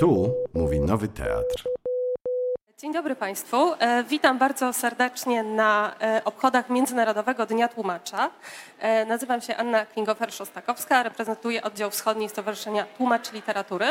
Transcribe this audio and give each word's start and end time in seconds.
Tu 0.00 0.34
mówi 0.54 0.80
Nowy 0.80 1.08
Teatr. 1.08 1.64
Dzień 2.78 2.92
dobry 2.92 3.16
Państwu. 3.16 3.72
E, 3.78 4.04
Witam 4.04 4.38
bardzo 4.38 4.72
serdecznie 4.72 5.42
na 5.42 5.94
e, 6.00 6.24
obchodach 6.24 6.70
Międzynarodowego 6.70 7.46
Dnia 7.46 7.68
Tłumacza. 7.68 8.30
E, 8.78 9.06
Nazywam 9.06 9.40
się 9.40 9.56
Anna 9.56 9.86
Klingofer-Szostakowska, 9.86 11.02
reprezentuję 11.02 11.62
oddział 11.62 11.90
wschodni 11.90 12.28
Stowarzyszenia 12.28 12.84
Tłumacz 12.96 13.32
Literatury. 13.32 13.86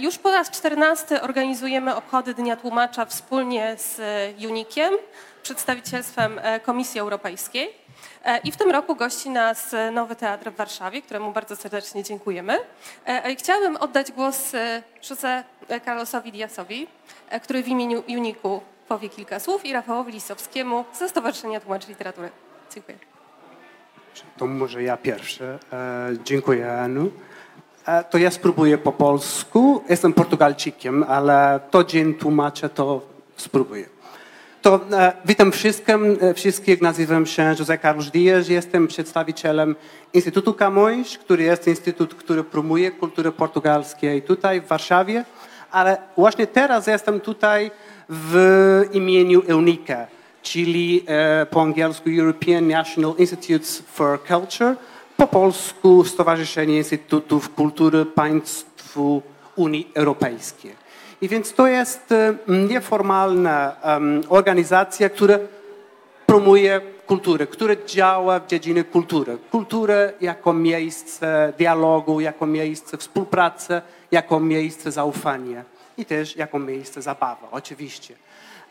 Już 0.00 0.18
po 0.18 0.30
raz 0.30 0.50
14 0.50 1.22
organizujemy 1.22 1.96
obchody 1.96 2.34
Dnia 2.34 2.56
Tłumacza 2.56 3.04
wspólnie 3.04 3.76
z 3.78 4.00
UNIKiem, 4.48 4.94
przedstawicielstwem 5.48 6.38
e, 6.42 6.60
Komisji 6.60 7.00
Europejskiej. 7.00 7.70
E, 8.24 8.38
I 8.38 8.52
w 8.52 8.56
tym 8.56 8.70
roku 8.70 8.96
gości 8.96 9.30
nas 9.30 9.74
e, 9.74 9.90
Nowy 9.90 10.16
Teatr 10.16 10.50
w 10.50 10.56
Warszawie, 10.56 11.02
któremu 11.02 11.32
bardzo 11.32 11.56
serdecznie 11.56 12.02
dziękujemy. 12.02 12.58
Chciałabym 13.38 13.76
oddać 13.76 14.12
głos 14.12 14.54
e, 14.54 14.82
José 15.02 15.42
Carlosowi 15.84 16.32
Diasowi, 16.32 16.86
który 17.42 17.62
w 17.62 17.68
imieniu 17.68 18.02
Uniku 18.08 18.60
powie 18.88 19.08
kilka 19.08 19.40
słów 19.40 19.64
i 19.64 19.72
Rafałowi 19.72 20.12
Lisowskiemu 20.12 20.84
ze 20.94 21.08
Stowarzyszenia 21.08 21.60
Tłumaczy 21.60 21.88
Literatury. 21.88 22.30
Dziękuję. 22.74 22.98
To 24.36 24.46
może 24.46 24.82
ja 24.82 24.96
pierwszy. 24.96 25.58
Dziękuję, 26.24 26.72
Anu. 26.72 27.10
To 28.10 28.18
ja 28.18 28.30
spróbuję 28.30 28.78
po 28.78 28.92
polsku. 28.92 29.84
Jestem 29.88 30.12
Portugalczykiem, 30.12 31.04
ale 31.08 31.60
to 31.70 31.84
dzień 31.84 32.14
tłumaczę, 32.14 32.68
to 32.68 33.00
spróbuję. 33.36 33.97
To 34.62 34.80
e, 34.92 35.12
witam 35.24 35.52
wszystkim, 35.52 36.18
e, 36.20 36.34
wszystkich. 36.34 36.82
Nazywam 36.82 37.26
się 37.26 37.42
José 37.42 37.78
Carlos 37.82 38.10
Dias. 38.10 38.48
Jestem 38.48 38.88
przedstawicielem 38.88 39.76
Instytutu 40.14 40.54
Camões, 40.54 41.18
który 41.18 41.42
jest 41.42 41.66
instytut, 41.66 42.14
który 42.14 42.44
promuje 42.44 42.90
kulturę 42.90 43.32
portugalską 43.32 44.06
tutaj 44.26 44.60
w 44.60 44.66
Warszawie. 44.66 45.24
Ale 45.70 45.96
właśnie 46.16 46.46
teraz 46.46 46.86
jestem 46.86 47.20
tutaj 47.20 47.70
w 48.08 48.84
imieniu 48.92 49.42
EUNICA, 49.48 50.06
czyli 50.42 51.04
e, 51.06 51.46
po 51.46 51.62
angielsku 51.62 52.10
European 52.10 52.68
National 52.68 53.14
Institutes 53.18 53.82
for 53.92 54.18
Culture, 54.28 54.76
po 55.16 55.26
polsku 55.26 56.04
Stowarzyszenie 56.04 56.76
Instytutów 56.76 57.54
Kultury 57.54 58.06
Państw 58.06 58.96
Unii 59.56 59.88
Europejskiej. 59.94 60.87
I 61.20 61.28
więc 61.28 61.52
to 61.52 61.66
jest 61.66 62.12
e, 62.12 62.34
nieformalna 62.48 63.76
organizacja, 64.28 65.08
która 65.08 65.38
promuje 66.26 66.80
kulturę, 67.06 67.46
która 67.46 67.74
działa 67.86 68.40
w 68.40 68.46
dziedzinie 68.46 68.84
kultury. 68.84 69.38
Kulturę 69.50 70.12
jako 70.20 70.52
miejsce 70.52 71.52
dialogu, 71.58 72.20
jako 72.20 72.46
miejsce 72.46 72.96
współpracy, 72.96 73.82
jako 74.10 74.40
miejsce 74.40 74.92
zaufania 74.92 75.64
i 75.98 76.04
też 76.04 76.36
jako 76.36 76.58
miejsce 76.58 77.02
zabawy, 77.02 77.46
oczywiście. 77.50 78.14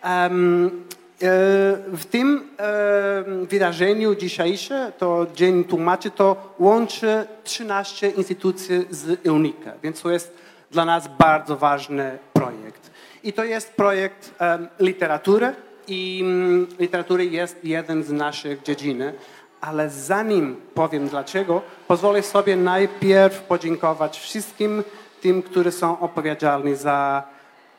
E, 0.03 0.29
w 1.87 2.05
tym 2.11 2.49
wydarzeniu 3.43 4.15
dzisiejsze, 4.15 4.91
to 4.97 5.27
Dzień 5.35 5.63
Tłumaczy, 5.63 6.11
to 6.11 6.53
łączy 6.59 7.25
13 7.43 8.09
instytucji 8.09 8.85
z 8.89 9.27
EUNIKA, 9.27 9.71
więc 9.83 10.01
to 10.01 10.11
jest 10.11 10.46
dla 10.71 10.85
nas 10.85 11.07
bardzo 11.19 11.57
ważny 11.57 12.17
projekt. 12.33 12.91
I 13.23 13.33
to 13.33 13.43
jest 13.43 13.73
projekt 13.73 14.33
em, 14.39 14.67
literatury 14.79 15.55
i 15.87 16.21
mm, 16.23 16.67
literatury 16.79 17.25
jest 17.25 17.65
jeden 17.65 18.03
z 18.03 18.11
naszych 18.11 18.63
dziedzin, 18.63 19.03
ale 19.61 19.89
zanim 19.89 20.55
powiem 20.73 21.07
dlaczego, 21.07 21.61
pozwolę 21.87 22.23
sobie 22.23 22.55
najpierw 22.55 23.41
podziękować 23.41 24.19
wszystkim 24.19 24.83
tym, 25.21 25.43
którzy 25.43 25.71
są 25.71 25.99
odpowiedzialni 25.99 26.75
za 26.75 27.23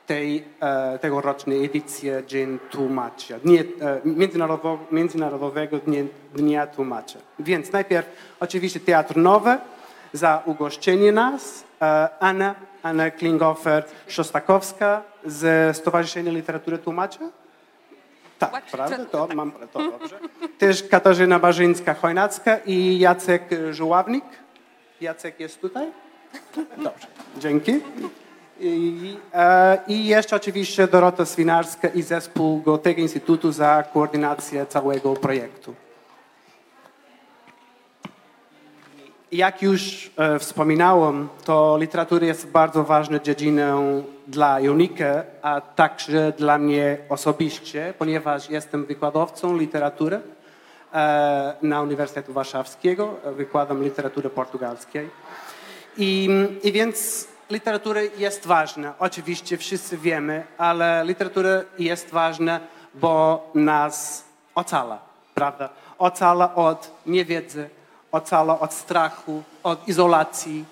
tej 0.06 0.44
e, 0.60 0.98
tegorocznej 0.98 1.64
edycję 1.64 2.22
Dzień 2.26 2.58
Tłumacza, 2.70 3.38
dnie, 3.38 3.60
e, 3.60 4.00
międzynarodowo, 4.04 4.78
Międzynarodowego 4.92 5.78
Dnia, 5.78 6.02
Dnia 6.34 6.66
Tłumacza. 6.66 7.18
Więc 7.38 7.72
najpierw 7.72 8.06
oczywiście 8.40 8.80
Teatr 8.80 9.16
Nowy 9.16 9.58
za 10.12 10.42
ugoszczenie 10.46 11.12
nas, 11.12 11.64
e, 11.82 12.08
Anna, 12.20 12.54
Anna 12.82 13.10
Klingofer-Szostakowska 13.10 15.00
ze 15.24 15.74
Stowarzyszenia 15.74 16.32
Literatury 16.32 16.78
Tłumacza. 16.78 17.20
Tak, 18.38 18.64
prawda? 18.64 19.04
To 19.04 19.28
mam 19.34 19.52
to 19.72 19.90
dobrze. 19.90 20.18
Też 20.58 20.88
Katarzyna 20.88 21.40
Barzyńska-Chojnacka 21.40 22.56
i 22.66 22.98
Jacek 22.98 23.42
Żuławnik. 23.70 24.24
Jacek 25.00 25.40
jest 25.40 25.60
tutaj? 25.60 25.86
Dobrze, 26.76 27.06
dzięki. 27.38 27.80
I, 28.60 29.16
e, 29.34 29.78
I 29.88 30.06
jeszcze 30.06 30.36
oczywiście 30.36 30.88
Dorota 30.88 31.26
Swinarska 31.26 31.88
i 31.88 32.02
zespół 32.02 32.62
go 32.62 32.78
tego 32.78 33.00
Instytutu 33.00 33.52
za 33.52 33.84
koordynację 33.92 34.66
całego 34.66 35.14
projektu. 35.14 35.74
Jak 39.32 39.62
już 39.62 40.10
e, 40.16 40.38
wspominałem, 40.38 41.28
to 41.44 41.78
literatura 41.80 42.26
jest 42.26 42.50
bardzo 42.50 42.84
ważną 42.84 43.18
dziedziną 43.18 44.02
dla 44.26 44.58
UNIKE, 44.58 45.24
a 45.42 45.60
także 45.60 46.32
dla 46.38 46.58
mnie 46.58 46.98
osobiście, 47.08 47.94
ponieważ 47.98 48.50
jestem 48.50 48.84
wykładowcą 48.84 49.56
literatury 49.56 50.20
e, 50.94 51.54
na 51.62 51.82
Uniwersytetu 51.82 52.32
Warszawskiego, 52.32 53.14
wykładam 53.24 53.82
literaturę 53.82 54.30
portugalskiej. 54.30 55.10
I, 55.98 56.28
I 56.62 56.72
więc 56.72 57.28
literatura 57.50 58.00
jest 58.18 58.46
ważna, 58.46 58.94
oczywiście 58.98 59.56
wszyscy 59.56 59.98
wiemy, 59.98 60.44
ale 60.58 61.04
literatura 61.04 61.50
jest 61.78 62.10
ważna, 62.10 62.60
bo 62.94 63.50
nas 63.54 64.24
ocala, 64.54 64.98
prawda? 65.34 65.68
Ocala 65.98 66.54
od 66.54 66.90
niewiedzy, 67.06 67.70
ocala 68.12 68.60
od 68.60 68.72
strachu, 68.72 69.42
od 69.62 69.88
izolacji, 69.88 70.64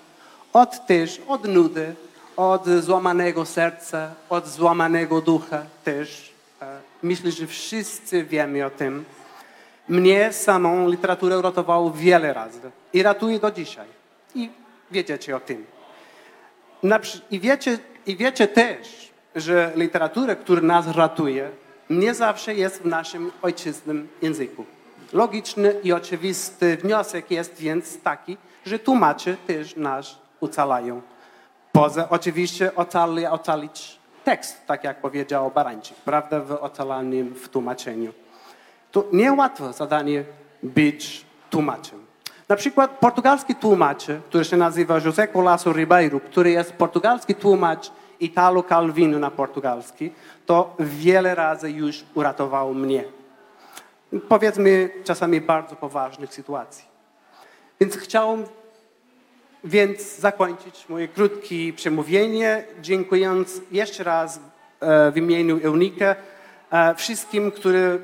od 0.53 0.85
też 0.85 1.21
od 1.27 1.45
nudy, 1.47 1.95
od 2.37 2.65
złamanego 2.65 3.45
serca, 3.45 4.11
od 4.29 4.47
złamanego 4.47 5.21
ducha 5.21 5.63
też. 5.83 6.33
E, 6.61 6.79
Myślę, 7.03 7.31
że 7.31 7.47
wszyscy 7.47 8.23
wiemy 8.23 8.65
o 8.65 8.69
tym. 8.69 9.05
Mnie 9.89 10.33
samą 10.33 10.89
literaturę 10.89 11.41
ratowało 11.41 11.91
wiele 11.91 12.33
razy 12.33 12.71
i 12.93 13.03
ratuje 13.03 13.39
do 13.39 13.51
dzisiaj. 13.51 13.87
I 14.35 14.49
wiecie 14.91 15.35
o 15.35 15.39
tym. 15.39 15.65
I 17.31 17.39
wiecie, 17.39 17.79
I 18.05 18.15
wiecie 18.15 18.47
też, 18.47 19.11
że 19.35 19.71
literatura, 19.75 20.35
która 20.35 20.61
nas 20.61 20.87
ratuje, 20.87 21.49
nie 21.89 22.13
zawsze 22.13 22.55
jest 22.55 22.81
w 22.81 22.85
naszym 22.85 23.31
ojczystym 23.41 24.07
języku. 24.21 24.65
Logiczny 25.13 25.75
i 25.83 25.93
oczywisty 25.93 26.77
wniosek 26.77 27.31
jest 27.31 27.55
więc 27.59 28.01
taki, 28.01 28.37
że 28.65 28.79
tłumacze 28.79 29.37
też 29.47 29.75
nas 29.75 30.15
ocalają. 30.41 31.01
Poza 31.71 32.09
oczywiście 32.09 32.75
ocali, 32.75 33.25
ocalić 33.25 33.99
tekst, 34.23 34.65
tak 34.65 34.83
jak 34.83 35.01
powiedział 35.01 35.51
Barańczyk, 35.51 35.97
prawda, 35.97 36.39
w 36.39 36.51
ocalanym 36.51 37.33
w 37.33 37.49
tłumaczeniu. 37.49 38.13
To 38.91 39.05
niełatwe 39.13 39.73
zadanie 39.73 40.23
być 40.63 41.25
tłumaczem. 41.49 42.05
Na 42.49 42.55
przykład 42.55 42.91
portugalski 42.91 43.55
tłumacz, 43.55 44.05
który 44.29 44.45
się 44.45 44.57
nazywa 44.57 44.99
José 44.99 45.33
Colasso 45.33 45.73
Ribeiro, 45.73 46.19
który 46.19 46.51
jest 46.51 46.73
portugalski 46.73 47.35
tłumacz 47.35 47.91
Italo 48.19 48.63
Calvino 48.63 49.19
na 49.19 49.31
portugalski, 49.31 50.11
to 50.45 50.75
wiele 50.79 51.35
razy 51.35 51.71
już 51.71 52.03
uratował 52.15 52.73
mnie. 52.73 53.03
Powiedzmy 54.29 54.89
czasami 55.03 55.41
bardzo 55.41 55.75
poważnych 55.75 56.33
sytuacji. 56.33 56.85
Więc 57.79 57.97
chciałem 57.97 58.45
więc 59.63 60.17
zakończyć 60.19 60.89
moje 60.89 61.07
krótkie 61.07 61.73
przemówienie, 61.73 62.63
dziękując 62.81 63.61
jeszcze 63.71 64.03
raz 64.03 64.39
e, 64.79 65.11
w 65.11 65.17
imieniu 65.17 65.59
EUNIKA 65.63 66.15
e, 66.71 66.95
wszystkim, 66.95 67.51
którzy 67.51 67.99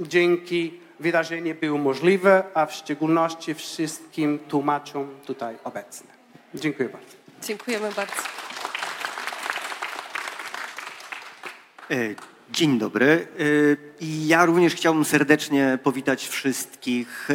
dzięki 0.00 0.80
wydarzeniu 1.00 1.54
było 1.54 1.78
możliwe, 1.78 2.42
a 2.54 2.66
w 2.66 2.72
szczególności 2.72 3.54
wszystkim 3.54 4.38
tłumaczom 4.48 5.08
tutaj 5.26 5.56
obecnym. 5.64 6.12
Dziękuję 6.54 6.88
bardzo. 6.88 7.16
Dziękujemy 7.42 7.90
bardzo. 7.96 8.22
Dzień 12.50 12.78
dobry. 12.78 13.26
I 14.00 14.26
ja 14.26 14.44
również 14.44 14.74
chciałbym 14.74 15.04
serdecznie 15.04 15.78
powitać 15.82 16.28
wszystkich 16.28 17.30
e, 17.30 17.34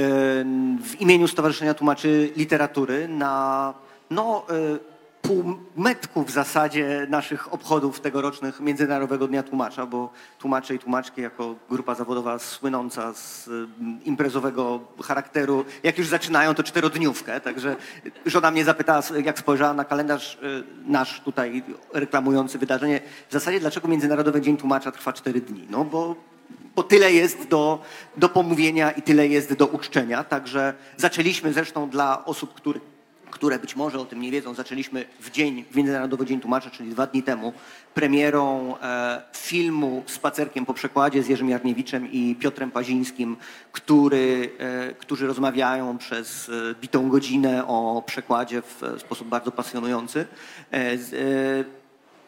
w 0.83 1.01
imieniu 1.01 1.27
Stowarzyszenia 1.27 1.73
Tłumaczy 1.73 2.31
Literatury 2.35 3.07
na 3.07 3.73
no, 4.09 4.45
e, 4.49 4.79
półmetku 5.21 6.23
w 6.23 6.31
zasadzie 6.31 7.07
naszych 7.09 7.53
obchodów 7.53 7.99
tegorocznych 7.99 8.59
Międzynarodowego 8.59 9.27
Dnia 9.27 9.43
Tłumacza, 9.43 9.85
bo 9.85 10.09
tłumacze 10.39 10.75
i 10.75 10.79
tłumaczki 10.79 11.21
jako 11.21 11.55
grupa 11.69 11.95
zawodowa 11.95 12.39
słynąca 12.39 13.13
z 13.13 13.47
mm, 13.47 13.99
imprezowego 14.05 14.79
charakteru, 15.03 15.65
jak 15.83 15.97
już 15.97 16.07
zaczynają, 16.07 16.55
to 16.55 16.63
czterodniówkę. 16.63 17.41
Także 17.41 17.75
żona 18.25 18.51
mnie 18.51 18.65
zapytała, 18.65 19.01
jak 19.25 19.39
spojrzała 19.39 19.73
na 19.73 19.85
kalendarz 19.85 20.35
y, 20.35 20.63
nasz 20.85 21.21
tutaj 21.21 21.63
reklamujący 21.93 22.57
wydarzenie, 22.57 23.01
w 23.29 23.33
zasadzie 23.33 23.59
dlaczego 23.59 23.87
Międzynarodowy 23.87 24.41
Dzień 24.41 24.57
Tłumacza 24.57 24.91
trwa 24.91 25.13
cztery 25.13 25.41
dni? 25.41 25.67
No 25.69 25.85
bo 25.85 26.15
bo 26.75 26.83
tyle 26.83 27.13
jest 27.13 27.47
do, 27.47 27.81
do 28.17 28.29
pomówienia 28.29 28.91
i 28.91 29.01
tyle 29.01 29.27
jest 29.27 29.53
do 29.53 29.67
uczczenia. 29.67 30.23
Także 30.23 30.73
zaczęliśmy 30.97 31.53
zresztą 31.53 31.89
dla 31.89 32.25
osób, 32.25 32.53
które, 32.53 32.79
które 33.31 33.59
być 33.59 33.75
może 33.75 33.99
o 33.99 34.05
tym 34.05 34.21
nie 34.21 34.31
wiedzą, 34.31 34.53
zaczęliśmy 34.53 35.05
w 35.19 35.31
dzień, 35.31 35.65
w 35.71 35.75
Międzynarodowy 35.75 36.25
Dzień 36.25 36.39
Tłumacza, 36.39 36.69
czyli 36.69 36.89
dwa 36.89 37.07
dni 37.07 37.23
temu, 37.23 37.53
premierą 37.93 38.75
e, 38.77 39.21
filmu 39.35 40.03
Spacerkiem 40.05 40.65
po 40.65 40.73
przekładzie 40.73 41.23
z 41.23 41.27
Jerzym 41.27 41.49
Jarniewiczem 41.49 42.11
i 42.11 42.35
Piotrem 42.39 42.71
Pazińskim, 42.71 43.37
który, 43.71 44.49
e, 44.59 44.93
którzy 44.93 45.27
rozmawiają 45.27 45.97
przez 45.97 46.49
e, 46.49 46.75
bitą 46.81 47.09
godzinę 47.09 47.67
o 47.67 48.03
przekładzie 48.05 48.61
w 48.61 48.81
sposób 48.97 49.27
bardzo 49.27 49.51
pasjonujący. 49.51 50.25
E, 50.71 50.97
z, 50.97 51.13
e, 51.13 51.79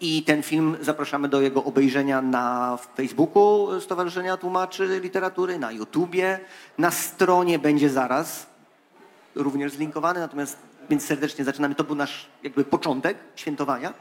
i 0.01 0.23
ten 0.23 0.43
film 0.43 0.77
zapraszamy 0.81 1.29
do 1.29 1.41
jego 1.41 1.63
obejrzenia 1.63 2.21
na 2.21 2.77
Facebooku 2.95 3.81
Stowarzyszenia 3.81 4.37
Tłumaczy 4.37 4.99
Literatury, 5.03 5.59
na 5.59 5.71
YouTubie, 5.71 6.39
na 6.77 6.91
stronie 6.91 7.59
będzie 7.59 7.89
zaraz 7.89 8.45
również 9.35 9.71
zlinkowany, 9.71 10.19
natomiast 10.19 10.57
więc 10.91 11.05
serdecznie 11.05 11.45
zaczynamy. 11.45 11.75
To 11.75 11.83
był 11.83 11.95
nasz 11.95 12.27
jakby 12.43 12.65
początek 12.65 13.17
świętowania. 13.35 13.93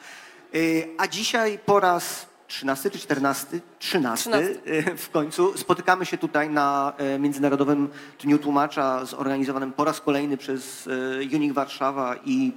Y, 0.54 0.88
A 0.98 1.08
dzisiaj 1.08 1.58
po 1.66 1.81
raz 1.81 2.26
13 2.46 2.90
czy 2.90 2.98
14? 2.98 3.60
13 3.78 4.31
y, 4.66 4.96
w 4.96 5.10
końcu 5.10 5.58
spotykamy 5.58 6.06
się 6.06 6.19
tutaj 6.19 6.50
na 6.50 6.92
y, 7.16 7.19
Międzynarodowym 7.19 7.88
Dniu 8.22 8.38
Tłumacza 8.38 9.04
zorganizowanym 9.04 9.72
po 9.72 9.84
raz 9.84 10.00
kolejny 10.00 10.37
przez 10.37 10.88
Unik 11.34 11.52
Warszawa 11.52 12.16
i 12.25 12.52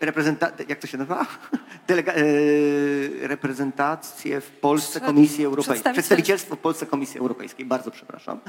reprezenta- 0.00 0.50
jak 0.68 0.78
to 0.78 0.86
się 0.86 0.98
nazywa? 0.98 1.26
Delega- 1.88 2.12
e, 2.12 3.28
reprezentację 3.28 4.40
w 4.40 4.50
Polsce 4.50 5.00
Komisji 5.00 5.44
Europejskiej. 5.44 5.76
Przedstawiciel- 5.76 5.92
Przedstawicielstwo 5.92 6.56
w 6.56 6.58
Polsce 6.58 6.86
Komisji 6.86 7.20
Europejskiej, 7.20 7.66
bardzo 7.66 7.90
przepraszam. 7.90 8.40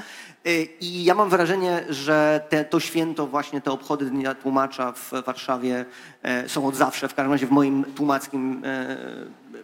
E, 0.46 0.62
I 0.62 1.04
ja 1.04 1.14
mam 1.14 1.28
wrażenie, 1.28 1.84
że 1.88 2.40
te, 2.48 2.64
to 2.64 2.80
święto, 2.80 3.26
właśnie 3.26 3.60
te 3.60 3.70
obchody 3.70 4.04
Dnia 4.04 4.34
Tłumacza 4.34 4.92
w 4.92 5.10
Warszawie 5.26 5.84
e, 6.22 6.48
są 6.48 6.66
od 6.66 6.76
zawsze, 6.76 7.08
w 7.08 7.14
każdym 7.14 7.32
razie 7.32 7.46
w 7.46 7.50
moim 7.50 7.84
tłumackim, 7.84 8.62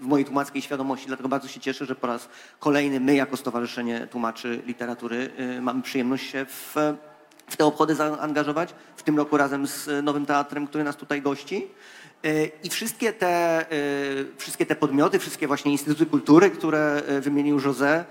w 0.01 0.07
mojej 0.07 0.25
tłumackiej 0.25 0.63
świadomości, 0.63 1.07
dlatego 1.07 1.29
bardzo 1.29 1.49
się 1.49 1.61
cieszę, 1.61 1.87
że 1.87 1.95
po 1.95 2.07
raz 2.07 2.29
kolejny 2.59 3.01
my 3.01 3.15
jako 3.15 3.37
Stowarzyszenie 3.37 4.07
Tłumaczy 4.11 4.63
Literatury 4.67 5.31
mamy 5.61 5.83
przyjemność 5.83 6.31
się 6.31 6.47
w 6.49 6.75
w 7.47 7.57
te 7.57 7.65
obchody 7.65 7.95
zaangażować. 7.95 8.75
W 8.97 9.03
tym 9.03 9.17
roku 9.17 9.37
razem 9.37 9.67
z 9.67 10.05
Nowym 10.05 10.27
Teatrem, 10.27 10.67
który 10.67 10.85
nas 10.85 10.97
tutaj 10.97 11.23
gości. 11.23 11.69
E, 12.25 12.47
I 12.47 12.71
wszystkie 12.71 13.13
te, 13.13 13.61
e, 13.61 13.67
wszystkie 14.37 14.67
te 14.67 14.77
podmioty, 14.77 15.19
wszystkie 15.19 15.47
właśnie 15.47 15.73
instytuty 15.73 16.07
kultury, 16.07 16.51
które 16.51 17.03
e, 17.07 17.21
wymienił 17.21 17.59
José 17.59 18.05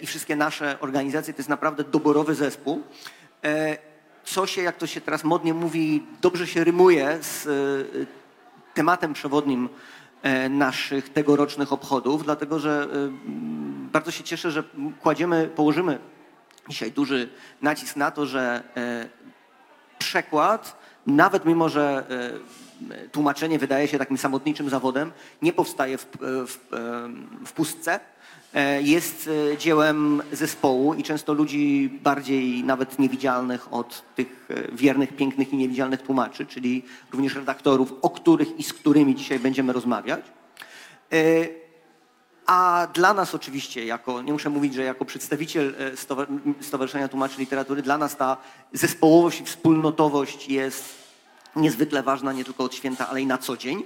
i 0.00 0.06
wszystkie 0.06 0.36
nasze 0.36 0.80
organizacje, 0.80 1.34
to 1.34 1.38
jest 1.38 1.48
naprawdę 1.48 1.84
doborowy 1.84 2.34
zespół. 2.34 2.82
Co 4.24 4.46
się, 4.46 4.62
jak 4.62 4.76
to 4.76 4.86
się 4.86 5.00
teraz 5.00 5.24
modnie 5.24 5.54
mówi, 5.54 6.06
dobrze 6.20 6.46
się 6.46 6.64
rymuje 6.64 7.18
z 7.20 7.48
tematem 8.74 9.12
przewodnim 9.12 9.68
naszych 10.50 11.08
tegorocznych 11.08 11.72
obchodów, 11.72 12.24
dlatego 12.24 12.58
że 12.58 12.88
bardzo 13.92 14.10
się 14.10 14.24
cieszę, 14.24 14.50
że 14.50 14.62
kładziemy, 15.00 15.50
położymy 15.56 15.98
dzisiaj 16.68 16.92
duży 16.92 17.28
nacisk 17.62 17.96
na 17.96 18.10
to, 18.10 18.26
że 18.26 18.62
e, 18.76 19.08
przekład, 19.98 20.78
nawet 21.06 21.44
mimo, 21.44 21.68
że 21.68 22.04
e, 22.90 23.08
tłumaczenie 23.08 23.58
wydaje 23.58 23.88
się 23.88 23.98
takim 23.98 24.18
samotniczym 24.18 24.70
zawodem, 24.70 25.12
nie 25.42 25.52
powstaje 25.52 25.98
w, 25.98 26.04
e, 26.04 26.06
w, 26.46 26.58
w 27.46 27.52
pustce. 27.52 28.00
Jest 28.80 29.30
dziełem 29.58 30.22
zespołu 30.32 30.94
i 30.94 31.02
często 31.02 31.32
ludzi 31.32 31.90
bardziej 32.02 32.64
nawet 32.64 32.98
niewidzialnych 32.98 33.72
od 33.72 34.04
tych 34.14 34.48
wiernych, 34.72 35.16
pięknych 35.16 35.52
i 35.52 35.56
niewidzialnych 35.56 36.02
tłumaczy, 36.02 36.46
czyli 36.46 36.82
również 37.12 37.34
redaktorów, 37.34 37.94
o 38.02 38.10
których 38.10 38.58
i 38.58 38.62
z 38.62 38.72
którymi 38.72 39.14
dzisiaj 39.14 39.38
będziemy 39.38 39.72
rozmawiać. 39.72 40.24
A 42.46 42.88
dla 42.94 43.14
nas 43.14 43.34
oczywiście, 43.34 43.84
jako, 43.84 44.22
nie 44.22 44.32
muszę 44.32 44.50
mówić, 44.50 44.74
że 44.74 44.82
jako 44.82 45.04
przedstawiciel 45.04 45.74
e, 45.78 45.96
Stowarzyszenia 46.60 47.08
Tłumaczy 47.08 47.40
Literatury, 47.40 47.82
dla 47.82 47.98
nas 47.98 48.16
ta 48.16 48.36
zespołowość 48.72 49.40
i 49.40 49.44
wspólnotowość 49.44 50.48
jest 50.48 50.84
niezwykle 51.56 52.02
ważna 52.02 52.32
nie 52.32 52.44
tylko 52.44 52.64
od 52.64 52.74
święta, 52.74 53.08
ale 53.08 53.20
i 53.20 53.26
na 53.26 53.38
co 53.38 53.56
dzień. 53.56 53.82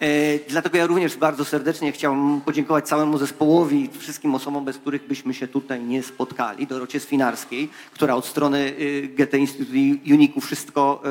E, 0.00 0.06
dlatego 0.48 0.78
ja 0.78 0.86
również 0.86 1.16
bardzo 1.16 1.44
serdecznie 1.44 1.92
chciałbym 1.92 2.40
podziękować 2.40 2.88
całemu 2.88 3.18
zespołowi, 3.18 3.90
wszystkim 3.98 4.34
osobom, 4.34 4.64
bez 4.64 4.78
których 4.78 5.06
byśmy 5.06 5.34
się 5.34 5.48
tutaj 5.48 5.84
nie 5.84 6.02
spotkali. 6.02 6.66
Dorocie 6.66 7.00
Swinarskiej, 7.00 7.70
która 7.92 8.14
od 8.14 8.26
strony 8.26 8.74
e, 9.04 9.08
GT 9.08 9.34
Instytutu 9.34 9.72
Uniku 10.06 10.40
wszystko 10.40 11.02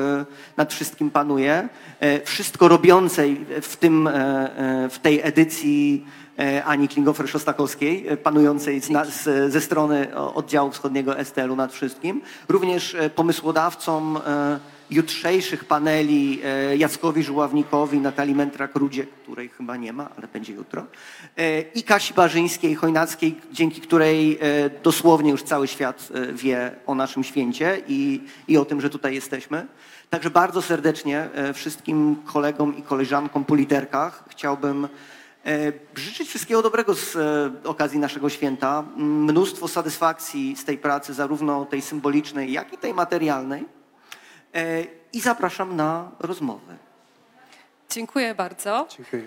nad 0.56 0.74
wszystkim 0.74 1.10
panuje. 1.10 1.68
Wszystko 2.24 2.68
robiącej 2.68 3.46
w, 3.62 3.76
tym, 3.76 4.08
w 4.90 4.98
tej 5.02 5.20
edycji 5.22 6.04
E, 6.04 6.19
Ani 6.64 6.88
Klingofer-Szostakowskiej, 6.88 8.04
e, 8.08 8.16
panującej 8.16 8.80
z, 8.80 8.88
z, 9.08 9.52
ze 9.52 9.60
strony 9.60 10.16
oddziału 10.16 10.70
wschodniego 10.70 11.24
STL-u 11.24 11.56
nad 11.56 11.72
wszystkim. 11.72 12.22
Również 12.48 12.94
e, 12.94 13.10
pomysłodawcom 13.10 14.18
jutrzejszych 14.90 15.64
paneli 15.64 16.40
Jackowi 16.78 17.22
Żuławnikowi, 17.22 17.98
Natalii 17.98 18.34
Mentrak-Rudzie, 18.34 19.06
której 19.22 19.48
chyba 19.48 19.76
nie 19.76 19.92
ma, 19.92 20.08
ale 20.16 20.28
będzie 20.28 20.52
jutro, 20.52 20.86
i 21.74 21.82
Kasi 21.82 22.14
Barzyńskiej, 22.14 22.74
Chojnackiej, 22.74 23.40
dzięki 23.52 23.80
której 23.80 24.38
dosłownie 24.82 25.30
już 25.30 25.42
cały 25.42 25.68
świat 25.68 26.08
wie 26.32 26.70
o 26.86 26.94
naszym 26.94 27.24
święcie 27.24 27.82
i, 27.88 28.20
i 28.48 28.58
o 28.58 28.64
tym, 28.64 28.80
że 28.80 28.90
tutaj 28.90 29.14
jesteśmy. 29.14 29.66
Także 30.10 30.30
bardzo 30.30 30.62
serdecznie 30.62 31.28
wszystkim 31.54 32.16
kolegom 32.26 32.76
i 32.76 32.82
koleżankom 32.82 33.44
po 33.44 33.54
literkach 33.54 34.24
chciałbym 34.28 34.84
E, 34.84 34.88
życzyć 35.94 36.28
wszystkiego 36.28 36.62
dobrego 36.62 36.94
z 36.94 37.16
e, 37.16 37.50
okazji 37.64 37.98
naszego 37.98 38.28
święta. 38.28 38.84
Mnóstwo 38.96 39.68
satysfakcji 39.68 40.56
z 40.56 40.64
tej 40.64 40.78
pracy, 40.78 41.14
zarówno 41.14 41.64
tej 41.64 41.82
symbolicznej, 41.82 42.52
jak 42.52 42.72
i 42.72 42.78
tej 42.78 42.94
materialnej. 42.94 43.64
E, 44.54 44.84
I 45.12 45.20
zapraszam 45.20 45.76
na 45.76 46.10
rozmowę. 46.18 46.76
Dziękuję 47.90 48.34
bardzo. 48.34 48.86
Dziękuję. 48.96 49.22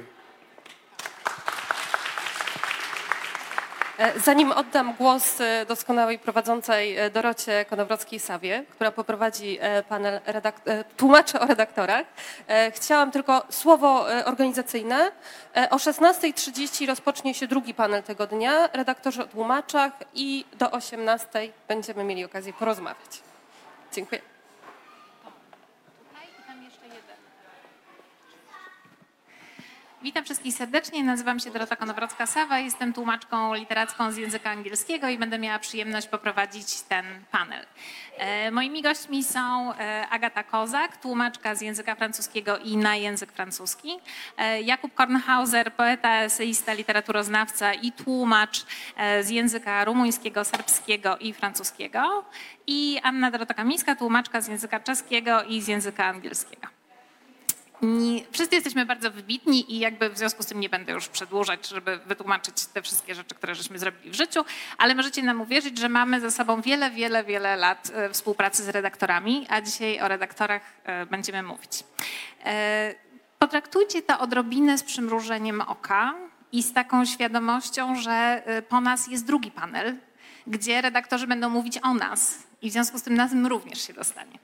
E, 3.97 4.19
zanim 4.19 4.51
oddam 4.51 4.93
głos 4.93 5.41
e, 5.41 5.65
doskonałej 5.65 6.19
prowadzącej 6.19 6.97
e, 6.97 7.09
Dorocie 7.09 7.65
Konowrockiej-Sawie, 7.65 8.63
która 8.69 8.91
poprowadzi 8.91 9.59
panel 9.89 10.19
tłumaczy 10.97 11.39
o 11.39 11.45
redaktorach, 11.45 12.05
chciałam 12.71 13.11
tylko 13.11 13.45
słowo 13.49 14.05
organizacyjne. 14.25 15.11
O 15.69 15.75
16.30 15.75 16.87
rozpocznie 16.87 17.33
się 17.33 17.47
drugi 17.47 17.73
panel 17.73 18.03
tego 18.03 18.27
dnia, 18.27 18.69
redaktorzy 18.73 19.23
o 19.23 19.27
tłumaczach 19.27 19.91
i 20.13 20.45
do 20.53 20.65
18.00 20.65 21.49
będziemy 21.67 22.03
mieli 22.03 22.25
okazję 22.25 22.53
porozmawiać. 22.53 23.21
Dziękuję. 23.93 24.32
Witam 30.03 30.23
wszystkich 30.23 30.55
serdecznie. 30.55 31.03
Nazywam 31.03 31.39
się 31.39 31.51
Dorota 31.51 31.75
Konowrocka-Sawa. 31.75 32.57
Jestem 32.57 32.93
tłumaczką 32.93 33.53
literacką 33.53 34.11
z 34.11 34.17
języka 34.17 34.49
angielskiego 34.49 35.09
i 35.09 35.17
będę 35.17 35.39
miała 35.39 35.59
przyjemność 35.59 36.07
poprowadzić 36.07 36.81
ten 36.81 37.05
panel. 37.31 37.65
E, 38.17 38.51
moimi 38.51 38.81
gośćmi 38.81 39.23
są 39.23 39.73
e, 39.73 40.07
Agata 40.09 40.43
Kozak, 40.43 40.97
tłumaczka 40.97 41.55
z 41.55 41.61
języka 41.61 41.95
francuskiego 41.95 42.57
i 42.57 42.77
na 42.77 42.95
język 42.95 43.31
francuski, 43.31 43.99
e, 44.37 44.61
Jakub 44.61 44.93
Kornhauser, 44.93 45.73
poeta, 45.73 46.21
eseista, 46.21 46.73
literaturoznawca 46.73 47.73
i 47.73 47.91
tłumacz 47.91 48.65
z 49.21 49.29
języka 49.29 49.85
rumuńskiego, 49.85 50.45
serbskiego 50.45 51.17
i 51.17 51.33
francuskiego 51.33 52.25
i 52.67 52.99
Anna 53.03 53.31
Dorota 53.31 53.53
Kamińska, 53.53 53.95
tłumaczka 53.95 54.41
z 54.41 54.47
języka 54.47 54.79
czeskiego 54.79 55.43
i 55.43 55.61
z 55.61 55.67
języka 55.67 56.05
angielskiego 56.05 56.82
wszyscy 58.31 58.55
jesteśmy 58.55 58.85
bardzo 58.85 59.11
wybitni 59.11 59.73
i 59.73 59.79
jakby 59.79 60.09
w 60.09 60.17
związku 60.17 60.43
z 60.43 60.45
tym 60.45 60.59
nie 60.59 60.69
będę 60.69 60.91
już 60.91 61.07
przedłużać, 61.07 61.67
żeby 61.67 61.99
wytłumaczyć 62.05 62.65
te 62.65 62.81
wszystkie 62.81 63.15
rzeczy, 63.15 63.35
które 63.35 63.55
żeśmy 63.55 63.79
zrobili 63.79 64.11
w 64.11 64.15
życiu, 64.15 64.45
ale 64.77 64.95
możecie 64.95 65.23
nam 65.23 65.41
uwierzyć, 65.41 65.77
że 65.77 65.89
mamy 65.89 66.21
za 66.21 66.31
sobą 66.31 66.61
wiele, 66.61 66.91
wiele, 66.91 67.23
wiele 67.23 67.55
lat 67.55 67.91
e, 67.93 68.09
współpracy 68.09 68.63
z 68.63 68.69
redaktorami, 68.69 69.45
a 69.49 69.61
dzisiaj 69.61 70.01
o 70.01 70.07
redaktorach 70.07 70.61
e, 70.83 71.05
będziemy 71.05 71.43
mówić. 71.43 71.83
E, 72.45 72.95
Potraktujcie 73.39 74.01
to 74.01 74.19
odrobinę 74.19 74.77
z 74.77 74.83
przymrużeniem 74.83 75.61
oka 75.61 76.13
i 76.51 76.63
z 76.63 76.73
taką 76.73 77.05
świadomością, 77.05 77.95
że 77.95 78.43
po 78.69 78.81
nas 78.81 79.07
jest 79.07 79.25
drugi 79.25 79.51
panel, 79.51 79.97
gdzie 80.47 80.81
redaktorzy 80.81 81.27
będą 81.27 81.49
mówić 81.49 81.79
o 81.81 81.93
nas 81.93 82.37
i 82.61 82.69
w 82.69 82.73
związku 82.73 82.99
z 82.99 83.03
tym 83.03 83.15
na 83.15 83.29
również 83.49 83.87
się 83.87 83.93
dostanie. 83.93 84.39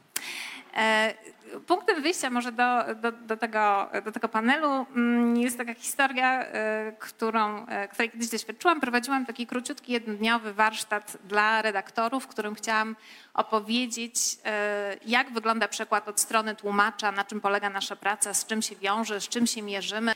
Punktem 1.68 2.02
wyjścia 2.02 2.30
może 2.30 2.52
do, 2.52 2.96
do, 2.96 3.12
do, 3.12 3.38
tego, 3.38 3.90
do 4.06 4.12
tego 4.12 4.30
panelu 4.30 4.86
mm, 4.96 5.38
jest 5.38 5.58
taka 5.58 5.74
historia, 5.74 6.44
e, 6.44 6.92
którą, 7.00 7.66
e, 7.68 7.88
której 7.88 8.10
kiedyś 8.12 8.30
doświadczyłam. 8.30 8.82
Prowadziłam 8.82 9.26
taki 9.26 9.48
króciutki, 9.48 9.94
jednodniowy 9.94 10.54
warsztat 10.54 11.18
dla 11.24 11.62
redaktorów, 11.62 12.24
w 12.24 12.28
którym 12.28 12.56
chciałam 12.56 12.96
opowiedzieć, 13.34 14.16
e, 14.46 14.98
jak 15.06 15.32
wygląda 15.32 15.68
przekład 15.68 16.08
od 16.08 16.20
strony 16.20 16.56
tłumacza, 16.56 17.12
na 17.12 17.24
czym 17.24 17.42
polega 17.42 17.70
nasza 17.70 17.96
praca, 17.96 18.34
z 18.34 18.46
czym 18.46 18.62
się 18.62 18.76
wiąże, 18.76 19.22
z 19.22 19.30
czym 19.30 19.48
się 19.48 19.62
mierzymy 19.62 20.14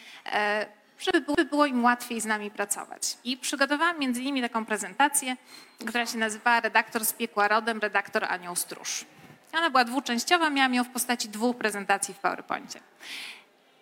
żeby 0.99 1.45
było 1.45 1.65
im 1.65 1.83
łatwiej 1.83 2.21
z 2.21 2.25
nami 2.25 2.51
pracować. 2.51 3.17
I 3.23 3.37
przygotowałam 3.37 3.99
między 3.99 4.21
innymi 4.21 4.41
taką 4.41 4.65
prezentację, 4.65 5.37
która 5.87 6.05
się 6.05 6.17
nazywała 6.17 6.59
Redaktor 6.59 7.05
z 7.05 7.13
piekła 7.13 7.47
rodem, 7.47 7.79
redaktor 7.79 8.25
anioł 8.25 8.55
stróż. 8.55 9.05
Ona 9.53 9.69
była 9.69 9.85
dwuczęściowa, 9.85 10.49
miałam 10.49 10.73
ją 10.73 10.83
w 10.83 10.89
postaci 10.89 11.29
dwóch 11.29 11.57
prezentacji 11.57 12.13
w 12.13 12.19
PowerPoincie. 12.19 12.79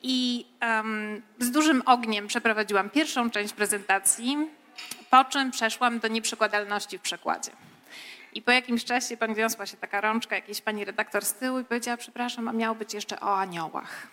I 0.02 0.46
um, 0.62 1.22
z 1.40 1.52
dużym 1.52 1.84
ogniem 1.86 2.28
przeprowadziłam 2.28 2.90
pierwszą 2.90 3.30
część 3.30 3.54
prezentacji, 3.54 4.38
po 5.10 5.26
czym 5.26 5.52
przeszłam 5.52 6.00
do 6.00 6.08
nieprzekładalności 6.08 6.98
w 6.98 7.02
przekładzie. 7.02 7.52
I 8.34 8.42
po 8.42 8.52
jakimś 8.52 8.86
czasie 8.86 9.18
podniosła 9.18 9.66
się 9.66 9.78
taka 9.78 10.02
rączka 10.02 10.36
jakiejś 10.36 10.62
pani 10.62 10.86
redaktor 10.86 11.26
z 11.26 11.34
tyłu 11.34 11.60
i 11.60 11.66
powiedziała, 11.66 11.98
przepraszam, 11.98 12.48
a 12.48 12.54
miało 12.54 12.76
być 12.76 12.94
jeszcze 12.94 13.20
o 13.20 13.40
aniołach. 13.40 14.08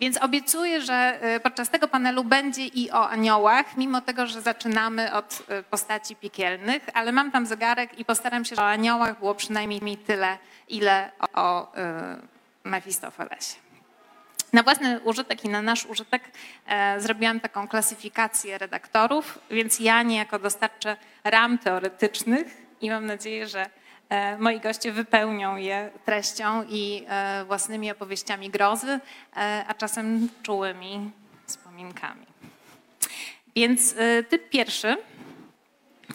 Więc 0.00 0.16
obiecuję, 0.16 0.82
że 0.82 1.18
y, 1.36 1.40
podczas 1.40 1.70
tego 1.70 1.88
panelu 1.88 2.24
będzie 2.24 2.66
i 2.66 2.90
o 2.90 3.08
aniołach, 3.08 3.76
mimo 3.76 4.00
tego, 4.00 4.26
że 4.26 4.42
zaczynamy 4.42 5.12
od 5.12 5.42
y, 5.60 5.62
postaci 5.62 6.16
piekielnych, 6.16 6.82
ale 6.94 7.12
mam 7.12 7.30
tam 7.30 7.46
zegarek 7.46 7.98
i 7.98 8.04
postaram 8.04 8.44
się, 8.44 8.56
żeby 8.56 8.66
o 8.66 8.70
aniołach 8.70 9.18
było 9.18 9.34
przynajmniej 9.34 9.96
tyle, 9.96 10.38
ile 10.68 11.10
o 11.34 11.74
y, 11.74 11.78
Mefistofelesie. 12.64 13.56
Na 14.52 14.62
własny 14.62 15.00
użytek 15.00 15.44
i 15.44 15.48
na 15.48 15.62
nasz 15.62 15.86
użytek 15.86 16.22
e, 16.66 17.00
zrobiłam 17.00 17.40
taką 17.40 17.68
klasyfikację 17.68 18.58
redaktorów, 18.58 19.38
więc 19.50 19.80
ja 19.80 20.02
niejako 20.02 20.38
dostarczę 20.38 20.96
ram 21.24 21.58
teoretycznych 21.58 22.46
i 22.80 22.90
mam 22.90 23.06
nadzieję, 23.06 23.48
że 23.48 23.70
moi 24.38 24.60
goście 24.60 24.92
wypełnią 24.92 25.56
je 25.56 25.90
treścią 26.04 26.64
i 26.68 27.04
e, 27.08 27.44
własnymi 27.44 27.90
opowieściami 27.90 28.50
grozy, 28.50 29.00
e, 29.36 29.64
a 29.68 29.74
czasem 29.74 30.28
czułymi 30.42 31.10
wspominkami. 31.46 32.26
Więc 33.56 33.94
typ 34.28 34.48
pierwszy. 34.48 34.96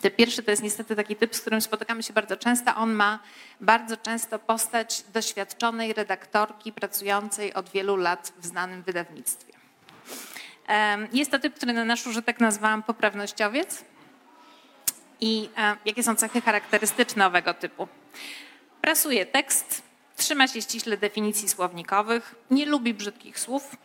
Typ 0.02 0.16
pierwszy 0.16 0.44
to 0.44 0.52
jest 0.52 0.64
niestety 0.64 0.96
taki 0.96 1.16
typ, 1.16 1.36
z 1.36 1.42
którym 1.42 1.62
spotykamy 1.62 2.04
się 2.04 2.14
bardzo 2.14 2.38
często. 2.38 2.76
On 2.76 2.94
ma 2.94 3.20
bardzo 3.62 3.98
często 3.98 4.40
postać 4.40 5.04
doświadczonej 5.14 5.94
redaktorki 5.94 6.72
pracującej 6.72 7.54
od 7.54 7.70
wielu 7.70 7.96
lat 7.96 8.34
w 8.38 8.46
znanym 8.46 8.84
wydawnictwie. 8.84 9.54
Jest 11.14 11.32
to 11.32 11.40
typ, 11.40 11.56
który 11.56 11.74
na 11.74 11.86
nasz 11.86 12.08
użytek 12.08 12.40
nazwałam 12.40 12.84
poprawnościowiec 12.84 13.86
i 15.22 15.50
jakie 15.86 16.04
są 16.04 16.16
cechy 16.16 16.42
charakterystyczne 16.42 17.28
owego 17.28 17.54
typu. 17.54 17.88
Prasuje 18.82 19.26
tekst, 19.26 19.82
trzyma 20.16 20.48
się 20.48 20.62
ściśle 20.62 20.98
definicji 20.98 21.50
słownikowych, 21.50 22.36
nie 22.52 22.66
lubi 22.66 22.94
brzydkich 22.94 23.40
słów, 23.40 23.76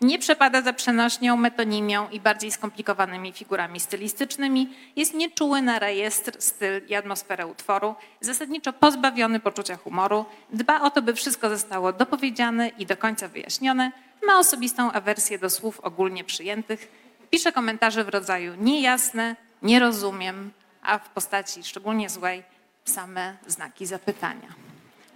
nie 0.00 0.18
przepada 0.18 0.62
za 0.62 0.72
przenośnią, 0.72 1.36
metonimią 1.36 2.08
i 2.08 2.20
bardziej 2.20 2.52
skomplikowanymi 2.52 3.32
figurami 3.32 3.80
stylistycznymi, 3.80 4.68
jest 4.96 5.14
nieczuły 5.14 5.62
na 5.62 5.78
rejestr, 5.78 6.32
styl 6.38 6.86
i 6.88 6.94
atmosferę 6.94 7.46
utworu, 7.46 7.94
zasadniczo 8.20 8.72
pozbawiony 8.72 9.40
poczucia 9.40 9.76
humoru, 9.76 10.24
dba 10.52 10.80
o 10.80 10.90
to, 10.90 11.02
by 11.02 11.14
wszystko 11.14 11.48
zostało 11.48 11.92
dopowiedziane 11.92 12.68
i 12.68 12.86
do 12.86 12.96
końca 12.96 13.28
wyjaśnione, 13.28 13.92
ma 14.26 14.38
osobistą 14.38 14.92
awersję 14.92 15.38
do 15.38 15.50
słów 15.50 15.80
ogólnie 15.80 16.24
przyjętych, 16.24 16.88
pisze 17.30 17.52
komentarze 17.52 18.04
w 18.04 18.08
rodzaju 18.08 18.54
niejasne, 18.54 19.36
nie 19.62 19.80
rozumiem, 19.80 20.50
a 20.86 20.98
w 20.98 21.08
postaci 21.08 21.64
szczególnie 21.64 22.10
złej 22.10 22.42
same 22.84 23.36
znaki 23.46 23.86
zapytania. 23.86 24.48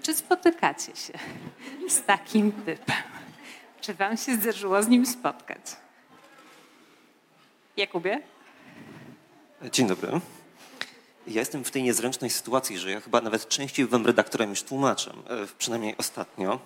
Czy 0.03 0.15
spotykacie 0.15 0.97
się 0.97 1.13
z 1.89 2.03
takim 2.03 2.53
typem? 2.53 2.97
Czy 3.81 3.95
wam 3.95 4.17
się 4.17 4.35
zdarzyło 4.35 4.83
z 4.83 4.89
nim 4.89 5.07
spotkać? 5.07 5.61
Jakubie? 7.77 8.23
Dzień 9.73 9.87
dobry. 9.87 10.21
Ja 11.27 11.41
jestem 11.41 11.65
w 11.65 11.71
tej 11.71 11.83
niezręcznej 11.83 12.31
sytuacji, 12.31 12.79
że 12.79 12.91
ja 12.91 13.01
chyba 13.01 13.21
nawet 13.21 13.49
częściej 13.49 13.87
byłem 13.87 14.07
redaktorem 14.07 14.51
niż 14.51 14.63
tłumaczem, 14.63 15.23
przynajmniej 15.59 15.97
ostatnio. 15.97 16.61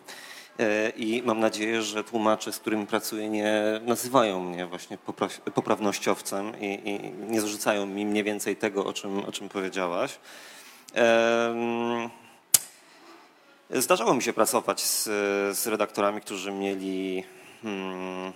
E, 0.58 0.90
I 0.96 1.22
mam 1.22 1.40
nadzieję, 1.40 1.82
że 1.82 2.04
tłumacze, 2.04 2.52
z 2.52 2.58
którymi 2.58 2.86
pracuję, 2.86 3.28
nie 3.28 3.80
nazywają 3.82 4.40
mnie 4.40 4.66
właśnie 4.66 4.98
poprawnościowcem 5.54 6.60
i, 6.60 6.80
i 6.84 7.12
nie 7.32 7.40
zrzucają 7.40 7.86
mi 7.86 8.06
mniej 8.06 8.24
więcej 8.24 8.56
tego, 8.56 8.86
o 8.86 8.92
czym, 8.92 9.18
o 9.18 9.32
czym 9.32 9.48
powiedziałaś. 9.48 10.18
Zdarzało 13.70 14.14
mi 14.14 14.22
się 14.22 14.32
pracować 14.32 14.80
z, 14.80 15.04
z 15.58 15.66
redaktorami, 15.66 16.20
którzy 16.20 16.52
mieli 16.52 17.24
hmm, 17.62 18.32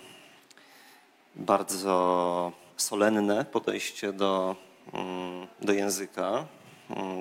bardzo 1.35 2.53
solenne 2.77 3.45
podejście 3.45 4.13
do, 4.13 4.57
hmm, 4.93 5.47
do 5.61 5.73
języka 5.73 6.47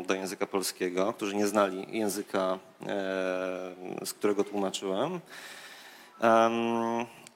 do 0.07 0.13
języka 0.13 0.47
polskiego, 0.47 1.13
którzy 1.13 1.35
nie 1.35 1.47
znali 1.47 1.97
języka, 1.97 2.59
e, 2.81 2.87
z 4.05 4.13
którego 4.13 4.43
tłumaczyłem. 4.43 5.19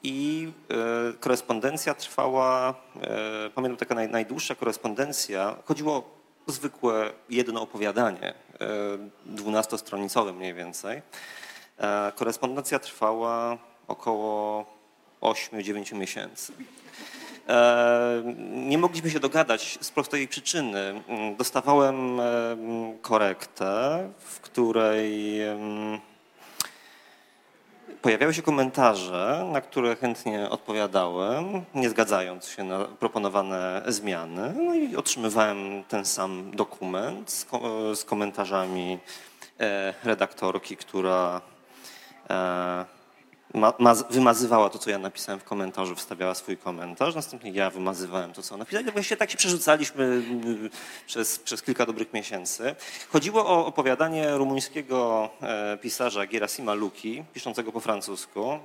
I 0.03 0.51
e, 0.69 1.13
korespondencja 1.13 1.93
trwała, 1.93 2.73
e, 3.01 3.49
pamiętam 3.55 3.77
taka 3.77 3.95
naj, 3.95 4.09
najdłuższa 4.09 4.55
korespondencja, 4.55 5.55
chodziło 5.65 6.21
o 6.47 6.51
zwykłe 6.51 7.11
jedno 7.29 7.61
opowiadanie, 7.61 8.33
dwunastostronicowe 9.25 10.33
mniej 10.33 10.53
więcej. 10.53 11.01
Korespondencja 12.15 12.79
trwała 12.79 13.57
około 13.87 14.65
8-9 15.21 15.95
miesięcy. 15.95 16.53
E, 17.51 18.23
nie 18.53 18.77
mogliśmy 18.77 19.09
się 19.09 19.19
dogadać 19.19 19.77
z 19.81 19.91
prostej 19.91 20.27
przyczyny. 20.27 21.01
Dostawałem 21.37 22.19
e, 22.19 22.23
korektę, 23.01 24.09
w 24.19 24.39
której 24.39 25.41
pojawiały 28.01 28.33
się 28.33 28.41
komentarze, 28.41 29.49
na 29.51 29.61
które 29.61 29.95
chętnie 29.95 30.49
odpowiadałem, 30.49 31.65
nie 31.75 31.89
zgadzając 31.89 32.47
się 32.47 32.63
na 32.63 32.79
proponowane 32.85 33.81
zmiany. 33.87 34.53
No 34.65 34.75
i 34.75 34.95
otrzymywałem 34.95 35.83
ten 35.87 36.05
sam 36.05 36.51
dokument 36.55 37.31
z, 37.95 38.05
komentarzami 38.05 38.99
e, 39.59 39.93
redaktorki, 40.03 40.77
która 40.77 41.41
ma, 43.53 43.73
ma, 43.79 43.93
wymazywała 43.93 44.69
to, 44.69 44.79
co 44.79 44.89
ja 44.89 44.97
napisałem 44.97 45.39
w 45.39 45.43
komentarzu, 45.43 45.95
wstawiała 45.95 46.35
swój 46.35 46.57
komentarz, 46.57 47.15
następnie 47.15 47.51
ja 47.51 47.69
wymazywałem 47.69 48.33
to, 48.33 48.41
co 48.41 48.55
ona 48.55 48.61
napisała. 48.61 48.91
Właściwie 48.91 49.17
tak 49.17 49.31
się 49.31 49.37
przerzucaliśmy 49.37 50.03
y, 50.65 50.69
przez, 51.07 51.39
przez 51.39 51.61
kilka 51.61 51.85
dobrych 51.85 52.13
miesięcy. 52.13 52.75
Chodziło 53.09 53.45
o 53.45 53.65
opowiadanie 53.65 54.31
rumuńskiego 54.37 55.29
e, 55.41 55.77
pisarza 55.77 56.25
Gerasima 56.25 56.73
Luki, 56.73 57.23
piszącego 57.33 57.71
po 57.71 57.79
francusku, 57.79 58.59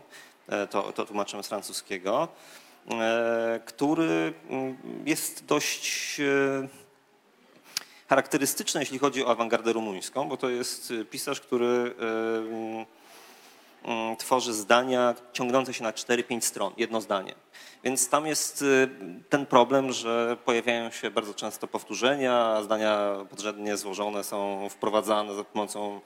e, 0.48 0.66
to, 0.66 0.92
to 0.92 1.06
z 1.42 1.46
francuskiego, 1.46 2.28
e, 2.90 3.60
który 3.64 4.32
mm, 4.50 4.76
jest 5.06 5.44
dość 5.44 6.20
charakterystyczny, 8.08 8.80
jeśli 8.80 8.98
chodzi 8.98 9.24
o 9.24 9.30
awangardę 9.30 9.72
rumuńską, 9.72 10.28
bo 10.28 10.36
to 10.36 10.48
jest 10.48 10.92
pisarz, 11.10 11.40
który 11.40 11.94
Mm, 12.50 12.86
tworzy 14.18 14.52
zdania 14.52 15.14
ciągnące 15.32 15.74
się 15.74 15.84
na 15.84 15.92
4-5 15.92 16.40
stron, 16.40 16.72
jedno 16.76 17.00
zdanie. 17.00 17.34
Więc 17.84 18.08
tam 18.08 18.26
jest 18.26 18.62
y, 18.62 18.88
ten 19.28 19.46
problem, 19.46 19.92
że 19.92 20.36
pojawiają 20.44 20.90
się 20.90 21.10
bardzo 21.10 21.34
często 21.34 21.68
powtórzenia, 21.68 22.62
zdania 22.62 23.16
podrzędnie 23.30 23.76
złożone 23.76 24.24
są 24.24 24.68
wprowadzane 24.68 25.34
za 25.34 25.44
pomocą 25.44 26.00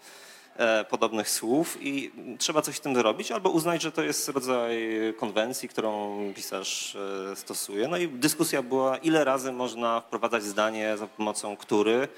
e, 0.57 0.85
podobnych 0.85 1.31
słów 1.31 1.79
i 1.81 2.13
trzeba 2.39 2.63
coś 2.63 2.77
z 2.77 2.81
tym 2.81 2.95
zrobić, 2.95 3.33
albo 3.33 3.51
uznać, 3.51 3.83
że 3.83 3.93
to 3.93 4.03
jest 4.03 4.29
rodzaj 4.29 4.79
konwencji, 5.17 5.69
którą 5.69 6.19
pisarz 6.35 6.97
e, 7.33 7.37
stosuje. 7.37 7.89
No 7.89 7.97
i 7.97 8.09
dyskusja 8.09 8.63
była, 8.63 8.97
ile 8.97 9.25
razy 9.25 9.53
można 9.53 10.01
wprowadzać 10.01 10.43
zdanie 10.43 10.97
za 10.97 11.07
pomocą 11.07 11.57
który 11.57 12.09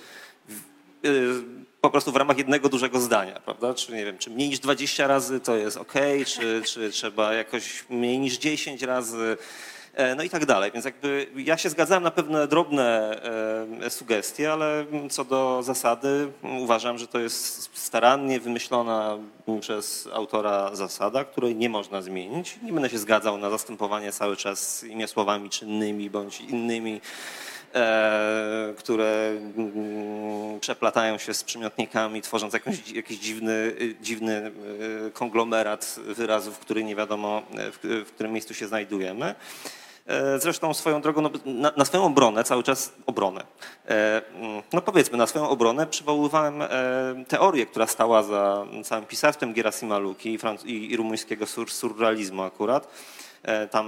y, 1.04 1.42
po 1.82 1.90
prostu 1.90 2.12
w 2.12 2.16
ramach 2.16 2.38
jednego 2.38 2.68
dużego 2.68 3.00
zdania, 3.00 3.40
prawda? 3.40 3.74
Czy 3.74 3.92
nie 3.92 4.04
wiem, 4.04 4.18
czy 4.18 4.30
mniej 4.30 4.48
niż 4.48 4.58
20 4.58 5.06
razy 5.06 5.40
to 5.40 5.56
jest 5.56 5.76
ok, 5.76 5.92
czy, 6.26 6.62
czy 6.64 6.90
trzeba 6.90 7.34
jakoś 7.34 7.84
mniej 7.90 8.18
niż 8.18 8.38
10 8.38 8.82
razy. 8.82 9.36
E, 9.94 10.14
No 10.14 10.22
i 10.22 10.30
tak 10.30 10.46
dalej. 10.46 10.70
Więc 10.72 10.84
jakby 10.84 11.26
ja 11.36 11.56
się 11.56 11.70
zgadzałem 11.70 12.02
na 12.02 12.10
pewne 12.10 12.48
drobne 12.48 13.16
e, 13.82 13.90
sugestie, 13.90 14.52
ale 14.52 14.84
co 15.10 15.24
do 15.24 15.62
zasady 15.62 16.32
uważam, 16.42 16.98
że 16.98 17.06
to 17.06 17.18
jest 17.18 17.70
starannie 17.78 18.40
wymyślona 18.40 19.18
przez 19.60 20.08
autora 20.12 20.74
zasada, 20.74 21.24
której 21.24 21.56
nie 21.56 21.68
można 21.68 22.02
zmienić. 22.02 22.58
Nie 22.62 22.72
będę 22.72 22.90
się 22.90 22.98
zgadzał 22.98 23.38
na 23.38 23.50
zastępowanie 23.50 24.12
cały 24.12 24.36
czas 24.36 24.84
imię 24.84 25.08
słowami 25.08 25.50
czynnymi 25.50 26.10
bądź 26.10 26.40
innymi 26.40 27.00
które 28.76 29.32
mm, 29.56 30.60
przeplatają 30.60 31.18
się 31.18 31.34
z 31.34 31.44
przymiotnikami, 31.44 32.22
tworząc 32.22 32.54
jakąś, 32.54 32.90
jakiś 32.90 33.18
dziwny, 33.18 33.74
dziwny 34.00 34.52
e, 35.06 35.10
konglomerat 35.10 35.96
wyrazów, 36.06 36.58
który 36.58 36.84
nie 36.84 36.96
wiadomo 36.96 37.42
e, 37.54 37.70
w, 37.72 37.78
w 38.06 38.12
którym 38.12 38.32
miejscu 38.32 38.54
się 38.54 38.66
znajdujemy. 38.66 39.34
E, 40.06 40.38
Zresztą 40.38 40.74
swoją 40.74 41.00
drogą, 41.00 41.20
no, 41.20 41.30
na, 41.44 41.72
na 41.76 41.84
swoją 41.84 42.04
obronę, 42.04 42.44
cały 42.44 42.62
czas 42.62 42.92
obronę, 43.06 43.44
e, 43.88 44.22
mm, 44.34 44.62
no 44.72 44.80
powiedzmy, 44.80 45.18
na 45.18 45.26
swoją 45.26 45.48
obronę 45.48 45.86
przywoływałem 45.86 46.62
e, 46.62 46.68
teorię, 47.28 47.66
która 47.66 47.86
stała 47.86 48.22
za 48.22 48.66
całym 48.84 49.04
pisarstwem 49.04 49.52
Gerasima 49.52 49.98
Luki 49.98 50.34
i, 50.34 50.38
i, 50.64 50.92
i 50.92 50.96
rumuńskiego 50.96 51.46
sur, 51.46 51.72
surrealizmu 51.72 52.42
akurat. 52.42 52.88
E, 53.42 53.68
Tam 53.68 53.86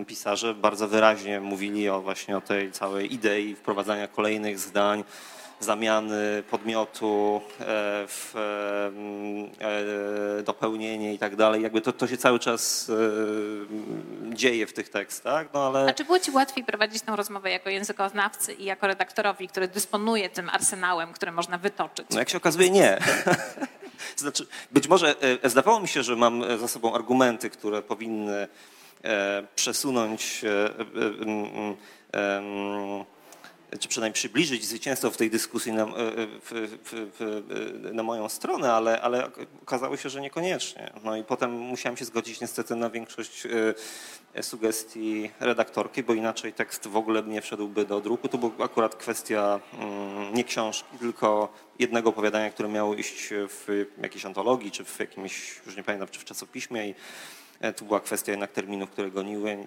e, 0.00 0.04
pisarze 0.04 0.54
bardzo 0.54 0.88
wyraźnie 0.88 1.40
mówili 1.40 1.88
o 1.88 2.00
właśnie 2.00 2.36
o 2.36 2.40
tej 2.40 2.72
całej 2.72 3.14
idei 3.14 3.54
wprowadzania 3.54 4.08
kolejnych 4.08 4.58
zdań, 4.58 5.04
zamiany 5.60 6.42
podmiotu 6.50 7.40
e, 7.60 7.64
w 8.06 8.34
dopełnienie 10.44 11.14
i 11.14 11.18
tak 11.18 11.36
dalej. 11.36 11.62
Jakby 11.62 11.80
to, 11.80 11.92
to 11.92 12.06
się 12.06 12.16
cały 12.16 12.38
czas 12.38 12.90
dzieje 14.32 14.66
w 14.66 14.72
tych 14.72 14.88
tekstach, 14.88 15.46
no 15.54 15.66
ale... 15.66 15.86
A 15.90 15.92
czy 15.92 16.04
było 16.04 16.18
ci 16.18 16.30
łatwiej 16.30 16.64
prowadzić 16.64 17.02
tę 17.02 17.16
rozmowę 17.16 17.50
jako 17.50 17.70
językoznawcy 17.70 18.52
i 18.52 18.64
jako 18.64 18.86
redaktorowi, 18.86 19.48
który 19.48 19.68
dysponuje 19.68 20.30
tym 20.30 20.50
arsenałem, 20.50 21.12
który 21.12 21.32
można 21.32 21.58
wytoczyć? 21.58 22.06
No 22.10 22.18
jak 22.18 22.28
się 22.28 22.38
okazuje, 22.38 22.70
nie. 22.70 22.98
Znaczy, 24.16 24.46
być 24.72 24.88
może 24.88 25.14
e, 25.42 25.50
zdawało 25.50 25.80
mi 25.80 25.88
się, 25.88 26.02
że 26.02 26.16
mam 26.16 26.42
e, 26.42 26.58
za 26.58 26.68
sobą 26.68 26.94
argumenty, 26.94 27.50
które 27.50 27.82
powinny 27.82 28.48
e, 29.04 29.46
przesunąć, 29.54 30.44
mm, 31.20 31.76
em, 32.12 33.04
czy 33.80 33.88
przynajmniej 33.88 34.14
przybliżyć 34.14 34.64
zwycięstwo 34.64 35.10
w 35.10 35.16
tej 35.16 35.30
dyskusji 35.30 35.72
na, 35.72 35.82
e, 35.82 35.86
w, 35.88 36.78
w, 36.84 37.10
w, 37.18 37.90
na 37.94 38.02
moją 38.02 38.28
stronę, 38.28 38.72
ale, 38.72 39.00
ale 39.02 39.30
okazało 39.62 39.96
się, 39.96 40.08
że 40.08 40.20
niekoniecznie. 40.20 40.92
No 41.04 41.16
i 41.16 41.24
potem 41.24 41.52
musiałem 41.52 41.96
się 41.96 42.04
zgodzić 42.04 42.40
niestety 42.40 42.76
na 42.76 42.90
większość 42.90 43.46
e, 44.34 44.42
sugestii 44.42 45.30
redaktorki, 45.40 46.02
bo 46.02 46.14
inaczej 46.14 46.52
tekst 46.52 46.86
w 46.86 46.96
ogóle 46.96 47.22
nie 47.22 47.40
wszedłby 47.40 47.84
do 47.84 48.00
druku. 48.00 48.28
To 48.28 48.38
była 48.38 48.52
akurat 48.64 48.94
kwestia 48.94 49.60
mm, 49.78 50.34
nie 50.34 50.44
książki, 50.44 50.98
tylko 50.98 51.52
jednego 51.78 52.10
opowiadania, 52.10 52.50
które 52.50 52.68
miało 52.68 52.94
iść 52.94 53.28
w 53.30 53.86
jakiejś 54.02 54.24
antologii, 54.24 54.70
czy 54.70 54.84
w 54.84 55.00
jakimś, 55.00 55.60
już 55.66 55.76
nie 55.76 55.82
pamiętam, 55.82 56.08
czy 56.08 56.20
w 56.20 56.24
czasopiśmie 56.24 56.88
i 56.88 56.90
e, 56.90 56.94
tu 57.72 57.84
była 57.84 58.00
kwestia 58.00 58.32
jednak 58.32 58.52
terminów, 58.52 58.90
które 58.90 59.10
goniły. 59.10 59.50
Mm, 59.50 59.66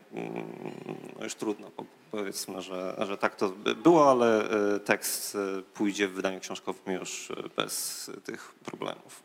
No 1.17 1.23
już 1.23 1.35
trudno, 1.35 1.69
po- 1.71 1.85
powiedzmy, 2.11 2.61
że, 2.61 2.95
że 3.07 3.17
tak 3.17 3.35
to 3.35 3.49
by- 3.49 3.75
było, 3.75 4.11
ale 4.11 4.49
e, 4.75 4.79
tekst 4.79 5.35
e, 5.35 5.61
pójdzie 5.61 6.07
w 6.07 6.11
wydaniu 6.13 6.39
książkowym 6.39 6.93
już 6.95 7.31
e, 7.31 7.35
bez 7.55 8.11
tych 8.23 8.53
problemów. 8.65 9.23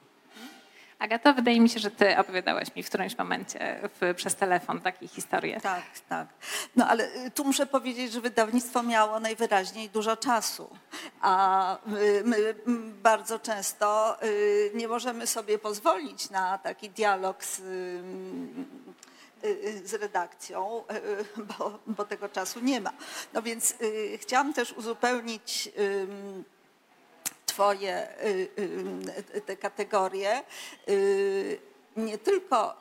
Agato, 1.03 1.35
wydaje 1.35 1.61
mi 1.61 1.69
się, 1.69 1.81
że 1.81 1.91
ty 1.91 2.19
opowiadałaś 2.19 2.75
mi 2.77 2.83
w 2.83 2.89
którymś 2.89 3.19
momencie 3.19 3.91
w, 4.01 4.15
przez 4.15 4.35
telefon 4.35 4.81
takie 4.81 5.09
historie. 5.09 5.61
Tak, 5.61 5.85
tak. 6.09 6.29
No 6.77 6.89
ale 6.89 7.05
y, 7.27 7.31
tu 7.31 7.45
muszę 7.45 7.67
powiedzieć, 7.67 8.13
że 8.13 8.21
wydawnictwo 8.21 8.83
miało 8.83 9.21
najwyraźniej 9.21 9.91
dużo 9.91 10.17
czasu, 10.17 10.77
a 11.21 11.77
my, 11.87 12.25
my 12.25 12.55
bardzo 13.03 13.39
często 13.39 14.17
y, 14.23 14.71
nie 14.75 14.89
możemy 14.89 15.27
sobie 15.27 15.59
pozwolić 15.59 16.31
na 16.31 16.59
taki 16.59 16.91
dialog 16.91 17.45
z, 17.45 17.61
y, 19.45 19.89
z 19.89 19.95
redakcją, 19.95 20.85
bo, 21.59 21.79
bo 21.87 22.05
tego 22.05 22.29
czasu 22.29 22.61
nie 22.61 22.81
ma. 22.81 22.93
No 23.33 23.43
więc 23.43 23.75
chciałam 24.21 24.53
też 24.53 24.73
uzupełnić 24.73 25.71
ym, 27.53 27.55
Twoje 27.55 28.09
y, 28.25 28.49
y, 29.37 29.41
te 29.41 29.57
kategorie. 29.57 30.43
y, 30.89 31.61
Nie 31.97 32.19
tylko, 32.19 32.75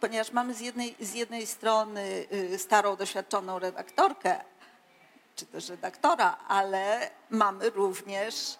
ponieważ 0.00 0.32
mamy 0.32 0.54
z 0.54 0.60
jednej, 0.60 0.96
z 1.00 1.14
jednej 1.14 1.46
strony 1.46 2.26
y, 2.32 2.58
starą, 2.58 2.96
doświadczoną 2.96 3.58
redaktorkę, 3.58 4.40
czy 5.36 5.46
też 5.46 5.68
redaktora, 5.68 6.36
ale 6.48 7.10
mamy 7.30 7.70
również 7.70 8.58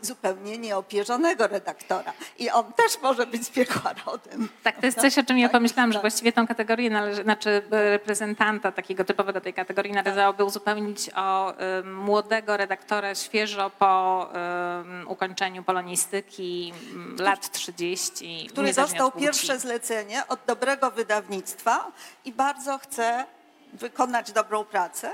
zupełnie 0.00 0.58
nieopierzonego 0.58 1.46
redaktora. 1.46 2.12
I 2.38 2.50
on 2.50 2.72
też 2.72 3.00
może 3.02 3.26
być 3.26 3.46
z 3.46 3.50
piekła 3.50 3.92
rodem. 4.06 4.48
Tak, 4.62 4.80
to 4.80 4.86
jest 4.86 5.00
coś, 5.00 5.18
o 5.18 5.22
czym 5.24 5.38
ja 5.38 5.48
Tak, 5.48 5.52
pomyślałam, 5.52 5.92
że 5.92 5.96
tak. 5.96 6.02
właściwie 6.02 6.32
tą 6.32 6.46
kategorię 6.46 6.90
należy, 6.90 7.22
znaczy 7.22 7.62
e, 7.70 7.90
reprezentanta 7.90 8.72
takiego 8.72 9.04
typowego 9.04 9.40
tej 9.40 9.54
kategorii 9.54 9.92
należałoby 9.92 10.44
uzupełnić 10.44 11.10
o 11.16 11.56
em, 11.56 11.94
młodego 11.96 12.56
redaktora 12.56 13.14
świeżo 13.14 13.70
po 13.78 14.28
em, 14.32 15.08
ukończeniu 15.08 15.62
polonistyki, 15.62 16.72
m, 16.92 17.16
lat 17.18 17.50
30. 17.50 18.48
który 18.50 18.72
dostał 18.72 19.12
pierwsze 19.12 19.58
zlecenie 19.58 20.26
od 20.26 20.40
dobrego 20.46 20.90
wydawnictwa 20.90 21.92
i 22.24 22.32
bardzo 22.32 22.78
chce 22.78 23.24
wykonać 23.72 24.32
dobrą 24.32 24.64
pracę. 24.64 25.10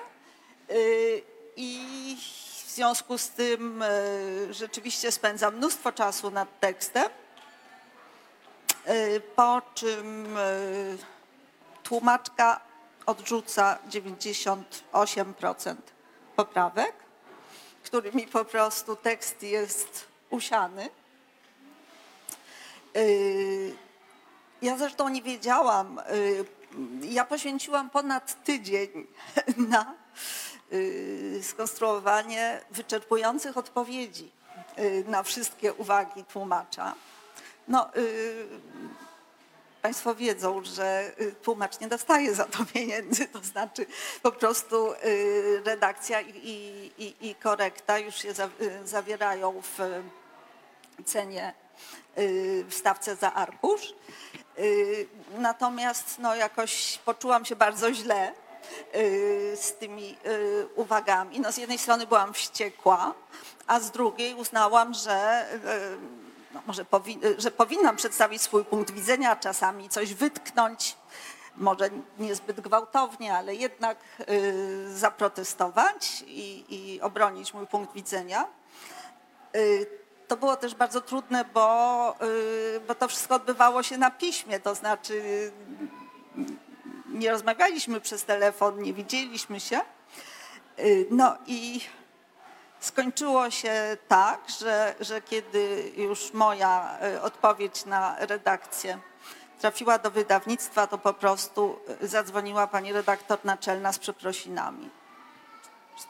Yy, 0.69 0.77
I 1.57 2.17
związku 2.77 3.19
z 3.19 3.29
tym 3.29 3.85
yy, 4.47 4.55
rzeczywiście 4.55 5.13
spędza 5.13 5.51
mnóstwo 5.51 5.93
czasu 5.93 6.31
nad 6.31 6.61
tekstem, 6.61 7.09
yy, 8.87 9.21
po 9.37 9.63
czym 9.75 10.25
yy, 10.25 10.99
tłumaczka 11.83 12.61
odrzuca 13.07 13.79
98% 13.91 15.77
poprawek, 16.37 16.93
którymi 17.85 18.27
po 18.27 18.45
prostu 18.45 18.97
tekst 18.97 19.43
jest 19.43 20.05
usiany. 20.31 20.91
Ja 24.63 24.77
zresztą 24.77 25.09
nie 25.09 25.23
wiedziałam. 25.23 26.01
Ja 27.03 27.25
poświęciłam 27.25 27.91
ponad 27.91 28.45
tydzień 28.45 29.07
na 29.73 29.95
skonstruowanie 31.43 32.61
wyczerpujących 32.71 33.57
odpowiedzi 33.57 34.31
yy, 34.77 35.05
na 35.07 35.23
wszystkie 35.23 35.73
uwagi 35.75 36.25
tłumacza. 36.25 36.95
No, 37.69 37.91
yy, 37.97 38.49
Państwo 39.83 40.15
wiedzą, 40.15 40.65
że 40.65 41.13
y, 41.21 41.33
tłumacz 41.33 41.81
nie 41.81 41.89
dostaje 41.89 42.35
za 42.35 42.45
to 42.45 42.59
pieniędzy, 42.75 43.29
to 43.29 43.39
znaczy 43.41 43.87
po 44.23 44.33
prostu 44.33 44.93
y, 44.93 45.63
redakcja 45.65 46.21
i, 46.21 46.33
i, 46.99 47.15
i- 47.31 47.35
korekta 47.35 47.99
już 47.99 48.15
się 48.15 48.35
za- 48.35 48.49
y, 48.61 48.87
zawierają 48.87 49.63
w 49.63 50.03
cenie 51.05 51.55
y, 52.19 52.65
w 52.69 52.75
stawce 52.75 53.17
za 53.17 53.33
arkusz. 53.35 53.95
Y, 54.59 55.07
Natomiast 55.39 56.19
no, 56.19 56.35
jakoś 56.35 56.99
poczułam 57.05 57.45
się 57.45 57.57
bardzo 57.57 57.95
źle 57.95 58.31
y, 58.31 58.35
z 59.57 59.73
tymi 59.79 60.17
y, 60.27 60.67
uwagami. 60.75 61.41
No, 61.41 61.53
z 61.53 61.57
jednej 61.57 61.79
strony 61.79 62.07
byłam 62.07 62.35
wściekła, 62.35 63.15
a 63.67 63.81
z 63.81 63.91
drugiej 63.91 64.35
uznałam, 64.35 64.95
że, 64.95 65.47
y, 65.55 65.97
no, 66.55 66.63
może 66.67 66.85
powi- 66.85 67.19
że 67.39 67.51
powinnam 67.51 67.97
przedstawić 67.97 68.43
swój 68.43 68.65
punkt 68.65 68.91
widzenia, 68.91 69.37
czasami 69.37 69.89
coś 69.89 70.15
wytknąć, 70.15 70.97
może 71.57 71.91
niezbyt 72.19 72.61
gwałtownie, 72.61 73.35
ale 73.37 73.55
jednak 73.55 73.99
y, 74.31 74.99
zaprotestować 74.99 76.25
i, 76.27 76.65
i 76.69 77.01
obronić 77.01 77.55
mój 77.55 77.67
punkt 77.67 77.95
widzenia. 77.95 78.47
Y, 79.57 79.87
To 80.29 80.37
było 80.37 80.57
też 80.57 80.75
bardzo 80.75 81.01
trudne, 81.01 81.45
bo, 81.55 82.15
y, 82.23 82.81
bo 82.89 82.95
to 82.95 83.09
wszystko 83.09 83.35
odbywało 83.35 83.83
się 83.83 83.99
na 83.99 84.11
piśmie, 84.11 84.61
to 84.61 84.75
znaczy 84.75 85.15
y, 85.15 86.66
nie 87.17 87.31
rozmawialiśmy 87.31 88.01
przez 88.01 88.25
telefon, 88.25 88.83
nie 88.83 88.93
widzieliśmy 88.93 89.61
się. 89.61 89.81
Y, 90.79 91.07
No 91.11 91.37
i 91.47 91.81
skończyło 92.81 93.51
się 93.51 93.97
tak, 94.09 94.41
że, 94.61 94.95
że 95.01 95.23
kiedy 95.23 95.93
już 95.97 96.33
moja 96.33 96.99
y, 97.17 97.23
odpowiedź 97.23 97.85
na 97.85 98.17
redakcję 98.19 98.99
trafiła 99.61 99.99
do 99.99 100.11
wydawnictwa, 100.11 100.87
to 100.87 100.99
po 100.99 101.15
prostu 101.15 101.79
y, 102.03 102.09
zadzwoniła 102.09 102.67
pani 102.67 102.93
redaktor 102.93 103.39
naczelna 103.45 103.93
z 103.93 103.99
przeprosinami. 103.99 104.91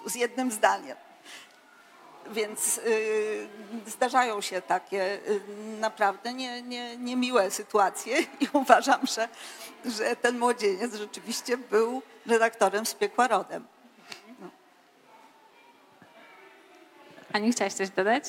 Z 0.07 0.15
jednym 0.15 0.53
zdaniem. 0.53 0.97
Więc 2.31 2.79
y, 2.79 3.49
zdarzają 3.87 4.41
się 4.41 4.63
takie 4.63 5.15
y, 5.29 5.41
naprawdę 5.81 6.35
nie, 6.35 6.63
nie, 6.63 6.97
niemiłe 6.97 7.51
sytuacje 7.51 8.21
i 8.41 8.49
uważam, 8.53 9.01
że, 9.07 9.29
że 9.85 10.17
ten 10.17 10.39
młodzieniec 10.39 10.95
rzeczywiście 10.95 11.57
był 11.57 12.03
redaktorem 12.27 12.87
z 12.87 12.95
piekła 12.95 13.29
rodem. 13.29 13.67
Aniu, 17.33 17.53
chciałaś 17.53 17.73
coś 17.73 17.91
dodać? 17.91 18.25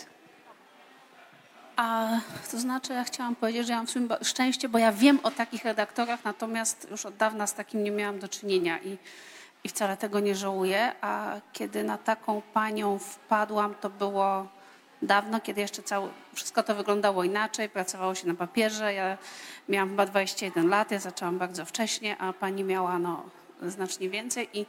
A 1.76 2.08
to 2.52 2.60
znaczy, 2.60 2.94
ja 2.94 3.04
chciałam 3.04 3.36
powiedzieć, 3.36 3.68
że 3.68 3.74
ja 3.74 3.78
mam 3.78 3.88
w 3.88 3.92
sumie 3.92 4.08
szczęście, 4.22 4.70
bo 4.70 4.80
ja 4.80 4.92
wiem 4.92 5.20
o 5.24 5.32
takich 5.32 5.66
redaktorach, 5.66 6.24
natomiast 6.24 6.88
już 6.92 7.06
od 7.06 7.16
dawna 7.16 7.48
z 7.48 7.54
takim 7.54 7.84
nie 7.84 7.92
miałam 7.92 8.20
do 8.20 8.28
czynienia 8.28 8.80
i, 8.80 8.98
i 9.68 9.70
wcale 9.70 9.98
tego 9.98 10.20
nie 10.20 10.36
żałuję. 10.36 10.92
A 11.02 11.36
kiedy 11.54 11.84
na 11.84 11.98
taką 11.98 12.42
panią 12.54 13.00
wpadłam, 13.00 13.76
to 13.76 13.90
było 13.90 14.48
dawno, 15.02 15.40
kiedy 15.40 15.62
jeszcze 15.62 15.84
całe, 15.84 16.10
wszystko 16.34 16.64
to 16.64 16.76
wyglądało 16.76 17.24
inaczej, 17.24 17.70
pracowało 17.70 18.16
się 18.16 18.28
na 18.28 18.34
papierze. 18.34 18.94
Ja 18.94 19.18
miałam 19.70 19.90
chyba 19.90 20.06
21 20.06 20.70
lat, 20.70 20.92
ja 20.92 21.00
zaczęłam 21.00 21.38
bardzo 21.38 21.66
wcześnie, 21.66 22.18
a 22.18 22.34
pani 22.34 22.64
miała 22.64 23.00
no, 23.00 23.24
znacznie 23.62 24.10
więcej 24.10 24.50
i 24.54 24.66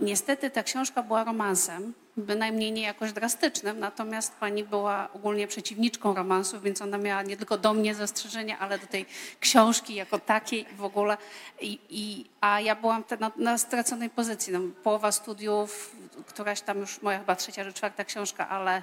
niestety 0.00 0.50
ta 0.50 0.62
książka 0.62 1.02
była 1.02 1.24
romansem, 1.24 1.94
bynajmniej 2.16 2.72
nie 2.72 2.82
jakoś 2.82 3.12
drastycznym, 3.12 3.78
natomiast 3.78 4.34
pani 4.34 4.64
była 4.64 5.08
ogólnie 5.12 5.46
przeciwniczką 5.46 6.14
romansów, 6.14 6.62
więc 6.62 6.82
ona 6.82 6.98
miała 6.98 7.22
nie 7.22 7.36
tylko 7.36 7.58
do 7.58 7.74
mnie 7.74 7.94
zastrzeżenia, 7.94 8.58
ale 8.58 8.78
do 8.78 8.86
tej 8.86 9.06
książki 9.40 9.94
jako 9.94 10.18
takiej 10.18 10.66
w 10.76 10.84
ogóle. 10.84 11.16
I, 11.60 11.78
i, 11.90 12.24
a 12.40 12.60
ja 12.60 12.76
byłam 12.76 13.04
na, 13.20 13.32
na 13.36 13.58
straconej 13.58 14.10
pozycji. 14.10 14.52
No, 14.52 14.60
połowa 14.82 15.12
studiów, 15.12 15.96
któraś 16.26 16.60
tam 16.60 16.78
już 16.78 17.02
moja 17.02 17.18
chyba 17.18 17.36
trzecia 17.36 17.64
czy 17.64 17.72
czwarta 17.72 18.04
książka, 18.04 18.48
ale 18.48 18.82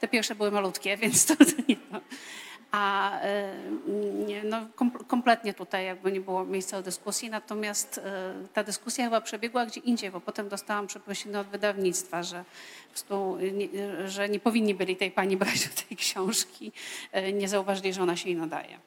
te 0.00 0.08
pierwsze 0.08 0.34
były 0.34 0.50
malutkie, 0.50 0.96
więc 1.02 1.26
to, 1.26 1.36
to 1.36 1.44
nie 1.68 1.76
no. 1.90 2.00
A 2.76 3.12
y, 3.24 4.42
no, 4.44 4.66
kom, 4.74 4.90
kompletnie 4.90 5.54
tutaj 5.54 5.84
jakby 5.84 6.12
nie 6.12 6.20
było 6.20 6.44
miejsca 6.44 6.76
do 6.76 6.82
dyskusji, 6.82 7.30
natomiast 7.30 7.98
y, 7.98 8.02
ta 8.52 8.64
dyskusja 8.64 9.04
chyba 9.04 9.20
przebiegła 9.20 9.66
gdzie 9.66 9.80
indziej, 9.80 10.10
bo 10.10 10.20
potem 10.20 10.48
dostałam 10.48 10.86
przeprosiny 10.86 11.38
od 11.38 11.46
wydawnictwa, 11.46 12.22
że, 12.22 12.44
prostu 12.88 13.38
że 14.04 14.28
nie 14.28 14.40
powinni 14.40 14.74
byli 14.74 14.96
tej 14.96 15.10
pani 15.10 15.36
brać 15.42 15.68
do 15.68 15.82
tej 15.88 15.96
książki, 15.96 16.72
y, 17.16 17.32
nie 17.32 17.48
zauważyli, 17.48 17.92
że 17.92 18.02
ona 18.02 18.16
się 18.16 18.28
jej 18.28 18.38
nadaje. 18.38 18.78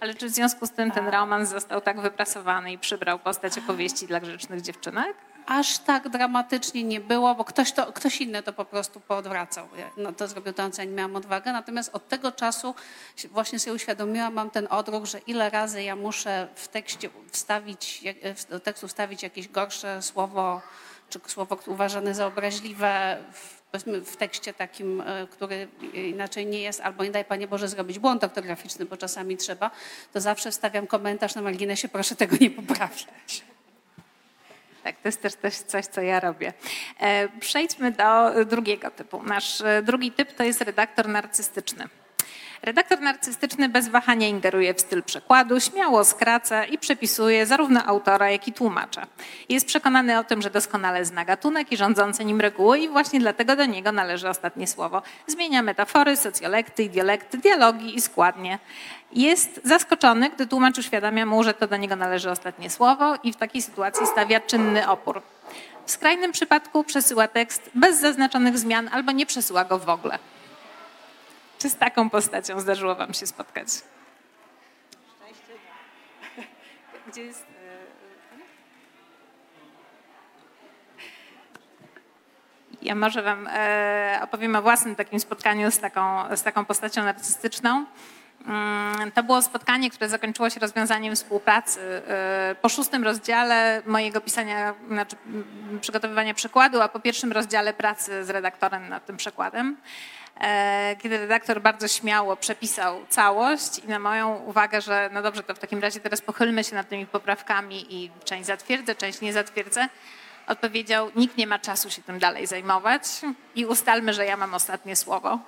Ale 0.00 0.14
czy 0.14 0.26
w 0.28 0.30
związku 0.30 0.66
z 0.66 0.70
tym 0.70 0.90
ten 0.90 1.08
romans 1.08 1.48
został 1.48 1.80
tak 1.80 2.00
wyprasowany 2.00 2.72
i 2.72 2.78
przybrał 2.78 3.18
postać 3.18 3.58
opowieści 3.58 4.06
dla 4.06 4.20
grzecznych 4.20 4.60
dziewczynek? 4.60 5.16
Aż 5.48 5.78
tak 5.78 6.08
dramatycznie 6.08 6.84
nie 6.84 7.00
było, 7.00 7.34
bo 7.34 7.44
ktoś, 7.44 7.72
to, 7.72 7.92
ktoś 7.92 8.20
inny 8.20 8.42
to 8.42 8.52
po 8.52 8.64
prostu 8.64 9.00
poodwracał. 9.00 9.68
No, 9.96 10.12
to 10.12 10.28
zrobił 10.28 10.52
to, 10.52 10.70
co 10.70 10.82
ja 10.82 10.88
nie 10.88 10.94
miałam 10.94 11.16
odwagę. 11.16 11.52
Natomiast 11.52 11.94
od 11.94 12.08
tego 12.08 12.32
czasu 12.32 12.74
właśnie 13.30 13.58
sobie 13.58 13.74
uświadomiłam, 13.74 14.34
mam 14.34 14.50
ten 14.50 14.66
odruch, 14.70 15.04
że 15.04 15.18
ile 15.18 15.50
razy 15.50 15.82
ja 15.82 15.96
muszę 15.96 16.48
w 16.54 16.68
tekście 16.68 17.10
wstawić, 17.32 18.04
do 18.50 18.60
tekstu 18.60 18.88
wstawić 18.88 19.22
jakieś 19.22 19.48
gorsze 19.48 20.02
słowo, 20.02 20.60
czy 21.10 21.20
słowo 21.26 21.58
uważane 21.66 22.14
za 22.14 22.26
obraźliwe 22.26 23.18
w 24.04 24.16
tekście 24.16 24.54
takim, 24.54 25.00
e, 25.00 25.26
który 25.26 25.68
inaczej 25.92 26.46
nie 26.46 26.60
jest, 26.60 26.80
albo 26.80 27.04
nie 27.04 27.10
daj 27.10 27.24
Panie 27.24 27.48
Boże 27.48 27.68
zrobić 27.68 27.98
błąd 27.98 28.24
ortograficzny, 28.24 28.84
bo 28.84 28.96
czasami 28.96 29.36
trzeba, 29.36 29.70
to 30.12 30.20
zawsze 30.20 30.50
wstawiam 30.50 30.86
komentarz 30.86 31.34
na 31.34 31.42
marginesie, 31.42 31.88
proszę 31.88 32.16
tego 32.16 32.36
nie 32.40 32.50
poprawiać. 32.50 33.08
Tak, 34.82 34.96
to 34.96 35.08
jest 35.08 35.22
też, 35.22 35.34
też 35.34 35.54
coś, 35.54 35.86
co 35.86 36.00
ja 36.00 36.20
robię. 36.20 36.52
E, 37.00 37.28
Przejdźmy 37.40 37.92
do 37.92 38.30
drugiego 38.44 38.90
typu. 38.90 39.22
Nasz 39.22 39.60
e, 39.60 39.82
drugi 39.82 40.12
typ 40.12 40.32
to 40.32 40.44
jest 40.44 40.60
redaktor 40.60 41.08
narcystyczny. 41.08 41.88
Redaktor 42.62 43.00
narcystyczny 43.00 43.68
bez 43.68 43.88
wahania 43.88 44.28
ingeruje 44.28 44.74
w 44.74 44.80
styl 44.80 45.02
przekładu, 45.02 45.60
śmiało 45.60 46.04
skraca 46.04 46.64
i 46.64 46.78
przepisuje 46.78 47.46
zarówno 47.46 47.84
autora, 47.84 48.30
jak 48.30 48.48
i 48.48 48.52
tłumacza. 48.52 49.06
Jest 49.48 49.66
przekonany 49.66 50.18
o 50.18 50.24
tym, 50.24 50.42
że 50.42 50.50
doskonale 50.50 51.04
zna 51.04 51.24
gatunek 51.24 51.72
i 51.72 51.76
rządzące 51.76 52.24
nim 52.24 52.40
reguły 52.40 52.78
i 52.78 52.88
właśnie 52.88 53.20
dlatego 53.20 53.56
do 53.56 53.66
niego 53.66 53.92
należy 53.92 54.28
ostatnie 54.28 54.66
słowo. 54.66 55.02
Zmienia 55.26 55.62
metafory, 55.62 56.16
socjolekty, 56.16 56.82
idiolekty, 56.82 57.38
dialogi 57.38 57.96
i 57.96 58.00
składnie. 58.00 58.58
Jest 59.12 59.60
zaskoczony, 59.64 60.30
gdy 60.30 60.46
tłumacz 60.46 60.78
uświadamia 60.78 61.26
mu, 61.26 61.44
że 61.44 61.54
to 61.54 61.66
do 61.66 61.76
niego 61.76 61.96
należy 61.96 62.30
ostatnie 62.30 62.70
słowo 62.70 63.14
i 63.22 63.32
w 63.32 63.36
takiej 63.36 63.62
sytuacji 63.62 64.06
stawia 64.06 64.40
czynny 64.40 64.88
opór. 64.88 65.22
W 65.86 65.90
skrajnym 65.90 66.32
przypadku 66.32 66.84
przesyła 66.84 67.28
tekst 67.28 67.70
bez 67.74 68.00
zaznaczonych 68.00 68.58
zmian 68.58 68.88
albo 68.92 69.12
nie 69.12 69.26
przesyła 69.26 69.64
go 69.64 69.78
w 69.78 69.88
ogóle. 69.88 70.18
Czy 71.58 71.70
z 71.70 71.76
taką 71.76 72.10
postacią 72.10 72.60
zdarzyło 72.60 72.94
Wam 72.94 73.14
się 73.14 73.26
spotkać? 73.26 73.68
Gdzie 77.06 77.22
jest... 77.22 77.46
Ja 82.82 82.94
może 82.94 83.22
Wam 83.22 83.48
e, 83.52 84.20
opowiem 84.22 84.56
o 84.56 84.62
własnym 84.62 84.96
takim 84.96 85.20
spotkaniu 85.20 85.70
z 85.70 85.78
taką, 85.78 86.36
z 86.36 86.42
taką 86.42 86.64
postacią 86.64 87.04
narcystyczną. 87.04 87.86
Mm, 88.46 89.12
To 89.12 89.22
było 89.22 89.42
spotkanie, 89.42 89.90
które 89.90 90.08
zakończyło 90.08 90.50
się 90.50 90.60
rozwiązaniem 90.60 91.14
współpracy. 91.16 92.02
E, 92.08 92.54
Po 92.62 92.68
szóstym 92.68 93.04
rozdziale 93.04 93.82
mojego 93.86 94.20
pisania, 94.20 94.74
znaczy 94.88 95.16
przygotowywania 95.80 96.34
przekładu, 96.34 96.80
a 96.80 96.88
po 96.88 97.00
pierwszym 97.00 97.32
rozdziale 97.32 97.72
pracy 97.72 98.24
z 98.24 98.30
redaktorem 98.30 98.88
nad 98.88 99.06
tym 99.06 99.16
przekładem, 99.16 99.76
e, 99.76 100.17
kiedy 101.02 101.18
redaktor 101.18 101.60
bardzo 101.62 101.88
śmiało 101.88 102.36
przepisał 102.36 103.06
całość 103.08 103.78
i 103.78 103.88
na 103.88 103.98
moją 103.98 104.36
uwagę, 104.36 104.80
że 104.80 105.10
no 105.12 105.22
dobrze, 105.22 105.42
to 105.42 105.54
w 105.54 105.58
takim 105.58 105.80
razie 105.80 106.00
teraz 106.00 106.20
pochylmy 106.20 106.64
się 106.64 106.74
nad 106.74 106.88
tymi 106.88 107.06
poprawkami 107.06 107.94
i 107.94 108.10
część 108.24 108.46
zatwierdzę, 108.46 108.94
część 108.94 109.20
nie 109.20 109.32
zatwierdzę, 109.32 109.88
odpowiedział, 110.46 111.10
nikt 111.16 111.36
nie 111.36 111.46
ma 111.46 111.58
czasu 111.58 111.90
się 111.90 112.02
tym 112.02 112.18
dalej 112.18 112.46
zajmować 112.46 113.02
i 113.54 113.66
ustalmy, 113.66 114.14
że 114.14 114.26
ja 114.26 114.36
mam 114.36 114.54
ostatnie 114.54 114.96
słowo. 114.96 115.38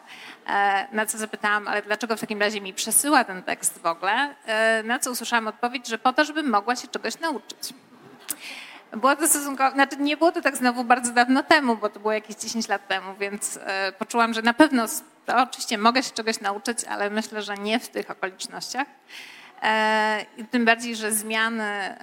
E, 0.46 0.86
Na 0.92 1.06
co 1.06 1.18
zapytałam, 1.18 1.68
ale 1.68 1.82
dlaczego 1.82 2.16
w 2.16 2.20
takim 2.20 2.40
razie 2.40 2.60
mi 2.60 2.74
przesyła 2.74 3.24
ten 3.24 3.42
tekst 3.42 3.78
w 3.78 3.86
ogóle? 3.86 4.34
E, 4.46 4.82
Na 4.82 4.98
co 4.98 5.10
usłyszałam 5.10 5.48
odpowiedź, 5.48 5.88
że 5.88 5.98
po 5.98 6.12
to, 6.12 6.24
żebym 6.24 6.50
mogła 6.50 6.76
się 6.76 6.88
czegoś 6.88 7.18
nauczyć. 7.18 7.72
Było 8.96 9.16
to 9.16 9.28
stosunkowo, 9.28 9.74
znaczy 9.74 9.96
nie 9.96 10.16
było 10.16 10.32
to 10.32 10.40
tak 10.40 10.56
znowu 10.56 10.84
bardzo 10.84 11.12
dawno 11.12 11.42
temu, 11.42 11.76
bo 11.76 11.88
to 11.88 12.00
było 12.00 12.12
jakieś 12.12 12.36
10 12.36 12.68
lat 12.68 12.88
temu, 12.88 13.14
więc 13.14 13.58
e, 13.62 13.92
poczułam, 13.92 14.34
że 14.34 14.42
na 14.42 14.54
pewno 14.54 14.86
oczywiście 15.26 15.78
mogę 15.78 16.02
się 16.02 16.10
czegoś 16.10 16.40
nauczyć, 16.40 16.84
ale 16.84 17.10
myślę, 17.10 17.42
że 17.42 17.54
nie 17.54 17.80
w 17.80 17.88
tych 17.88 18.10
okolicznościach. 18.10 18.86
E, 19.62 20.24
Tym 20.50 20.64
bardziej, 20.64 20.96
że 20.96 21.12
zmiany 21.12 21.96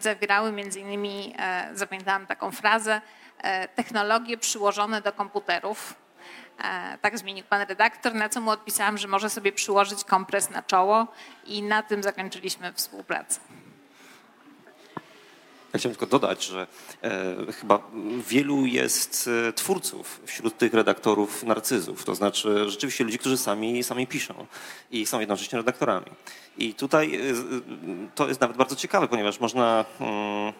zawierały 0.00 0.52
między 0.52 0.80
innymi, 0.80 1.34
e, 1.38 1.68
zapamiętałam 1.74 2.26
taką 2.26 2.50
frazę, 2.50 3.00
technologie 3.74 4.38
przyłożone 4.38 5.00
do 5.00 5.12
komputerów. 5.12 5.94
Tak 7.00 7.18
zmienił 7.18 7.44
pan 7.44 7.62
redaktor, 7.62 8.14
na 8.14 8.28
co 8.28 8.40
mu 8.40 8.50
odpisałam, 8.50 8.98
że 8.98 9.08
może 9.08 9.30
sobie 9.30 9.52
przyłożyć 9.52 10.04
kompres 10.04 10.50
na 10.50 10.62
czoło 10.62 11.06
i 11.44 11.62
na 11.62 11.82
tym 11.82 12.02
zakończyliśmy 12.02 12.72
współpracę. 12.72 13.40
Ja 15.74 15.78
chciałem 15.78 15.96
tylko 15.96 16.06
dodać, 16.18 16.44
że 16.44 16.66
e, 17.02 17.52
chyba 17.52 17.78
wielu 18.28 18.66
jest 18.66 19.30
e, 19.48 19.52
twórców 19.52 20.20
wśród 20.26 20.58
tych 20.58 20.74
redaktorów 20.74 21.42
narcyzów. 21.42 22.04
To 22.04 22.14
znaczy 22.14 22.70
rzeczywiście 22.70 23.04
ludzi, 23.04 23.18
którzy 23.18 23.36
sami, 23.36 23.84
sami 23.84 24.06
piszą 24.06 24.46
i 24.90 25.06
są 25.06 25.20
jednocześnie 25.20 25.56
redaktorami. 25.58 26.06
I 26.58 26.74
tutaj 26.74 27.14
e, 27.30 27.34
z- 27.34 27.62
to 28.14 28.28
jest 28.28 28.40
nawet 28.40 28.56
bardzo 28.56 28.76
ciekawe, 28.76 29.08
ponieważ 29.08 29.40
można 29.40 29.84
mm, 30.00 30.52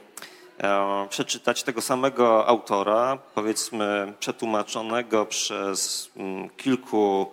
e, 0.59 1.07
przeczytać 1.11 1.63
tego 1.63 1.81
samego 1.81 2.47
autora, 2.47 3.19
powiedzmy 3.35 4.13
przetłumaczonego 4.21 5.27
przez 5.27 6.11
mm, 6.17 6.51
kilku 6.51 7.31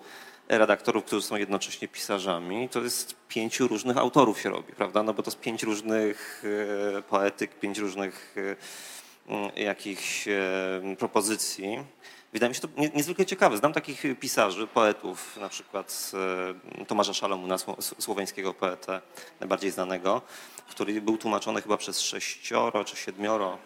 redaktorów, 0.58 1.04
którzy 1.06 1.28
są 1.28 1.36
jednocześnie 1.36 1.88
pisarzami, 1.88 2.70
to 2.70 2.82
jest 2.82 3.16
pięciu 3.28 3.68
różnych 3.68 3.98
autorów 3.98 4.42
się 4.42 4.50
robi, 4.50 4.74
prawda? 4.74 5.04
No 5.04 5.14
bo 5.14 5.24
to 5.24 5.32
jest 5.32 5.40
pięć 5.42 5.64
różnych 5.64 6.44
e, 6.98 7.02
poetyk, 7.02 7.60
pięć 7.60 7.78
różnych 7.78 8.36
e, 9.58 9.62
jakichś 9.64 10.28
e, 10.28 10.36
propozycji. 11.00 11.80
Wydaje 12.34 12.50
mi 12.50 12.56
się 12.56 12.62
to 12.62 12.68
nie- 12.78 12.90
niezwykle 12.90 13.26
ciekawe. 13.26 13.58
Znam 13.58 13.74
takich 13.74 14.04
pisarzy, 14.20 14.68
poetów, 14.68 15.38
na 15.38 15.50
przykład 15.50 16.12
Tomasza 16.88 17.14
Szalomuna, 17.14 17.56
sło- 17.56 18.02
słoweńskiego 18.02 18.54
poetę, 18.54 19.02
najbardziej 19.40 19.72
znanego, 19.72 20.22
który 20.70 21.02
był 21.02 21.18
tłumaczony 21.18 21.62
chyba 21.62 21.78
przez 21.78 22.00
sześcioro 22.02 22.84
czy 22.86 22.96
siedmioro 22.98 23.58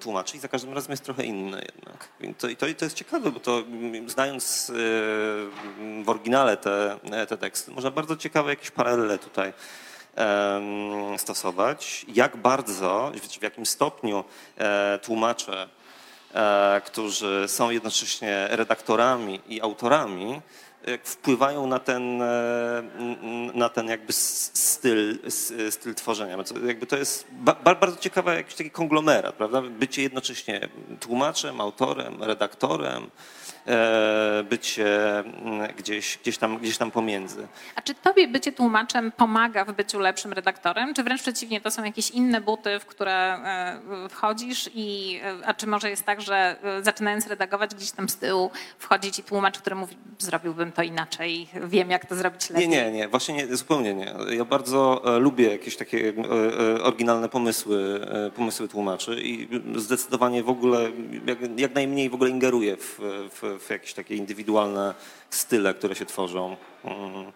tłumaczy 0.00 0.36
i 0.36 0.40
za 0.40 0.48
każdym 0.48 0.74
razem 0.74 0.90
jest 0.90 1.04
trochę 1.04 1.24
inny 1.24 1.66
jednak. 1.74 2.08
I 2.20 2.34
to, 2.34 2.48
i 2.48 2.56
to, 2.56 2.66
i 2.66 2.74
to 2.74 2.84
jest 2.84 2.96
ciekawe, 2.96 3.30
bo 3.30 3.40
to 3.40 3.58
mm, 3.58 4.10
znając 4.10 4.72
w 6.04 6.04
oryginale 6.06 6.56
te, 6.56 6.98
te 7.28 7.36
teksty, 7.36 7.70
można 7.70 7.90
bardzo 7.90 8.16
ciekawe 8.16 8.50
jakieś 8.50 8.70
paralele 8.70 9.18
tutaj 9.18 9.52
stosować. 11.18 12.06
Jak 12.08 12.36
bardzo, 12.36 13.12
w 13.38 13.42
jakim 13.42 13.66
stopniu 13.66 14.24
e, 14.58 14.98
tłumacze 15.02 15.68
e, 16.34 16.82
którzy 16.84 17.44
są 17.48 17.70
jednocześnie 17.70 18.48
redaktorami 18.50 19.40
i 19.48 19.60
autorami, 19.60 20.40
wpływają 21.04 21.66
na 21.66 21.78
ten, 21.78 22.22
e, 22.22 22.82
na 23.54 23.68
ten 23.68 23.88
jakby 23.88 24.12
styl, 24.12 25.18
styl 25.70 25.94
tworzenia. 25.94 26.36
Jakby 26.66 26.86
to 26.86 26.96
jest 26.96 27.26
ba, 27.30 27.56
ba- 27.64 27.74
bardzo 27.74 27.96
ciekawy 27.96 28.34
jakiś 28.34 28.54
taki 28.54 28.70
konglomerat, 28.70 29.34
prawda? 29.34 29.62
Bycie 29.62 30.02
jednocześnie 30.02 30.68
tłumaczem, 31.00 31.60
autorem, 31.60 32.22
redaktorem, 32.22 33.10
bycie 34.44 35.18
mm, 35.18 35.72
gdzieś, 35.76 36.18
gdzieś, 36.22 36.38
tam, 36.38 36.58
gdzieś 36.58 36.78
tam 36.78 36.90
pomiędzy. 36.90 37.46
A 37.76 37.82
czy 37.82 37.94
tobie 37.94 38.28
bycie 38.28 38.52
tłumaczem 38.52 39.12
pomaga 39.12 39.64
w 39.64 39.72
byciu 39.72 39.98
lepszym 39.98 40.32
redaktorem, 40.32 40.94
czy 40.94 41.02
wręcz 41.02 41.22
przeciwnie, 41.22 41.60
to 41.60 41.70
są 41.70 41.84
jakieś 41.84 42.10
inne 42.10 42.40
buty, 42.40 42.78
w 42.78 42.86
które 42.86 43.12
e, 43.12 44.08
wchodzisz 44.08 44.70
i, 44.74 45.20
e, 45.24 45.46
a 45.46 45.54
czy 45.54 45.66
może 45.66 45.90
jest 45.90 46.04
tak, 46.04 46.20
że 46.20 46.56
e, 46.62 46.82
zaczynając 46.82 47.26
redagować 47.26 47.74
gdzieś 47.74 47.90
tam 47.90 48.08
z 48.08 48.16
tyłu 48.16 48.50
wchodzi 48.78 49.12
ci 49.12 49.22
tłumacz, 49.22 49.58
który 49.58 49.76
mówi, 49.76 49.96
zrobiłbym 50.18 50.72
to 50.72 50.82
inaczej, 50.82 51.48
wiem 51.62 51.90
jak 51.90 52.06
to 52.06 52.14
zrobić 52.14 52.50
lepiej. 52.50 52.68
Nie, 52.68 52.84
nie, 52.84 52.92
nie, 52.92 53.08
właśnie 53.08 53.34
nie, 53.34 53.56
zupełnie 53.56 53.94
nie. 53.94 54.14
Ja 54.30 54.44
bardzo 54.44 55.02
e, 55.16 55.18
lubię 55.18 55.52
jakieś 55.52 55.76
takie 55.76 55.98
e, 55.98 56.12
e, 56.76 56.82
oryginalne 56.82 57.28
pomysły, 57.28 58.00
e, 58.26 58.30
pomysły 58.30 58.68
tłumaczy 58.68 59.20
i 59.22 59.48
zdecydowanie 59.76 60.42
w 60.42 60.48
ogóle 60.48 60.90
jak, 61.26 61.38
jak 61.56 61.74
najmniej 61.74 62.10
w 62.10 62.14
ogóle 62.14 62.30
ingeruję 62.30 62.76
w, 62.76 62.98
w, 63.30 63.53
w 63.58 63.70
jakieś 63.70 63.94
takie 63.94 64.16
indywidualne 64.16 64.94
style, 65.30 65.74
które 65.74 65.94
się 65.94 66.06
tworzą. 66.06 66.56
Mm, 66.84 67.32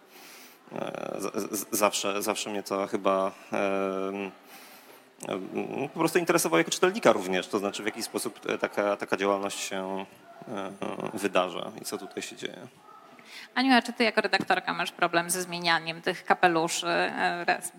e, 0.71 1.09
Zawsze, 1.71 2.21
zawsze 2.21 2.49
mnie 2.49 2.63
to 2.63 2.87
chyba 2.87 3.31
em, 3.51 4.31
po 5.93 5.99
prostu 5.99 6.19
interesowało 6.19 6.57
jako 6.57 6.71
czytelnika 6.71 7.11
również, 7.11 7.47
to 7.47 7.59
znaczy 7.59 7.83
w 7.83 7.85
jaki 7.85 8.03
sposób 8.03 8.39
e, 8.49 8.57
taka, 8.57 8.97
taka 8.97 9.17
działalność 9.17 9.59
się 9.59 10.05
e, 10.47 10.51
e, 10.51 10.71
wydarza 11.13 11.71
i 11.81 11.85
co 11.85 11.97
tutaj 11.97 12.23
się 12.23 12.35
dzieje. 12.35 12.67
Aniu, 13.55 13.73
a 13.73 13.81
czy 13.81 13.93
ty 13.93 14.03
jako 14.03 14.21
redaktorka 14.21 14.73
masz 14.73 14.91
problem 14.91 15.29
ze 15.29 15.41
zmienianiem 15.41 16.01
tych 16.01 16.25
kapeluszy? 16.25 16.87
E, 16.87 17.45
Raz, 17.45 17.71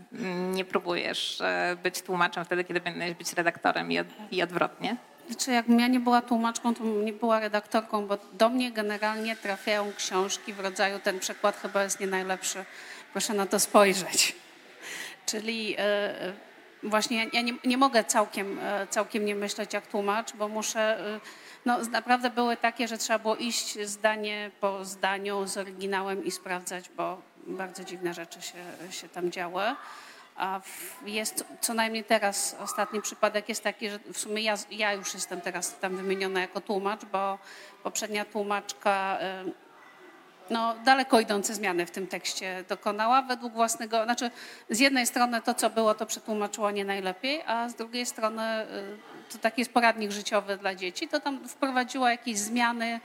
nie 0.53 0.65
próbujesz 0.65 1.41
e, 1.41 1.77
być 1.83 2.03
tłumaczem 2.03 2.45
wtedy, 2.45 2.65
kiedy 2.65 2.81
powinieneś 2.81 3.15
być 3.15 3.33
redaktorem 3.33 3.89
i 4.31 4.43
odwrotnie? 4.43 4.97
Znaczy, 5.31 5.53
jakbym 5.53 5.81
ja 5.81 5.87
nie 5.87 6.01
była 6.01 6.23
tłumaczką, 6.23 6.75
to 6.75 6.85
nie 6.85 7.13
była 7.13 7.41
redaktorką, 7.41 8.07
bo 8.07 8.19
do 8.33 8.49
mnie 8.49 8.73
generalnie 8.73 9.37
trafiają 9.37 9.93
książki 9.97 10.53
w 10.53 10.61
rodzaju 10.61 10.99
ten 10.99 11.19
przekład 11.19 11.57
chyba 11.57 11.83
jest 11.83 12.01
nie 12.01 12.07
najlepszy. 12.07 12.65
Proszę 13.13 13.35
na 13.35 13.47
to 13.47 13.61
spojrzeć. 13.61 14.37
Czyli 15.27 15.75
e, 15.79 16.33
właśnie 16.83 17.27
ja 17.33 17.43
nie, 17.43 17.53
nie 17.65 17.77
mogę 17.77 18.05
całkiem, 18.05 18.59
e, 18.63 18.87
całkiem 18.87 19.25
nie 19.25 19.35
myśleć 19.35 19.75
jak 19.75 19.87
tłumacz, 19.87 20.33
bo 20.33 20.49
muszę. 20.49 20.81
e, 20.81 21.21
No, 21.67 21.79
naprawdę 21.91 22.31
były 22.31 22.57
takie, 22.57 22.89
że 22.89 22.99
trzeba 22.99 23.19
było 23.19 23.37
iść 23.37 23.79
zdanie 23.89 24.51
po 24.61 24.85
zdaniu 24.85 25.47
z 25.47 25.57
oryginałem 25.57 26.25
i 26.25 26.31
sprawdzać, 26.31 26.89
bo 26.97 27.23
bardzo 27.47 27.85
dziwne 27.85 28.15
rzeczy 28.15 28.43
się, 28.43 28.59
się 28.91 29.09
tam 29.09 29.31
działy. 29.31 29.63
A 30.41 30.61
jest 31.07 31.45
co 31.61 31.75
najmniej 31.75 32.05
teraz 32.05 32.57
ostatni 32.61 33.03
przypadek 33.03 33.49
jest 33.49 33.63
taki, 33.63 33.91
że 33.91 33.99
w 34.13 34.19
sumie 34.19 34.43
ja, 34.43 34.55
ja 34.71 34.93
już 34.93 35.15
jestem 35.15 35.41
teraz 35.41 35.79
tam 35.79 35.97
wymieniona 35.97 36.41
jako 36.41 36.61
tłumacz, 36.61 37.05
bo 37.05 37.39
poprzednia 37.83 38.25
tłumaczka 38.25 39.19
e, 39.21 39.45
no, 40.51 40.75
daleko 40.85 41.21
idące 41.21 41.55
zmiany 41.55 41.87
w 41.87 41.91
tym 41.91 42.07
tekście 42.07 42.65
dokonała 42.69 43.23
według 43.23 43.53
własnego, 43.53 44.05
znaczy 44.05 44.31
z 44.71 44.79
jednej 44.79 45.07
strony 45.07 45.43
to, 45.43 45.55
co 45.55 45.71
było, 45.71 45.95
to 45.95 46.07
przetłumaczyła 46.07 46.71
nie 46.71 46.85
najlepiej, 46.85 47.43
a 47.47 47.69
z 47.69 47.75
drugiej 47.75 48.07
strony 48.07 48.43
y, 48.63 49.33
to 49.33 49.39
taki 49.39 49.61
jest 49.61 49.73
poradnik 49.73 50.11
życiowy 50.11 50.57
dla 50.57 50.75
dzieci, 50.75 51.09
to 51.09 51.21
tam 51.21 51.49
wprowadziła 51.49 52.11
jakieś 52.11 52.39
zmiany, 52.39 53.01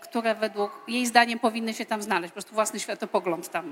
które 0.00 0.34
według 0.34 0.84
jej 0.88 1.06
zdaniem 1.06 1.38
powinny 1.38 1.74
się 1.74 1.86
tam 1.86 2.02
znaleźć. 2.02 2.30
Po 2.30 2.34
prostu 2.34 2.54
własny 2.54 2.80
światopogląd 2.80 3.48
tam 3.48 3.64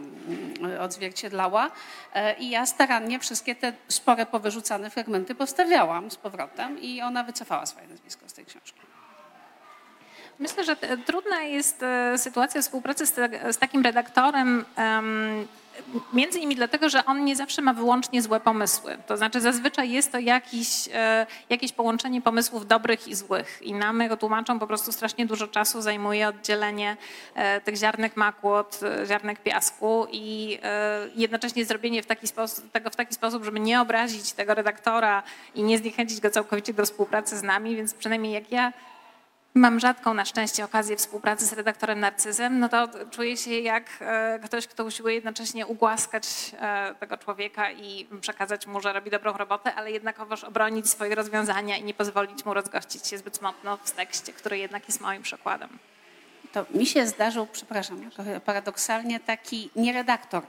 mm, 0.60 0.80
odzwierciedlała. 0.80 1.70
E, 2.14 2.38
I 2.38 2.50
ja 2.50 2.66
starannie 2.66 3.18
wszystkie 3.18 3.54
te 3.54 3.72
spore 3.88 4.26
powyrzucane 4.26 4.90
fragmenty 4.90 5.34
postawiałam 5.34 6.10
z 6.10 6.16
powrotem 6.16 6.80
i 6.80 7.02
ona 7.02 7.24
wycofała 7.24 7.66
swoje 7.66 7.86
nazwisko 7.88 8.28
z 8.28 8.32
tej 8.32 8.44
książki. 8.44 8.80
Myślę, 10.38 10.64
że 10.64 10.76
trudna 11.06 11.42
jest 11.42 11.82
e, 11.82 12.18
sytuacja 12.18 12.62
współpracy 12.62 13.06
z 13.50 13.58
takim 13.58 13.82
redaktorem. 13.82 14.64
Między 16.12 16.38
innymi 16.38 16.56
dlatego, 16.56 16.88
że 16.88 17.04
on 17.04 17.24
nie 17.24 17.36
zawsze 17.36 17.62
ma 17.62 17.74
wyłącznie 17.74 18.22
złe 18.22 18.40
pomysły. 18.40 18.98
To 19.06 19.16
znaczy 19.16 19.40
zazwyczaj 19.40 19.90
jest 19.90 20.12
to 20.12 20.18
jakiś, 20.18 20.88
e, 20.94 21.26
jakieś 21.50 21.72
połączenie 21.72 22.22
pomysłów 22.22 22.66
dobrych 22.66 23.08
i 23.08 23.14
złych. 23.14 23.58
I 23.62 23.74
nam 23.74 24.00
jako 24.00 24.16
tłumaczom 24.16 24.58
po 24.58 24.66
prostu 24.66 24.92
strasznie 24.92 25.26
dużo 25.26 25.48
czasu 25.48 25.82
zajmuje 25.82 26.28
oddzielenie 26.28 26.96
e, 27.34 27.60
tych 27.60 27.76
ziarnek 27.76 28.16
maku 28.16 28.50
od 28.52 28.80
e, 28.82 29.06
ziarnek 29.06 29.42
piasku 29.42 30.06
i 30.12 30.58
jednocześnie 31.16 31.64
zrobienie 31.64 32.02
w 32.02 32.06
taki 32.06 32.26
sposób, 32.26 32.72
tego 32.72 32.90
w 32.90 32.96
taki 32.96 33.14
sposób, 33.14 33.44
żeby 33.44 33.60
nie 33.60 33.80
obrazić 33.80 34.32
tego 34.32 34.54
redaktora 34.54 35.22
i 35.54 35.62
nie 35.62 35.78
zniechęcić 35.78 36.20
go 36.20 36.30
całkowicie 36.30 36.74
do 36.74 36.84
współpracy 36.84 37.38
z 37.38 37.42
nami, 37.42 37.76
więc 37.76 37.94
przynajmniej 37.94 38.32
jak 38.32 38.52
ja 38.52 38.72
Mam 39.58 39.80
rzadką 39.80 40.14
na 40.14 40.24
szczęście 40.24 40.64
okazję 40.64 40.96
współpracy 40.96 41.46
z 41.46 41.52
redaktorem 41.52 42.00
Narcyzem, 42.00 42.58
no 42.58 42.68
to 42.68 42.88
czuję 43.10 43.36
się 43.36 43.50
jak 43.50 43.84
e, 44.00 44.38
ktoś, 44.44 44.66
kto 44.66 44.84
usiłuje 44.84 45.14
jednocześnie 45.14 45.66
ugłaskać 45.66 46.24
e, 46.60 46.94
tego 46.94 47.16
człowieka 47.16 47.70
i 47.70 48.06
przekazać 48.20 48.66
mu, 48.66 48.80
że 48.80 48.92
robi 48.92 49.10
dobrą 49.10 49.32
robotę, 49.32 49.74
ale 49.74 49.90
jednakowoż 49.90 50.44
obronić 50.44 50.90
swoje 50.90 51.14
rozwiązania 51.14 51.76
i 51.76 51.84
nie 51.84 51.94
pozwolić 51.94 52.44
mu 52.44 52.54
rozgościć 52.54 53.06
się 53.06 53.18
zbyt 53.18 53.42
mocno 53.42 53.76
w 53.84 53.90
tekście, 53.90 54.32
który 54.32 54.58
jednak 54.58 54.88
jest 54.88 55.00
moim 55.00 55.22
przekładem. 55.22 55.78
To 56.52 56.66
mi 56.74 56.86
się 56.86 57.06
zdarzył, 57.06 57.46
przepraszam, 57.52 58.10
paradoksalnie 58.44 59.20
taki 59.20 59.70
nieredaktor. 59.76 60.42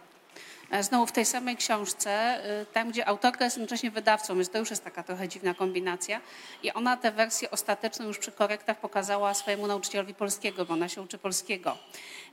E, 0.72 0.84
Znowu 0.84 1.06
w 1.06 1.12
tej 1.12 1.26
samej 1.26 1.58
książce, 1.58 2.40
y, 2.62 2.66
tam 2.66 2.90
gdzie 2.90 3.08
autorka 3.08 3.46
jest 3.46 3.58
jednocześnie 3.58 3.92
wydawcą, 3.92 4.36
więc 4.36 4.50
to 4.50 4.58
już 4.58 4.70
jest 4.70 4.84
taka 4.84 5.04
trochę 5.04 5.28
dziwna 5.28 5.54
kombinacja. 5.54 6.22
I 6.64 6.74
ona 6.74 6.98
tę 6.98 7.12
wersję 7.12 7.52
ostateczną 7.52 8.06
już 8.06 8.18
przy 8.18 8.32
korektach 8.32 8.80
pokazała 8.80 9.34
swojemu 9.34 9.68
nauczycielowi 9.68 10.14
polskiego, 10.14 10.66
bo 10.66 10.74
ona 10.74 10.90
się 10.90 11.02
uczy 11.02 11.18
polskiego, 11.18 11.78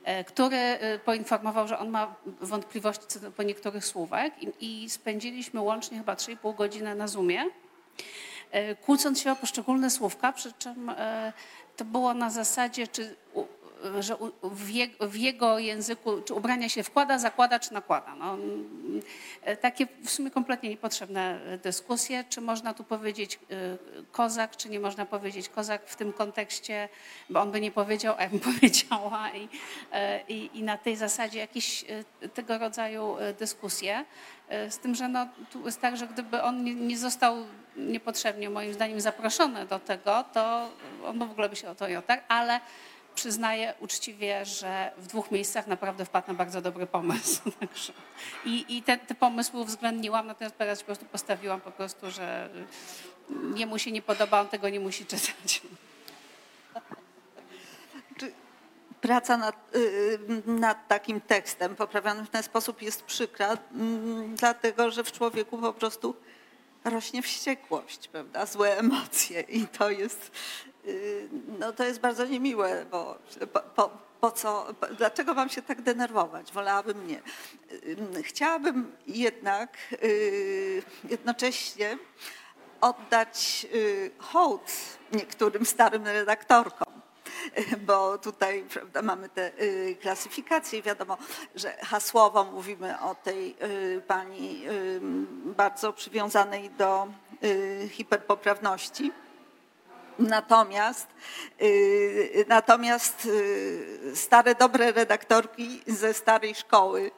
e, 0.05 0.25
który 0.25 0.57
y, 0.57 0.99
poinformował, 1.05 1.69
że 1.69 1.79
on 1.79 1.91
ma 1.91 2.15
wątpliwości 2.41 3.05
co 3.09 3.21
do 3.21 3.31
po 3.31 3.43
niektórych 3.43 3.85
słówek 3.85 4.35
i, 4.43 4.85
i 4.85 4.91
spędziliśmy 4.91 5.61
łącznie 5.61 5.99
chyba 5.99 6.15
3,5 6.15 6.57
godziny 6.57 6.95
na 6.95 7.09
Zoomie 7.09 7.45
e, 8.51 8.75
kłócąc 8.75 9.21
się 9.21 9.33
o 9.33 9.37
poszczególne 9.37 9.91
słówka, 9.91 10.33
przy 10.33 10.53
czym 10.53 10.93
to 11.77 11.85
było 11.85 12.15
na 12.15 12.31
zasadzie, 12.31 12.87
czy, 12.89 13.17
że 14.01 14.17
w, 14.43 14.71
je, 14.71 14.89
w 15.01 15.17
jego 15.17 15.59
języku, 15.59 16.23
czy 16.23 16.35
ubrania 16.35 16.69
się 16.69 16.83
wkłada, 16.83 17.19
zakłada, 17.19 17.59
czy 17.59 17.75
nakłada. 17.75 18.15
No, 18.15 18.39
takie 19.61 19.87
w 20.05 20.11
sumie 20.11 20.31
kompletnie 20.31 20.69
niepotrzebne 20.69 21.41
dyskusje, 21.63 22.25
czy 22.29 22.41
można 22.41 22.75
tu 22.75 22.85
powiedzieć 22.85 23.35
e, 23.35 23.77
kozak, 24.13 24.57
czy 24.57 24.69
nie 24.69 24.81
można 24.81 25.07
powiedzieć 25.07 25.49
kozak 25.49 25.83
w 25.87 25.97
tym 25.97 26.13
kontekście, 26.13 26.89
bo 27.31 27.41
on 27.41 27.51
by 27.51 27.61
nie 27.61 27.71
powiedział, 27.71 28.15
a 28.19 28.23
ja 28.23 28.29
bym 28.29 28.41
powiedziała 28.55 29.31
i, 29.31 29.49
e, 29.93 30.21
i, 30.29 30.51
i 30.55 30.63
na 30.63 30.79
tej 30.79 30.97
zasadzie 30.97 31.39
jakieś 31.39 31.85
e, 32.23 32.29
tego 32.29 32.59
rodzaju 32.59 33.17
dyskusje. 33.39 34.05
Z 34.71 34.79
tym, 34.79 34.95
że 34.95 35.09
no, 35.09 35.29
tu 35.53 35.67
jest 35.67 35.81
tak, 35.81 35.97
że 35.97 36.07
gdyby 36.07 36.43
on 36.43 36.65
nie, 36.65 36.75
nie 36.75 36.99
został 36.99 37.37
niepotrzebnie 37.77 38.51
moim 38.51 38.75
zdaniem 38.75 39.01
zaproszony 39.01 39.67
do 39.67 39.79
tego, 39.79 40.25
to 40.33 40.71
on 41.05 41.19
w 41.19 41.23
ogóle 41.23 41.49
by 41.49 41.57
się 41.57 41.69
o 41.69 41.75
to 41.75 41.89
nie 41.89 41.99
otarł, 41.99 42.23
ale 42.29 42.61
przyznaję 43.17 43.75
uczciwie, 43.81 44.45
że 44.45 44.93
w 44.99 45.07
dwóch 45.07 45.31
miejscach 45.31 45.67
naprawdę 45.67 46.05
wpadł 46.05 46.29
na 46.29 46.35
bardzo 46.35 46.63
dobry 46.63 46.87
pomysł. 46.87 47.43
I, 48.45 48.77
i 48.77 48.83
te, 48.83 48.99
te 48.99 49.15
pomysły 49.15 49.61
uwzględniłam, 49.61 50.27
natomiast 50.27 50.57
teraz 50.57 50.81
po 50.81 50.87
prostu 50.87 51.05
postawiłam 51.05 51.61
po 51.61 51.71
prostu, 51.71 52.11
że 52.11 52.49
jemu 53.55 53.79
się 53.79 53.93
nie 53.93 54.03
podoba, 54.03 54.41
on 54.41 54.49
tego 54.49 54.69
nie 54.69 54.81
musi 54.81 55.07
czytać. 55.07 55.63
Praca 59.01 59.37
nad, 59.37 59.77
y, 59.77 60.19
nad 60.47 60.89
takim 60.89 61.21
tekstem 61.21 61.77
poprawionym 61.77 62.27
w 62.27 62.31
ten 62.31 62.43
sposób 62.43 62.83
jest 62.83 63.03
przykra, 63.03 63.57
mm, 63.73 64.37
dlatego 64.37 64.91
że 64.91 65.05
w 65.05 65.13
człowieku 65.13 65.59
po 65.59 65.73
prostu 65.73 66.17
rośnie 66.85 67.23
wściekłość, 67.23 68.09
prawda? 68.09 68.47
złe 68.47 68.79
emocje 68.79 69.41
i 69.41 69.67
to 69.67 69.91
jest, 69.91 70.31
y, 70.69 70.76
no 71.59 71.73
to 71.73 71.85
jest 71.85 72.01
bardzo 72.01 72.27
niemiłe, 72.27 72.87
bo 72.91 73.19
po, 73.53 73.61
po, 73.61 73.91
po 74.21 74.31
co, 74.31 74.75
po, 74.81 74.87
dlaczego 74.87 75.35
mam 75.35 75.49
się 75.49 75.63
tak 75.63 75.83
denerwować? 75.83 76.53
Wolałabym 76.53 77.07
nie. 77.07 77.23
Y, 77.73 78.23
Chciałabym 78.23 78.93
jednak 79.07 79.79
y, 80.03 80.83
jednocześnie 81.09 81.99
oddać 82.81 83.67
y, 83.75 84.11
hołd 84.19 84.73
niektórym 85.13 85.67
starym 85.67 86.05
redaktorkom 86.07 86.97
bo 87.87 88.19
tutaj 88.19 88.65
prawda, 88.73 89.03
mamy 89.03 89.29
te 89.29 89.53
y, 89.63 89.97
klasyfikacje 90.01 90.79
i 90.79 90.83
wiadomo, 90.83 91.19
że 91.55 91.73
hasłowo 91.73 92.45
mówimy 92.45 93.01
o 93.01 93.15
tej 93.15 93.57
y, 93.63 94.03
pani 94.07 94.69
y, 94.69 95.01
bardzo 95.57 95.93
przywiązanej 95.93 96.71
do 96.71 97.09
y, 97.45 97.89
hiperpoprawności. 97.93 99.13
Natomiast, 100.19 101.09
y, 101.61 102.45
natomiast 102.49 103.27
y, 103.27 104.13
stare, 104.15 104.55
dobre 104.55 104.93
redaktorki 104.93 105.83
ze 105.87 106.15
starej 106.15 106.55
szkoły 106.55 107.11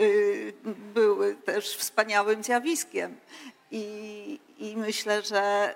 y, 0.00 0.54
były 0.94 1.34
też 1.34 1.76
wspaniałym 1.76 2.44
zjawiskiem. 2.44 3.16
I, 3.70 4.40
I 4.58 4.76
myślę, 4.76 5.22
że 5.22 5.74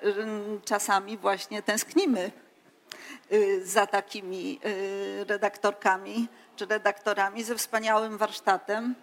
czasami 0.65 1.17
właśnie 1.17 1.63
tęsknimy 1.63 2.31
za 3.63 3.87
takimi 3.87 4.61
redaktorkami 5.27 6.29
czy 6.57 6.67
redaktorami 6.67 7.45
ze 7.45 7.57
wspaniałym 7.57 8.19
warsztatem, 8.19 8.95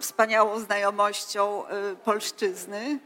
wspaniałą 0.00 0.60
znajomością 0.60 1.62
polszczyzny, 2.04 2.98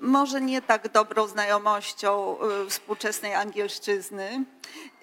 może 0.00 0.40
nie 0.40 0.62
tak 0.62 0.92
dobrą 0.92 1.26
znajomością 1.26 2.36
y, 2.66 2.70
współczesnej 2.70 3.34
angielszczyzny, 3.34 4.44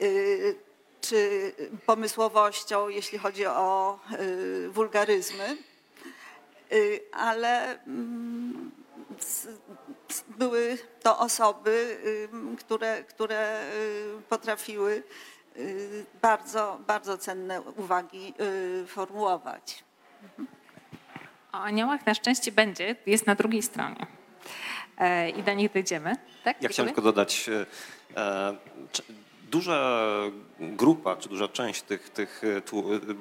y, 0.02 0.56
czy 1.02 1.52
pomysłowością, 1.86 2.90
jeśli 2.90 3.18
chodzi 3.18 3.46
o 3.46 4.00
y, 4.20 4.70
wulgaryzmy, 4.70 5.58
ale 7.12 7.82
mm, 7.84 8.72
były 10.28 10.78
to 11.02 11.20
osoby, 11.20 11.98
które, 12.60 13.04
które 13.04 13.60
potrafiły 14.30 15.04
bardzo, 16.22 16.80
bardzo 16.88 17.18
cenne 17.18 17.62
uwagi 17.62 18.34
formułować. 18.88 19.84
O 21.52 21.58
aniołach 21.58 22.06
na 22.06 22.14
szczęście 22.14 22.52
będzie, 22.52 22.96
jest 23.06 23.28
na 23.28 23.36
drugiej 23.36 23.62
stronie. 23.62 24.08
E, 24.98 25.30
I 25.30 25.44
do 25.44 25.54
nich 25.54 25.74
dojdziemy. 25.74 26.16
Tak? 26.44 26.64
Ja 26.64 26.70
chciałem 26.70 26.88
tylko 26.88 27.02
dodać, 27.02 27.50
e, 28.16 28.56
duża 29.52 30.02
grupa, 30.60 31.16
czy 31.16 31.30
duża 31.30 31.48
część 31.48 31.82
tych, 31.82 32.10
tych, 32.10 32.42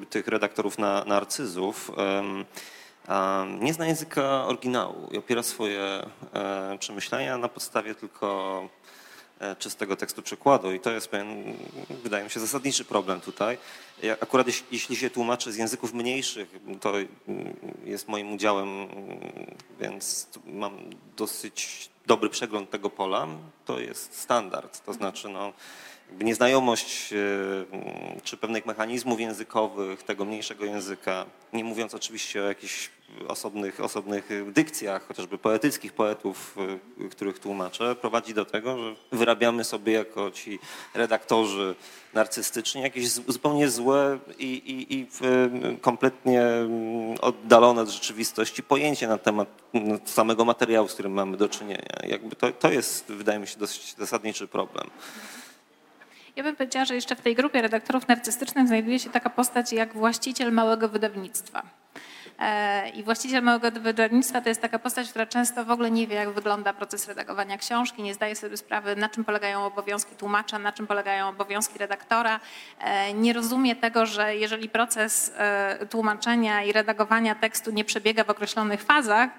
e, 0.02 0.06
tych 0.06 0.28
redaktorów 0.28 0.78
na, 0.78 1.04
narcyzów 1.04 1.90
nie 3.60 3.74
zna 3.74 3.86
języka 3.86 4.44
oryginału 4.44 5.08
i 5.12 5.18
opiera 5.18 5.42
swoje 5.42 6.06
przemyślenia 6.78 7.38
na 7.38 7.48
podstawie 7.48 7.94
tylko 7.94 8.68
czystego 9.58 9.96
tekstu 9.96 10.22
przekładu 10.22 10.72
i 10.72 10.80
to 10.80 10.90
jest 10.90 11.08
pewien, 11.08 11.56
wydaje 12.02 12.24
mi 12.24 12.30
się, 12.30 12.40
zasadniczy 12.40 12.84
problem 12.84 13.20
tutaj. 13.20 13.58
Akurat 14.20 14.46
jeśli, 14.70 14.96
się 14.96 15.10
tłumaczy 15.10 15.52
z 15.52 15.56
języków 15.56 15.94
mniejszych, 15.94 16.48
to 16.80 16.90
mm, 17.00 17.56
jest 17.84 18.08
moim 18.08 18.32
udziałem, 18.32 18.68
mm, 18.68 18.90
więc 19.80 20.28
mam 20.46 20.72
dosyć 21.16 21.90
dobry 22.06 22.30
przegląd 22.30 22.70
tego 22.70 22.90
pola, 22.90 23.26
to 23.64 23.80
jest 23.80 24.20
standard. 24.20 24.84
To 24.84 24.92
znaczy 24.92 25.28
no, 25.28 25.52
nieznajomość 26.20 27.12
e, 27.12 27.16
czy 28.22 28.36
pewnych 28.36 28.66
mechanizmów 28.66 29.20
językowych 29.20 30.02
tego 30.02 30.24
mniejszego 30.24 30.64
języka, 30.64 31.26
nie 31.52 31.64
mówiąc 31.64 31.94
oczywiście 31.94 32.42
o 32.42 32.44
jakichś 32.48 32.90
osobnych, 33.28 33.80
osobnych 33.80 34.28
dykcjach, 34.52 35.06
chociażby 35.08 35.38
poetyckich 35.38 35.92
poetów, 35.92 36.56
e, 37.04 37.08
których 37.08 37.38
tłumaczę, 37.38 37.94
prowadzi 37.94 38.34
do 38.34 38.44
tego, 38.44 38.78
że 38.78 38.94
wyrabiamy 39.12 39.64
sobie 39.64 39.92
jako 39.92 40.30
ci 40.30 40.58
redaktorzy 40.94 41.74
narcystyczni 42.14 42.82
jakieś 42.82 43.08
zupełnie 43.08 43.68
złe 43.70 44.18
i, 44.38 44.44
i, 44.44 44.94
i 44.94 45.06
w- 45.10 45.80
kompletnie 45.80 46.42
mm, 46.42 47.16
oddalone 47.20 47.82
od 47.82 47.88
rzeczywistości 47.88 48.62
pojęcie 48.62 49.08
na 49.08 49.18
temat 49.18 49.48
mm, 49.74 49.98
samego 50.04 50.44
materiału, 50.44 50.88
z 50.88 50.94
którym 50.94 51.12
mamy 51.12 51.36
do 51.36 51.48
czynienia. 51.48 51.96
Jakby 52.08 52.36
to, 52.36 52.52
to 52.52 52.72
jest, 52.72 53.04
wydaje 53.08 53.38
mi 53.38 53.46
się, 53.46 53.58
dosyć 53.58 53.94
zasadniczy 53.98 54.46
problem. 54.48 54.90
Ja 56.36 56.42
bym 56.42 56.56
powiedziała, 56.56 56.84
że 56.84 56.94
jeszcze 56.94 57.16
w 57.16 57.20
tej 57.20 57.34
grupie 57.34 57.62
redaktorów 57.62 58.08
narcystycznych 58.08 58.66
znajduje 58.66 58.98
się 58.98 59.10
taka 59.10 59.30
postać 59.30 59.72
jak 59.72 59.92
właściciel 59.92 60.52
małego 60.52 60.88
wydawnictwa. 60.88 61.62
E, 62.38 62.88
I 62.88 63.02
właściciel 63.02 63.42
małego 63.42 63.70
wydawnictwa 63.70 64.40
to 64.40 64.48
jest 64.48 64.60
taka 64.60 64.78
postać, 64.78 65.10
która 65.10 65.26
często 65.26 65.64
w 65.64 65.70
ogóle 65.70 65.90
nie 65.90 66.06
wie, 66.06 66.14
jak 66.14 66.30
wygląda 66.30 66.72
proces 66.72 67.08
redagowania 67.08 67.58
książki, 67.58 68.02
nie 68.02 68.14
zdaje 68.14 68.36
sobie 68.36 68.56
sprawy, 68.56 68.96
na 68.96 69.08
czym 69.08 69.24
polegają 69.24 69.66
obowiązki 69.66 70.16
tłumacza, 70.16 70.58
na 70.58 70.72
czym 70.72 70.86
polegają 70.86 71.28
obowiązki 71.28 71.78
redaktora. 71.78 72.40
E, 72.80 73.14
Nie 73.14 73.32
rozumie 73.32 73.76
tego, 73.76 74.06
że 74.06 74.36
jeżeli 74.36 74.68
proces 74.68 75.32
e, 75.38 75.86
tłumaczenia 75.90 76.62
i 76.62 76.72
redagowania 76.72 77.34
tekstu 77.34 77.70
nie 77.70 77.84
przebiega 77.84 78.24
w 78.24 78.30
określonych 78.30 78.82
fazach, 78.82 79.30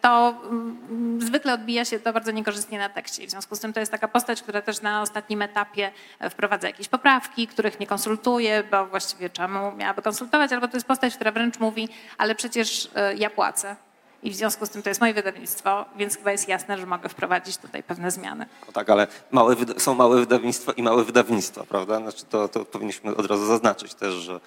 to 0.00 0.34
mm, 0.44 1.22
zwykle 1.22 1.54
odbija 1.54 1.84
się 1.84 2.00
to 2.00 2.12
bardzo 2.12 2.30
niekorzystnie 2.30 2.78
na 2.78 2.88
tekście. 2.88 3.26
W 3.26 3.30
związku 3.30 3.56
z 3.56 3.60
tym 3.60 3.72
to 3.72 3.80
jest 3.80 3.92
taka 3.92 4.08
postać, 4.08 4.42
która 4.42 4.62
też 4.62 4.82
na 4.82 5.02
ostatnim 5.02 5.42
etapie 5.42 5.90
e, 6.20 6.30
wprowadza 6.30 6.66
jakieś 6.66 6.88
poprawki, 6.88 7.46
których 7.46 7.80
nie 7.80 7.86
konsultuje, 7.86 8.64
bo 8.70 8.86
właściwie 8.86 9.30
czemu 9.30 9.72
miałaby 9.72 10.02
konsultować, 10.02 10.52
albo 10.52 10.68
to 10.68 10.76
jest 10.76 10.86
postać, 10.86 11.14
która 11.14 11.32
wręcz 11.32 11.58
mówi, 11.58 11.88
ale 12.18 12.34
przecież 12.34 12.88
e, 12.94 13.14
ja 13.14 13.30
płacę. 13.30 13.76
I 14.22 14.30
w 14.30 14.34
związku 14.34 14.66
z 14.66 14.70
tym 14.70 14.82
to 14.82 14.88
jest 14.88 15.00
moje 15.00 15.14
wydawnictwo, 15.14 15.84
więc 15.96 16.16
chyba 16.16 16.32
jest 16.32 16.48
jasne, 16.48 16.78
że 16.78 16.86
mogę 16.86 17.08
wprowadzić 17.08 17.56
tutaj 17.56 17.82
pewne 17.82 18.10
zmiany. 18.10 18.46
No 18.66 18.72
tak, 18.72 18.90
ale 18.90 19.06
małe, 19.30 19.56
są 19.78 19.94
małe 19.94 20.20
wydawnictwa 20.20 20.72
i 20.72 20.82
małe 20.82 21.04
wydawnictwa, 21.04 21.64
prawda? 21.64 21.98
Znaczy 21.98 22.24
to, 22.24 22.48
to 22.48 22.64
powinniśmy 22.64 23.16
od 23.16 23.26
razu 23.26 23.46
zaznaczyć 23.46 23.94
też, 23.94 24.14
że 24.14 24.40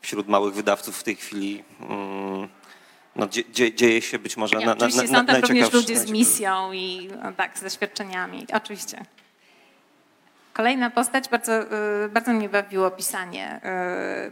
wśród 0.00 0.28
małych 0.28 0.54
wydawców 0.54 0.98
w 0.98 1.02
tej 1.02 1.16
chwili 1.16 1.64
mm, 1.80 2.29
no, 3.20 3.28
dzie, 3.28 3.42
dzie, 3.50 3.74
dzieje 3.74 4.02
się 4.02 4.18
być 4.18 4.36
może 4.36 4.56
Nie, 4.56 4.66
na, 4.66 4.74
na, 4.74 4.86
oczywiście 4.86 5.12
na, 5.12 5.18
są 5.18 5.26
tam 5.26 5.40
również 5.40 5.72
ludzie 5.72 5.98
z 5.98 6.10
misją 6.10 6.72
i 6.72 7.10
no, 7.22 7.32
tak, 7.32 7.58
z 7.58 7.62
doświadczeniami. 7.62 8.46
Oczywiście. 8.52 9.04
Kolejna 10.52 10.90
postać, 10.90 11.28
bardzo, 11.28 11.62
y, 11.62 12.08
bardzo 12.08 12.32
mnie 12.32 12.48
bawiło 12.48 12.90
pisanie 12.90 13.60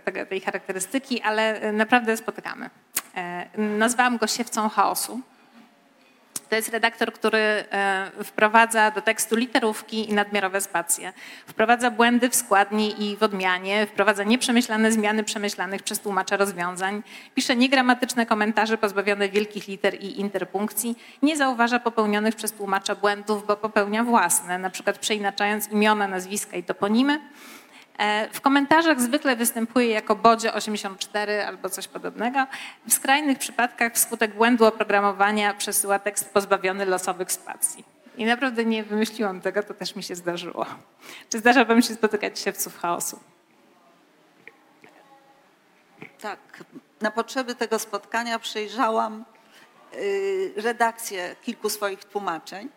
tego, 0.04 0.26
tej 0.26 0.40
charakterystyki, 0.40 1.20
ale 1.20 1.72
naprawdę 1.72 2.16
spotykamy. 2.16 2.70
E, 3.16 3.48
Nazwałam 3.58 4.18
go 4.18 4.26
siewcą 4.26 4.68
chaosu. 4.68 5.20
To 6.48 6.56
jest 6.56 6.68
redaktor, 6.68 7.12
który 7.12 7.38
e, 7.38 8.10
wprowadza 8.24 8.90
do 8.90 9.02
tekstu 9.02 9.36
literówki 9.36 10.10
i 10.10 10.14
nadmiarowe 10.14 10.60
spacje. 10.60 11.12
Wprowadza 11.46 11.90
błędy 11.90 12.28
w 12.28 12.34
składni 12.34 13.04
i 13.04 13.16
w 13.16 13.22
odmianie, 13.22 13.86
wprowadza 13.86 14.24
nieprzemyślane 14.24 14.92
zmiany 14.92 15.24
przemyślanych 15.24 15.82
przez 15.82 16.00
tłumacza 16.00 16.36
rozwiązań, 16.36 17.02
pisze 17.34 17.56
niegramatyczne 17.56 18.26
komentarze 18.26 18.78
pozbawione 18.78 19.28
wielkich 19.28 19.68
liter 19.68 19.94
i 19.94 20.20
interpunkcji, 20.20 20.98
nie 21.22 21.36
zauważa 21.36 21.78
popełnionych 21.78 22.36
przez 22.36 22.52
tłumacza 22.52 22.94
błędów, 22.94 23.46
bo 23.46 23.56
popełnia 23.56 24.04
własne, 24.04 24.58
na 24.58 24.70
przykład 24.70 24.98
przeinaczając 24.98 25.68
imiona, 25.68 26.08
nazwiska 26.08 26.56
i 26.56 26.62
toponimy. 26.62 27.20
E, 27.98 28.28
W 28.32 28.40
komentarzach 28.40 29.00
zwykle 29.00 29.36
występuje 29.36 29.88
jako 29.88 30.16
Bodzio 30.16 30.54
84 30.54 31.44
albo 31.44 31.68
coś 31.68 31.88
podobnego. 31.88 32.46
W 32.88 32.92
skrajnych 32.92 33.38
przypadkach 33.38 33.92
wskutek 33.92 34.34
błędu 34.34 34.66
oprogramowania 34.66 35.54
przesyła 35.54 35.98
tekst 35.98 36.30
pozbawiony 36.30 36.86
losowych 36.86 37.32
spacji. 37.32 37.84
I 38.16 38.24
naprawdę 38.24 38.64
nie 38.64 38.84
wymyśliłam 38.84 39.40
tego, 39.40 39.62
to 39.62 39.74
też 39.74 39.96
mi 39.96 40.02
się 40.02 40.14
zdarzyło. 40.14 40.66
Czy 41.30 41.38
zdarza 41.38 41.64
wam 41.64 41.82
się 41.82 41.94
spotykać 41.94 42.38
siewców 42.38 42.78
chaosu? 42.78 43.20
Tak, 46.20 46.38
na 47.00 47.10
potrzeby 47.10 47.54
tego 47.54 47.78
spotkania 47.78 48.38
przejrzałam 48.38 49.24
y, 49.94 50.52
redakcję 50.56 51.36
kilku 51.42 51.70
swoich 51.70 52.04
tłumaczeń, 52.04 52.68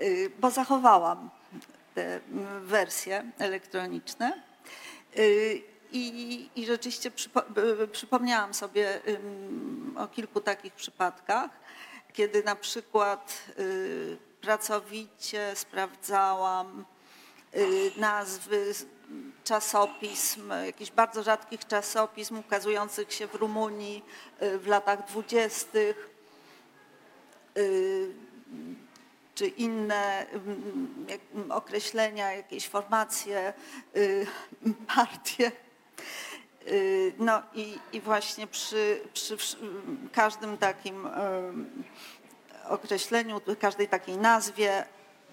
y, 0.00 0.30
bo 0.38 0.50
zachowałam 0.50 1.30
te 1.94 2.16
mm, 2.16 2.66
wersje 2.66 3.32
elektroniczne. 3.38 4.42
Y, 5.18 5.62
I, 5.92 6.48
i 6.56 6.66
rzeczywiście 6.66 7.10
przypo, 7.10 7.42
y, 7.82 7.88
przypomniałam 7.88 8.54
sobie 8.54 9.00
o 9.96 10.08
kilku 10.08 10.40
takich 10.40 10.74
przypadkach, 10.74 11.50
kiedy 12.12 12.42
na 12.44 12.56
przykład 12.56 13.42
y, 13.58 14.16
pracowicie 14.40 15.52
sprawdzałam 15.54 16.84
nazwy 17.96 18.74
czasopism, 19.44 20.50
jakichś 20.66 20.90
bardzo 20.90 21.22
rzadkich 21.22 21.66
czasopism 21.66 22.38
ukazujących 22.38 23.12
się 23.12 23.26
w 23.26 23.34
Rumunii 23.34 24.04
w 24.40 24.66
latach 24.66 25.06
dwudziestych, 25.06 26.10
czy 29.40 29.46
inne 29.46 30.26
mm, 30.26 30.96
mm, 31.34 31.52
określenia, 31.52 32.32
jakieś 32.32 32.68
formacje, 32.68 33.52
y, 33.96 34.26
partie. 34.94 35.52
Y, 36.66 37.12
No 37.18 37.42
i, 37.54 37.78
i 37.92 38.00
właśnie 38.00 38.46
przy, 38.46 39.00
przy 39.12 39.36
każdym 40.12 40.58
takim 40.58 41.06
em, 41.06 41.84
określeniu, 42.68 43.40
każdej 43.60 43.88
takiej 43.88 44.16
nazwie 44.18 44.84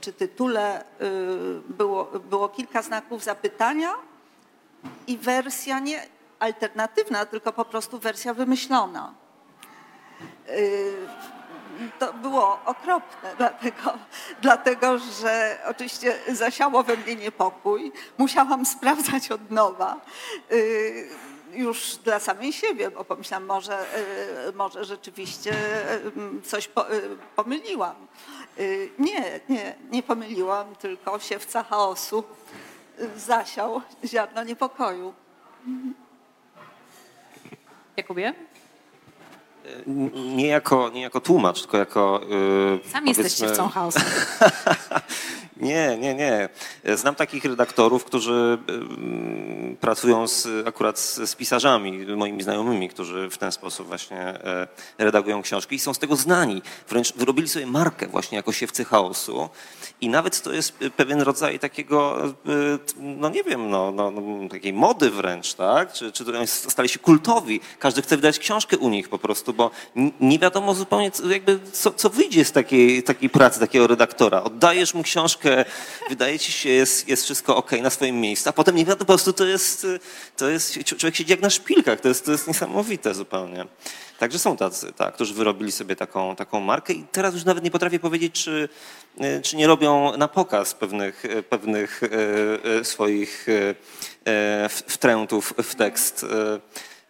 czy 0.02 0.14
tytule 0.14 0.82
y, 0.82 0.86
było, 1.70 2.06
było 2.06 2.50
kilka 2.50 2.82
znaków 2.82 3.24
zapytania 3.24 3.94
i 5.08 5.18
wersja 5.18 5.80
nie 5.80 6.08
alternatywna, 6.40 7.26
tylko 7.26 7.54
po 7.54 7.66
prostu 7.66 8.00
wersja 8.00 8.34
wymyślona. 8.34 9.14
To 12.00 12.14
było 12.14 12.60
okropne, 12.66 13.36
dlatego, 13.38 13.94
dlatego 14.42 15.00
że 15.00 15.60
oczywiście 15.66 16.16
zasiało 16.28 16.84
we 16.84 16.98
mnie 16.98 17.16
niepokój. 17.16 17.92
Musiałam 18.18 18.66
sprawdzać 18.66 19.32
od 19.32 19.52
nowa. 19.52 20.02
Y, 20.52 21.10
już 21.54 21.96
dla 21.96 22.20
samej 22.20 22.54
siebie, 22.54 22.92
bo 22.92 23.04
pomyślałam, 23.04 23.46
może, 23.46 23.86
y, 24.50 24.54
może 24.54 24.86
rzeczywiście 24.86 25.54
y, 26.38 26.42
coś 26.42 26.68
po, 26.68 26.86
pomyliłam. 27.36 27.96
Nie, 29.00 29.40
nie, 29.50 29.76
nie 29.92 30.04
pomyliłam, 30.04 30.76
tylko 30.76 31.20
siewca 31.20 31.64
chaosu 31.64 32.24
zasiał 33.16 33.82
ziarno 34.06 34.44
niepokoju. 34.44 35.14
Jakubie? 37.98 38.34
Nie 40.36 40.48
jako, 40.48 40.90
nie 40.90 41.02
jako 41.02 41.22
tłumacz, 41.22 41.62
tylko 41.62 41.78
jako... 41.78 42.22
yy, 42.30 42.80
Sam 42.92 43.08
jesteś 43.08 43.26
powiedzmy- 43.26 43.48
siewcą 43.48 43.70
chaosu. 43.70 44.00
Nie, 45.60 45.98
nie, 45.98 46.16
nie. 46.16 46.50
Znam 46.96 47.16
takich 47.16 47.46
redaktorów, 47.46 48.04
którzy 48.06 48.58
ym, 48.70 49.78
pracują 49.82 50.28
z, 50.28 50.48
akurat 50.68 51.00
z, 51.00 51.36
pisarzami, 51.36 52.06
moimi 52.16 52.44
znajomymi, 52.44 52.90
którzy 52.90 53.30
w 53.30 53.38
ten 53.38 53.52
sposób 53.52 53.88
właśnie 53.88 54.20
e, 54.20 54.68
redagują 54.98 55.42
książki 55.42 55.76
i 55.76 55.80
są 55.80 55.94
z 55.94 56.00
tego 56.00 56.16
znani. 56.16 56.62
Wręcz 56.90 57.14
wyrobili 57.14 57.48
sobie 57.48 57.66
markę 57.68 58.08
właśnie 58.08 58.36
jako 58.36 58.52
siewcy 58.52 58.86
chaosu 58.86 59.50
i 60.02 60.10
nawet 60.10 60.42
to 60.42 60.54
jest 60.54 60.78
pewien 60.96 61.22
rodzaj 61.22 61.60
takiego, 61.60 62.26
e, 62.26 62.32
no 63.00 63.30
nie 63.30 63.44
wiem, 63.44 63.70
no, 63.70 63.92
no, 63.92 64.12
no, 64.12 64.50
takiej 64.50 64.74
mody 64.74 65.10
wręcz, 65.10 65.54
tak? 65.54 65.94
Czy, 65.94 66.12
czy 66.12 66.26
stali 66.48 66.90
się 66.90 67.00
kultowi. 67.00 67.60
Każdy 67.80 68.02
chce 68.02 68.16
wydać 68.16 68.40
książkę 68.40 68.78
u 68.78 68.90
nich 68.90 69.10
po 69.10 69.20
prostu, 69.20 69.54
bo 69.54 69.72
nie 70.20 70.40
wiadomo 70.40 70.74
zupełnie 70.74 71.12
jakby 71.30 71.60
co, 71.72 71.92
co 71.92 72.10
wyjdzie 72.10 72.46
z 72.46 72.52
takiej, 72.52 73.04
takiej 73.04 73.30
pracy 73.30 73.60
takiego 73.60 73.88
redaktora. 73.88 74.44
Oddajesz 74.44 74.94
mu 74.94 75.04
książkę, 75.04 75.47
wydaje 76.10 76.40
ci 76.40 76.52
się, 76.52 76.70
jest, 76.70 77.08
jest 77.08 77.24
wszystko 77.24 77.56
ok 77.56 77.72
na 77.72 77.90
swoim 77.90 78.22
miejscu, 78.22 78.50
a 78.50 78.54
potem 78.54 78.76
nie 78.76 78.86
po 78.86 79.06
prostu 79.06 79.34
to 79.34 79.46
jest, 79.46 79.88
to 80.38 80.50
jest, 80.50 80.84
człowiek 80.84 81.16
siedzi 81.16 81.32
jak 81.32 81.42
na 81.42 81.50
szpilkach, 81.50 82.02
to 82.02 82.08
jest, 82.08 82.26
to 82.26 82.32
jest 82.32 82.48
niesamowite 82.48 83.14
zupełnie. 83.14 83.66
Także 84.20 84.40
są 84.40 84.58
tacy, 84.58 84.94
tak, 84.94 85.14
którzy 85.14 85.34
wyrobili 85.34 85.72
sobie 85.72 85.96
taką, 85.96 86.36
taką 86.36 86.60
markę 86.60 86.94
i 86.94 87.04
teraz 87.12 87.34
już 87.34 87.46
nawet 87.46 87.64
nie 87.64 87.72
potrafię 87.72 88.00
powiedzieć, 88.00 88.44
czy, 88.44 88.70
e, 89.20 89.42
czy 89.42 89.56
nie 89.56 89.68
robią 89.68 90.18
na 90.18 90.28
pokaz 90.28 90.74
pewnych, 90.74 91.26
e, 91.26 91.44
pewnych 91.44 92.04
e, 92.04 92.08
e, 92.80 92.84
swoich 92.84 93.48
e, 93.50 93.76
e, 94.32 94.70
wtrętów 94.70 95.54
w 95.58 95.76
tekst. 95.76 96.26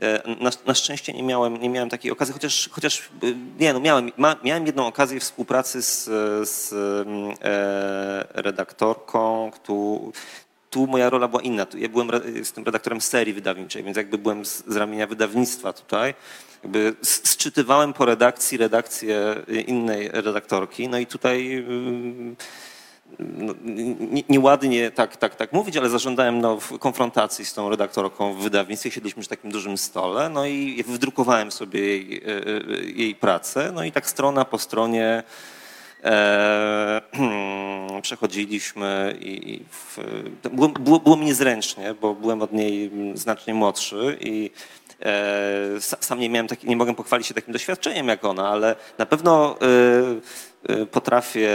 E, 0.02 0.36
Na, 0.44 0.50
na 0.66 0.74
szczęście 0.74 1.14
nie 1.14 1.24
miałem, 1.24 1.58
nie 1.58 1.70
miałem 1.70 1.90
takiej 1.90 2.12
okazji, 2.12 2.34
chociaż, 2.34 2.70
chociaż 2.72 3.00
e, 3.00 3.26
nie, 3.60 3.74
no 3.74 3.80
miałem, 3.80 4.12
ma, 4.18 4.36
miałem 4.44 4.66
jedną 4.66 4.88
okazję 4.88 5.20
współpracy 5.20 5.82
z, 5.82 6.04
z 6.50 6.74
mm, 7.08 7.36
e, 7.42 8.42
redaktorką, 8.42 9.52
tu, 9.64 10.12
tu 10.70 10.88
moja 10.88 11.10
rola 11.10 11.28
była 11.28 11.42
inna. 11.42 11.66
Tu 11.66 11.78
Ja 11.78 11.90
byłem, 11.90 12.10
jestem 12.36 12.64
redaktorem 12.64 13.02
serii 13.02 13.34
wydawniczej, 13.34 13.84
więc 13.84 13.98
jakby 13.98 14.18
byłem 14.18 14.46
z, 14.46 14.64
z 14.68 14.76
ramienia 14.76 15.08
wydawnictwa 15.08 15.74
tutaj. 15.74 16.14
Jakby 16.64 16.96
sczytywałem 17.04 17.94
po 17.94 18.06
redakcji 18.06 18.58
redakcję 18.58 19.36
innej 19.68 20.10
redaktorki. 20.14 20.90
No 20.90 20.98
i 20.98 21.06
tutaj 21.06 21.56
ym, 21.58 22.36
no, 23.20 23.54
nie- 24.00 24.24
nieładnie 24.30 24.92
tak, 24.92 25.18
tak, 25.18 25.36
tak 25.36 25.54
mówić, 25.54 25.78
ale 25.78 25.90
zażądałem 25.90 26.42
no, 26.42 26.58
konfrontacji 26.80 27.46
z 27.46 27.54
tą 27.54 27.70
redaktorką 27.70 28.34
w 28.34 28.38
wydawnictwie. 28.38 28.92
Siedliśmy 28.92 29.22
przy 29.22 29.30
takim 29.30 29.52
dużym 29.52 29.78
stole, 29.78 30.30
no 30.30 30.46
i 30.46 30.84
wydrukowałem 30.88 31.52
sobie 31.52 31.80
jej, 31.80 32.18
e, 32.18 32.28
e, 32.28 32.84
jej 32.84 33.16
pracę. 33.16 33.72
No 33.76 33.84
i 33.84 33.92
tak 33.92 34.10
strona 34.10 34.46
po 34.46 34.58
stronie 34.58 35.24
e, 36.04 37.02
przechodziliśmy 38.02 39.18
i, 39.22 39.64
w, 39.72 39.98
było, 40.50 40.68
było, 40.70 41.00
było 41.00 41.18
mi 41.18 41.26
niezręcznie, 41.26 41.94
bo 42.02 42.14
byłem 42.16 42.42
od 42.42 42.54
niej 42.54 42.92
znacznie 43.14 43.54
młodszy 43.54 44.18
i 44.22 44.52
e, 45.00 45.80
sa- 45.80 45.98
sam 46.06 46.20
nie 46.20 46.30
miałem 46.30 46.48
taki, 46.48 46.68
nie 46.68 46.76
mogę 46.78 46.96
pochwalić 46.96 47.28
się 47.28 47.34
takim 47.34 47.54
doświadczeniem 47.54 48.08
jak 48.08 48.26
ona, 48.26 48.50
ale 48.50 48.76
na 48.98 49.06
pewno 49.06 49.56
potrafię 50.92 51.52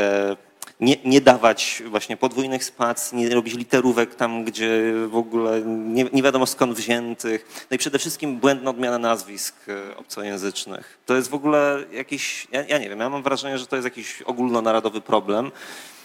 nie, 0.83 0.97
nie 1.05 1.21
dawać 1.21 1.83
właśnie 1.87 2.17
podwójnych 2.17 2.65
spacji, 2.65 3.19
nie 3.19 3.35
robić 3.35 3.55
literówek 3.55 4.15
tam, 4.15 4.45
gdzie 4.45 4.93
w 5.09 5.17
ogóle 5.17 5.63
nie, 5.67 6.05
nie 6.13 6.23
wiadomo 6.23 6.47
skąd 6.47 6.75
wziętych. 6.75 7.67
No 7.71 7.75
i 7.75 7.79
przede 7.79 7.99
wszystkim 7.99 8.37
błędna 8.37 8.71
odmiana 8.71 8.99
nazwisk 8.99 9.55
e, 9.69 9.97
obcojęzycznych. 9.97 10.99
To 11.07 11.15
jest 11.15 11.31
w 11.31 11.35
ogóle 11.35 11.85
jakiś, 11.93 12.47
ja, 12.53 12.65
ja 12.65 12.79
nie 12.79 12.89
wiem, 12.89 12.99
ja 12.99 13.09
mam 13.09 13.23
wrażenie, 13.23 13.59
że 13.59 13.67
to 13.67 13.77
jest 13.77 13.85
jakiś 13.85 14.23
ogólnonarodowy 14.23 15.01
problem 15.01 15.53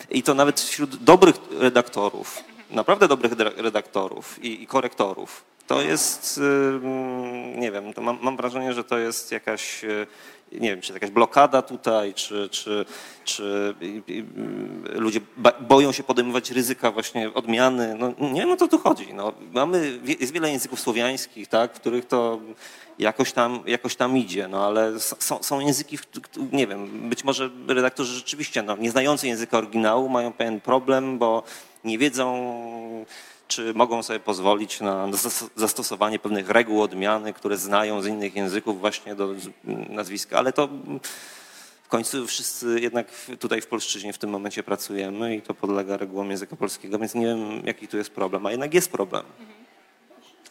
i 0.10 0.24
to 0.24 0.34
nawet 0.34 0.62
wśród 0.62 0.96
dobrych 0.96 1.36
redaktorów, 1.60 2.44
naprawdę 2.72 3.08
dobrych 3.08 3.32
redaktorów 3.58 4.44
i, 4.44 4.64
i 4.64 4.68
korektorów. 4.68 5.44
To 5.68 5.82
jest, 5.82 6.40
nie 7.56 7.72
wiem, 7.72 7.94
to 7.94 8.02
mam, 8.02 8.18
mam 8.22 8.38
wrażenie, 8.38 8.74
że 8.74 8.84
to 8.84 8.98
jest 8.98 9.32
jakaś, 9.32 9.84
y, 9.84 10.08
nie 10.52 10.70
wiem, 10.70 10.82
czy 10.82 10.94
jakaś 10.94 11.10
blokada 11.10 11.62
tutaj, 11.62 12.14
czy, 12.14 12.50
czy, 12.50 12.86
czy 13.24 13.76
y, 14.10 15.00
ludzie 15.00 15.20
boją 15.60 15.92
się 15.92 16.04
podejmować 16.04 16.52
ryzyka 16.52 16.92
właśnie 16.92 17.34
odmiany. 17.34 17.96
No, 18.00 18.14
nie 18.32 18.42
wiem 18.42 18.52
o 18.52 18.58
co 18.58 18.68
tu 18.68 18.78
chodzi. 18.78 19.14
No, 19.14 19.34
mamy, 19.54 20.00
jest 20.20 20.34
wiele 20.34 20.52
języków 20.52 20.80
słowiańskich, 20.80 21.48
tak, 21.48 21.74
w 21.74 21.80
których 21.80 22.06
to 22.06 22.40
jakoś 23.00 23.32
tam, 23.32 23.60
jakoś 23.66 23.96
tam 23.96 24.18
idzie, 24.18 24.48
no 24.48 24.66
ale 24.66 25.00
są, 25.00 25.44
są 25.44 25.60
języki, 25.60 25.98
nie 26.52 26.68
wiem, 26.68 27.10
być 27.10 27.24
może 27.24 27.50
redaktorzy 27.68 28.16
rzeczywiście, 28.16 28.64
no, 28.64 28.78
nie 28.78 28.92
znający 28.92 29.28
języka 29.28 29.58
oryginału 29.58 30.10
mają 30.10 30.34
pewien 30.34 30.62
problem, 30.62 31.18
bo 31.18 31.44
nie 31.84 31.98
wiedzą, 31.98 32.26
czy 33.48 33.74
mogą 33.74 34.04
sobie 34.04 34.20
pozwolić 34.20 34.82
na 34.82 35.08
zas- 35.08 35.50
zastosowanie 35.56 36.20
pewnych 36.20 36.50
reguł 36.50 36.82
odmiany, 36.82 37.34
które 37.34 37.58
znają 37.58 38.02
z 38.02 38.06
innych 38.08 38.36
języków 38.36 38.80
właśnie 38.80 39.16
do 39.16 39.34
nazwiska, 39.90 40.38
ale 40.38 40.54
to 40.54 40.70
w 41.84 41.88
końcu 41.90 42.28
wszyscy 42.28 42.80
jednak 42.82 43.08
tutaj 43.40 43.62
w 43.62 43.68
polszczyźnie 43.68 44.14
w 44.14 44.18
tym 44.18 44.30
momencie 44.30 44.64
pracujemy 44.64 45.36
i 45.36 45.42
to 45.42 45.54
podlega 45.54 45.98
regułom 45.98 46.30
języka 46.30 46.56
polskiego, 46.56 47.00
więc 47.00 47.16
nie 47.16 47.26
wiem, 47.26 47.62
jaki 47.66 47.88
tu 47.88 47.98
jest 47.98 48.10
problem, 48.10 48.46
a 48.46 48.52
jednak 48.52 48.74
jest 48.74 48.92
problem. 48.92 49.24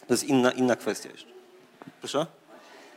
To 0.07 0.13
jest 0.13 0.23
inna, 0.23 0.51
inna 0.51 0.75
kwestia 0.75 1.09
jeszcze. 1.09 1.31
Proszę? 1.99 2.25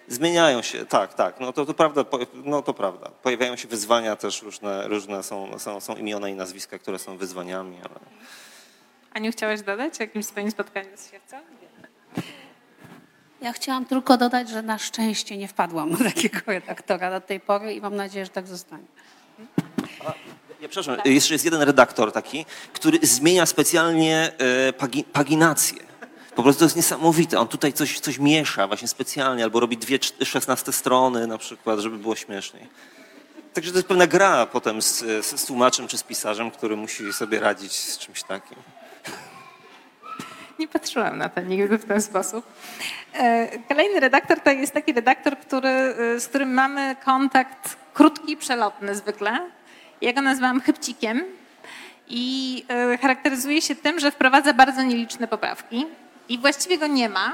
Zmieniają 0.09 0.62
się, 0.62 0.86
tak, 0.86 1.14
tak. 1.14 1.40
No 1.40 1.53
to, 1.53 1.66
to 1.66 1.74
prawda, 1.74 2.05
no 2.44 2.62
to 2.62 2.74
prawda. 2.74 3.11
Pojawiają 3.22 3.57
się 3.57 3.68
wyzwania 3.68 4.16
też 4.16 4.42
różne, 4.42 4.88
różne 4.88 5.22
są, 5.22 5.59
są, 5.59 5.80
są 5.80 5.96
imiona 5.96 6.28
i 6.28 6.34
nazwiska, 6.34 6.78
które 6.78 6.98
są 6.98 7.16
wyzwaniami, 7.16 7.76
ale 7.76 8.01
Aniu, 9.14 9.32
chciałaś 9.32 9.62
dodać 9.62 10.00
o 10.00 10.02
jakimś 10.02 10.26
swoim 10.26 10.50
spotkaniu 10.50 10.96
z 10.96 11.11
siewcą? 11.11 11.36
Ja 13.42 13.52
chciałam 13.52 13.84
tylko 13.84 14.16
dodać, 14.16 14.48
że 14.48 14.62
na 14.62 14.78
szczęście 14.78 15.36
nie 15.36 15.48
wpadłam 15.48 15.90
na 15.90 15.98
takiego 15.98 16.40
redaktora 16.46 17.11
do 17.11 17.20
tej 17.20 17.40
pory 17.40 17.74
i 17.74 17.80
mam 17.80 17.96
nadzieję, 17.96 18.24
że 18.24 18.30
tak 18.30 18.46
zostanie. 18.46 18.84
Ja 20.61 20.68
przepraszam, 20.68 20.96
jeszcze 21.04 21.34
jest 21.34 21.44
jeden 21.44 21.62
redaktor 21.62 22.12
taki, 22.12 22.46
który 22.72 22.98
zmienia 23.02 23.46
specjalnie 23.46 24.32
e, 24.38 24.72
pagi, 24.72 25.04
paginację. 25.04 25.82
Po 26.36 26.42
prostu 26.42 26.58
to 26.58 26.64
jest 26.64 26.76
niesamowite. 26.76 27.38
On 27.38 27.48
tutaj 27.48 27.72
coś, 27.72 28.00
coś 28.00 28.18
miesza 28.18 28.66
właśnie 28.66 28.88
specjalnie, 28.88 29.44
albo 29.44 29.61
robi 29.61 29.76
dwie 29.76 29.98
szesnaste 30.24 30.72
strony 30.72 31.26
na 31.26 31.38
przykład, 31.38 31.80
żeby 31.80 31.98
było 31.98 32.16
śmieszniej. 32.16 32.66
Także 33.54 33.70
to 33.70 33.78
jest 33.78 33.88
pewna 33.88 34.06
gra 34.06 34.46
potem 34.46 34.82
z, 34.82 35.26
z 35.26 35.44
tłumaczem 35.46 35.88
czy 35.88 35.98
z 35.98 36.02
pisarzem, 36.02 36.50
który 36.50 36.76
musi 36.76 37.12
sobie 37.12 37.40
radzić 37.40 37.72
z 37.72 37.98
czymś 37.98 38.22
takim. 38.22 38.58
Nie 40.61 40.68
patrzyłam 40.68 41.18
na 41.18 41.28
to 41.28 41.40
nigdy 41.40 41.78
w 41.78 41.84
ten 41.84 42.02
sposób. 42.02 42.46
E, 43.14 43.48
Kolejny 43.68 44.00
redaktor 44.00 44.40
to 44.40 44.50
jest 44.50 44.72
taki 44.72 44.92
redaktor, 44.92 45.38
który, 45.38 45.68
e, 45.68 46.20
z 46.20 46.28
którym 46.28 46.54
mamy 46.54 46.96
kontakt 47.04 47.76
krótki, 47.94 48.36
przelotny 48.36 48.94
zwykle. 48.94 49.40
Ja 50.00 50.12
go 50.12 50.22
nazywam 50.22 50.61
chybcikiem 50.61 51.24
i 52.08 52.64
e, 52.68 52.98
charakteryzuje 52.98 53.62
się 53.62 53.74
tym, 53.74 54.00
że 54.00 54.11
wprowadza 54.11 54.52
bardzo 54.52 54.82
nieliczne 54.82 55.28
poprawki 55.28 55.86
i 56.28 56.38
właściwie 56.38 56.78
go 56.78 56.86
nie 56.86 57.08
ma. 57.08 57.32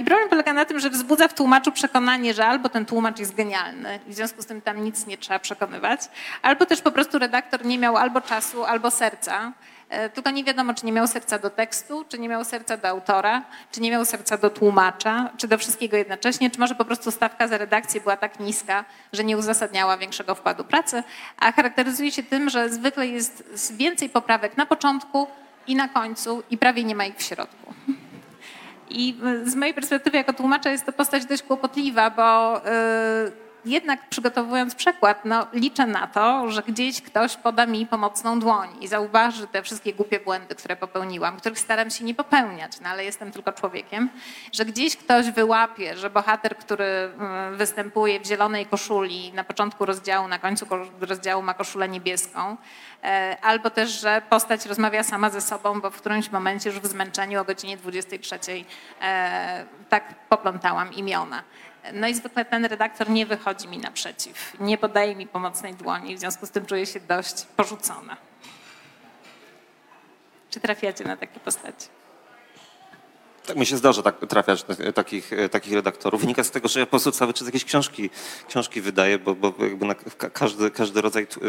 I 0.00 0.04
problem 0.04 0.28
polega 0.28 0.52
na 0.52 0.64
tym, 0.64 0.80
że 0.80 0.90
wzbudza 0.90 1.28
w 1.28 1.34
tłumaczu 1.34 1.72
przekonanie, 1.72 2.34
że 2.34 2.46
albo 2.46 2.68
ten 2.68 2.86
tłumacz 2.86 3.18
jest 3.18 3.34
genialny, 3.34 4.00
w 4.06 4.14
związku 4.14 4.42
z 4.42 4.46
tym 4.46 4.60
tam 4.60 4.84
nic 4.84 5.06
nie 5.06 5.18
trzeba 5.18 5.38
przekonywać, 5.38 6.00
albo 6.42 6.66
też 6.66 6.80
po 6.80 6.90
prostu 6.90 7.18
redaktor 7.18 7.64
nie 7.64 7.78
miał 7.78 7.96
albo 7.96 8.20
czasu, 8.20 8.64
albo 8.64 8.90
serca. 8.90 9.52
E, 9.88 10.10
Tylko 10.10 10.30
nie 10.30 10.44
wiadomo, 10.44 10.74
czy 10.74 10.86
nie 10.86 10.92
miał 10.92 11.06
serca 11.06 11.38
do 11.38 11.50
tekstu, 11.50 12.04
czy 12.08 12.18
nie 12.18 12.28
miał 12.28 12.44
serca 12.44 12.76
do 12.76 12.88
autora, 12.88 13.42
czy 13.72 13.80
nie 13.80 13.90
miał 13.90 14.04
serca 14.04 14.36
do 14.38 14.50
tłumacza, 14.50 15.30
czy 15.36 15.48
do 15.48 15.58
wszystkiego 15.58 15.96
jednocześnie, 15.96 16.50
czy 16.50 16.60
może 16.60 16.74
po 16.74 16.84
prostu 16.84 17.10
stawka 17.10 17.48
za 17.48 17.58
redakcję 17.58 18.00
była 18.00 18.16
tak 18.16 18.40
niska, 18.40 18.84
że 19.12 19.24
nie 19.24 19.38
uzasadniała 19.38 19.96
większego 19.96 20.34
wkładu 20.34 20.64
pracy, 20.64 21.02
a 21.38 21.52
charakteryzuje 21.52 22.12
się 22.12 22.22
tym, 22.22 22.50
że 22.50 22.68
zwykle 22.70 23.06
jest 23.06 23.76
więcej 23.76 24.08
poprawek 24.08 24.56
na 24.56 24.66
początku 24.66 25.26
i 25.66 25.76
na 25.76 25.88
końcu 25.88 26.42
i 26.50 26.58
prawie 26.58 26.84
nie 26.84 26.94
ma 26.94 27.04
ich 27.04 27.16
w 27.16 27.22
środku. 27.22 27.74
I 28.90 29.18
z 29.44 29.54
mojej 29.54 29.74
perspektywy 29.74 30.16
jako 30.16 30.32
tłumacza 30.32 30.70
jest 30.70 30.86
to 30.86 30.92
postać 30.92 31.24
dość 31.26 31.42
kłopotliwa, 31.42 32.10
bo 32.10 32.58
y, 32.58 33.47
jednak 33.64 34.08
przygotowując 34.08 34.74
przekład, 34.74 35.24
no, 35.24 35.46
liczę 35.52 35.86
na 35.86 36.06
to, 36.06 36.50
że 36.50 36.62
gdzieś 36.62 37.02
ktoś 37.02 37.36
poda 37.36 37.66
mi 37.66 37.86
pomocną 37.86 38.40
dłoń 38.40 38.68
i 38.80 38.88
zauważy 38.88 39.46
te 39.46 39.62
wszystkie 39.62 39.94
głupie 39.94 40.20
błędy, 40.20 40.54
które 40.54 40.76
popełniłam, 40.76 41.36
których 41.36 41.58
staram 41.58 41.90
się 41.90 42.04
nie 42.04 42.14
popełniać, 42.14 42.80
no 42.80 42.88
ale 42.88 43.04
jestem 43.04 43.32
tylko 43.32 43.52
człowiekiem, 43.52 44.10
że 44.52 44.64
gdzieś 44.64 44.96
ktoś 44.96 45.30
wyłapie, 45.30 45.96
że 45.96 46.10
bohater, 46.10 46.56
który 46.56 46.84
mm, 46.84 47.56
występuje 47.56 48.20
w 48.20 48.26
zielonej 48.26 48.66
koszuli 48.66 49.32
na 49.32 49.44
początku 49.44 49.86
rozdziału, 49.86 50.28
na 50.28 50.38
końcu 50.38 50.66
rozdziału 51.00 51.42
ma 51.42 51.54
koszulę 51.54 51.88
niebieską, 51.88 52.56
e, 53.04 53.36
albo 53.42 53.70
też, 53.70 54.00
że 54.00 54.22
postać 54.30 54.66
rozmawia 54.66 55.02
sama 55.02 55.30
ze 55.30 55.40
sobą, 55.40 55.80
bo 55.80 55.90
w 55.90 55.96
którymś 55.96 56.30
momencie 56.30 56.70
już 56.70 56.80
w 56.80 56.86
zmęczeniu 56.86 57.40
o 57.40 57.44
godzinie 57.44 57.76
23 57.76 58.38
e, 59.00 59.64
tak 59.88 60.14
poplątałam 60.28 60.92
imiona. 60.92 61.42
No 61.92 62.08
i 62.08 62.14
zwykle 62.14 62.44
ten 62.44 62.64
redaktor 62.64 63.10
nie 63.10 63.26
wychodzi 63.26 63.68
mi 63.68 63.78
naprzeciw, 63.78 64.56
nie 64.60 64.78
podaje 64.78 65.16
mi 65.16 65.26
pomocnej 65.26 65.74
dłoni, 65.74 66.16
w 66.16 66.18
związku 66.18 66.46
z 66.46 66.50
tym 66.50 66.66
czuję 66.66 66.86
się 66.86 67.00
dość 67.00 67.46
porzucona. 67.56 68.16
Czy 70.50 70.60
trafiacie 70.60 71.04
na 71.04 71.16
takie 71.16 71.40
postacie? 71.40 71.88
Tak 73.48 73.56
mi 73.56 73.66
się 73.66 73.76
zdarza 73.76 74.02
tak, 74.02 74.26
trafiać 74.28 74.64
takich, 74.94 75.30
takich 75.50 75.72
redaktorów. 75.72 76.20
Wynika 76.20 76.44
z 76.44 76.50
tego, 76.50 76.68
że 76.68 76.80
ja 76.80 76.86
po 76.86 76.90
prostu 76.90 77.12
cały 77.12 77.32
czas 77.32 77.46
jakieś 77.46 77.64
książki, 77.64 78.10
książki 78.48 78.80
wydaję, 78.80 79.18
bo, 79.18 79.34
bo 79.34 79.54
jakby 79.60 79.86
na, 79.86 79.94
każdy, 80.32 80.70
każdy 80.70 81.00
rodzaj 81.00 81.22
y, 81.22 81.46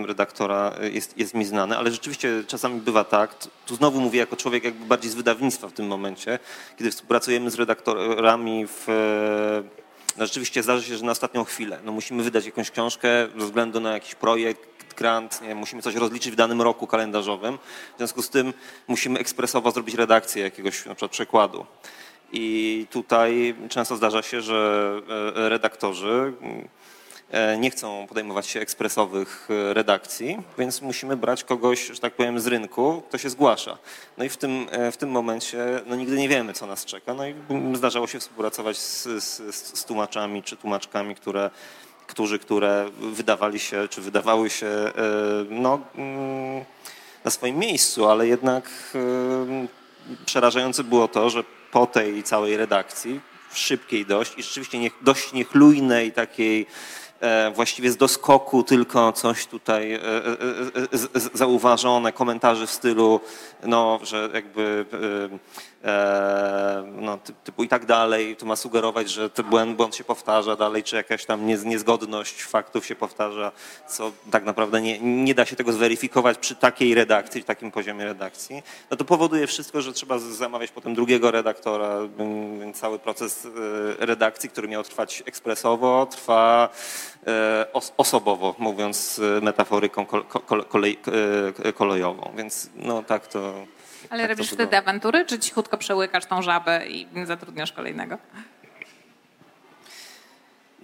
y, 0.00 0.06
redaktora 0.06 0.72
jest, 0.92 1.18
jest 1.18 1.34
mi 1.34 1.44
znany, 1.44 1.76
ale 1.76 1.90
rzeczywiście 1.90 2.44
czasami 2.46 2.80
bywa 2.80 3.04
tak, 3.04 3.34
tu 3.66 3.76
znowu 3.76 4.00
mówię 4.00 4.18
jako 4.18 4.36
człowiek 4.36 4.64
jakby 4.64 4.86
bardziej 4.86 5.10
z 5.10 5.14
wydawnictwa 5.14 5.68
w 5.68 5.72
tym 5.72 5.86
momencie, 5.86 6.38
kiedy 6.78 6.90
współpracujemy 6.90 7.50
z 7.50 7.54
redaktorami 7.54 8.66
w 8.66 8.86
no 10.16 10.26
rzeczywiście 10.26 10.62
zdarza 10.62 10.82
się, 10.82 10.96
że 10.96 11.04
na 11.04 11.12
ostatnią 11.12 11.44
chwilę 11.44 11.78
no 11.84 11.92
musimy 11.92 12.22
wydać 12.22 12.46
jakąś 12.46 12.70
książkę 12.70 13.28
ze 13.38 13.46
względu 13.46 13.80
na 13.80 13.92
jakiś 13.92 14.14
projekt, 14.14 14.71
grant, 14.94 15.42
nie, 15.42 15.54
musimy 15.54 15.82
coś 15.82 15.94
rozliczyć 15.94 16.32
w 16.32 16.36
danym 16.36 16.62
roku 16.62 16.86
kalendarzowym. 16.86 17.58
W 17.94 17.96
związku 17.98 18.22
z 18.22 18.30
tym 18.30 18.52
musimy 18.88 19.18
ekspresowo 19.18 19.70
zrobić 19.70 19.94
redakcję 19.94 20.42
jakiegoś 20.42 20.86
na 20.86 20.94
przykład 20.94 21.10
przekładu. 21.10 21.66
I 22.32 22.86
tutaj 22.90 23.54
często 23.68 23.96
zdarza 23.96 24.22
się, 24.22 24.40
że 24.40 24.92
e, 25.36 25.48
redaktorzy 25.48 26.32
e, 27.30 27.58
nie 27.58 27.70
chcą 27.70 28.06
podejmować 28.08 28.46
się 28.46 28.60
ekspresowych 28.60 29.48
e, 29.50 29.74
redakcji, 29.74 30.38
więc 30.58 30.82
musimy 30.82 31.16
brać 31.16 31.44
kogoś, 31.44 31.86
że 31.86 32.00
tak 32.00 32.14
powiem, 32.14 32.40
z 32.40 32.46
rynku, 32.46 33.02
kto 33.08 33.18
się 33.18 33.30
zgłasza. 33.30 33.78
No 34.18 34.24
i 34.24 34.28
w 34.28 34.36
tym, 34.36 34.66
w 34.92 34.96
tym 34.96 35.10
momencie 35.10 35.80
no 35.86 35.96
nigdy 35.96 36.16
nie 36.16 36.28
wiemy, 36.28 36.52
co 36.52 36.66
nas 36.66 36.84
czeka. 36.84 37.14
No 37.14 37.26
i 37.26 37.34
zdarzało 37.74 38.06
się 38.06 38.20
współpracować 38.20 38.78
z, 38.78 39.02
z, 39.24 39.54
z 39.78 39.84
tłumaczami 39.84 40.42
czy 40.42 40.56
tłumaczkami, 40.56 41.14
które 41.14 41.50
którzy, 42.12 42.38
które 42.38 42.90
wydawali 42.98 43.58
się, 43.58 43.88
czy 43.88 44.00
wydawały 44.00 44.50
się 44.50 44.66
e, 44.66 44.92
no, 45.50 45.80
mm, 45.94 46.64
na 47.24 47.30
swoim 47.30 47.58
miejscu, 47.58 48.08
ale 48.08 48.26
jednak 48.26 48.70
e, 48.94 49.66
przerażające 50.26 50.84
było 50.84 51.08
to, 51.08 51.30
że 51.30 51.44
po 51.70 51.86
tej 51.86 52.22
całej 52.22 52.56
redakcji, 52.56 53.20
szybkiej 53.54 54.06
dość 54.06 54.38
i 54.38 54.42
rzeczywiście 54.42 54.78
dość 55.02 55.32
niechlujnej 55.32 56.12
takiej 56.12 56.66
właściwie 57.54 57.90
z 57.90 57.96
doskoku 57.96 58.62
tylko 58.62 59.12
coś 59.12 59.46
tutaj 59.46 60.00
zauważone, 61.34 62.12
komentarze 62.12 62.66
w 62.66 62.70
stylu, 62.70 63.20
no, 63.62 64.00
że 64.02 64.28
jakby 64.34 64.86
no, 66.92 67.18
typu 67.44 67.64
i 67.64 67.68
tak 67.68 67.86
dalej, 67.86 68.36
to 68.36 68.46
ma 68.46 68.56
sugerować, 68.56 69.10
że 69.10 69.30
ten 69.30 69.46
błąd, 69.46 69.76
błąd 69.76 69.96
się 69.96 70.04
powtarza 70.04 70.56
dalej, 70.56 70.82
czy 70.82 70.96
jakaś 70.96 71.24
tam 71.24 71.46
niezgodność 71.46 72.42
faktów 72.42 72.86
się 72.86 72.94
powtarza, 72.94 73.52
co 73.88 74.12
tak 74.30 74.44
naprawdę 74.44 74.80
nie, 74.80 75.00
nie 75.00 75.34
da 75.34 75.44
się 75.44 75.56
tego 75.56 75.72
zweryfikować 75.72 76.38
przy 76.38 76.54
takiej 76.54 76.94
redakcji, 76.94 77.44
takim 77.44 77.70
poziomie 77.70 78.04
redakcji, 78.04 78.62
no 78.90 78.96
to 78.96 79.04
powoduje 79.04 79.46
wszystko, 79.46 79.82
że 79.82 79.92
trzeba 79.92 80.18
zamawiać 80.18 80.70
potem 80.70 80.94
drugiego 80.94 81.30
redaktora, 81.30 81.98
cały 82.74 82.98
proces 82.98 83.46
e, 83.46 84.06
redakcji, 84.06 84.50
który 84.50 84.68
miał 84.68 84.82
trwać 84.82 85.22
ekspresowo, 85.26 86.06
trwa 86.10 86.68
e, 86.68 87.11
osobowo, 87.96 88.54
mówiąc 88.58 89.20
metaforyką 89.42 90.06
kolej, 90.68 90.98
kolejową, 91.74 92.32
więc 92.36 92.70
no 92.76 93.02
tak 93.02 93.26
to 93.26 93.54
ale 94.10 94.22
tak 94.22 94.30
robisz 94.30 94.50
wtedy 94.50 94.76
awantury, 94.76 95.24
czy 95.26 95.38
cichutko 95.38 95.78
przełykasz 95.78 96.26
tą 96.26 96.42
żabę 96.42 96.86
i 96.86 97.06
zatrudniasz 97.24 97.72
kolejnego? 97.72 98.18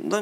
No, 0.01 0.17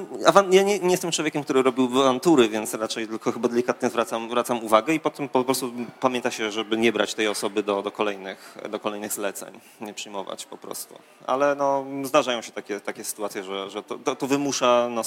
ja 0.51 0.63
nie, 0.63 0.79
nie, 0.79 0.91
jestem 0.91 1.11
człowiekiem, 1.11 1.45
który 1.45 1.63
robił 1.63 2.03
awantury, 2.03 2.49
więc 2.49 2.75
raczej 2.75 3.09
tylko 3.09 3.33
chyba 3.33 3.49
delikatnie 3.49 3.89
zwracam, 3.89 4.29
zwracam 4.29 4.65
uwagę 4.65 4.95
i 4.95 5.01
potem 5.01 5.29
po 5.29 5.45
prostu 5.45 5.73
pamięta 6.01 6.31
się, 6.31 6.53
żeby 6.53 6.77
nie 6.77 6.93
brać 6.93 7.15
tej 7.15 7.29
osoby 7.29 7.63
do, 7.63 7.83
do, 7.83 7.93
kolejnych, 7.93 8.59
do 8.71 8.81
kolejnych 8.81 9.13
zleceń, 9.13 9.61
nie 9.81 9.95
przyjmować 9.95 10.47
po 10.47 10.57
prostu. 10.57 10.95
Ale 11.27 11.55
no, 11.55 11.85
zdarzają 12.03 12.43
się 12.43 12.53
takie, 12.53 12.81
takie 12.81 13.05
sytuacje, 13.05 13.45
że, 13.45 13.71
że 13.71 13.83
to, 13.83 13.99
to, 13.99 14.17
to 14.17 14.27
wymusza 14.27 14.89
no, 14.91 15.03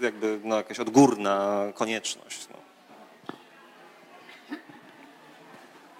jakby 0.00 0.40
no, 0.44 0.56
jakaś 0.56 0.80
odgórna 0.80 1.64
konieczność. 1.74 2.48
No. 2.50 2.58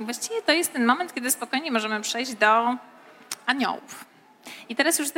Właściwie 0.00 0.42
to 0.42 0.52
jest 0.52 0.72
ten 0.72 0.86
moment, 0.86 1.14
kiedy 1.14 1.30
spokojnie 1.30 1.72
możemy 1.72 2.00
przejść 2.00 2.34
do 2.34 2.76
aniołów. 3.46 4.15
I 4.68 4.76
teraz 4.76 4.98
już 4.98 5.08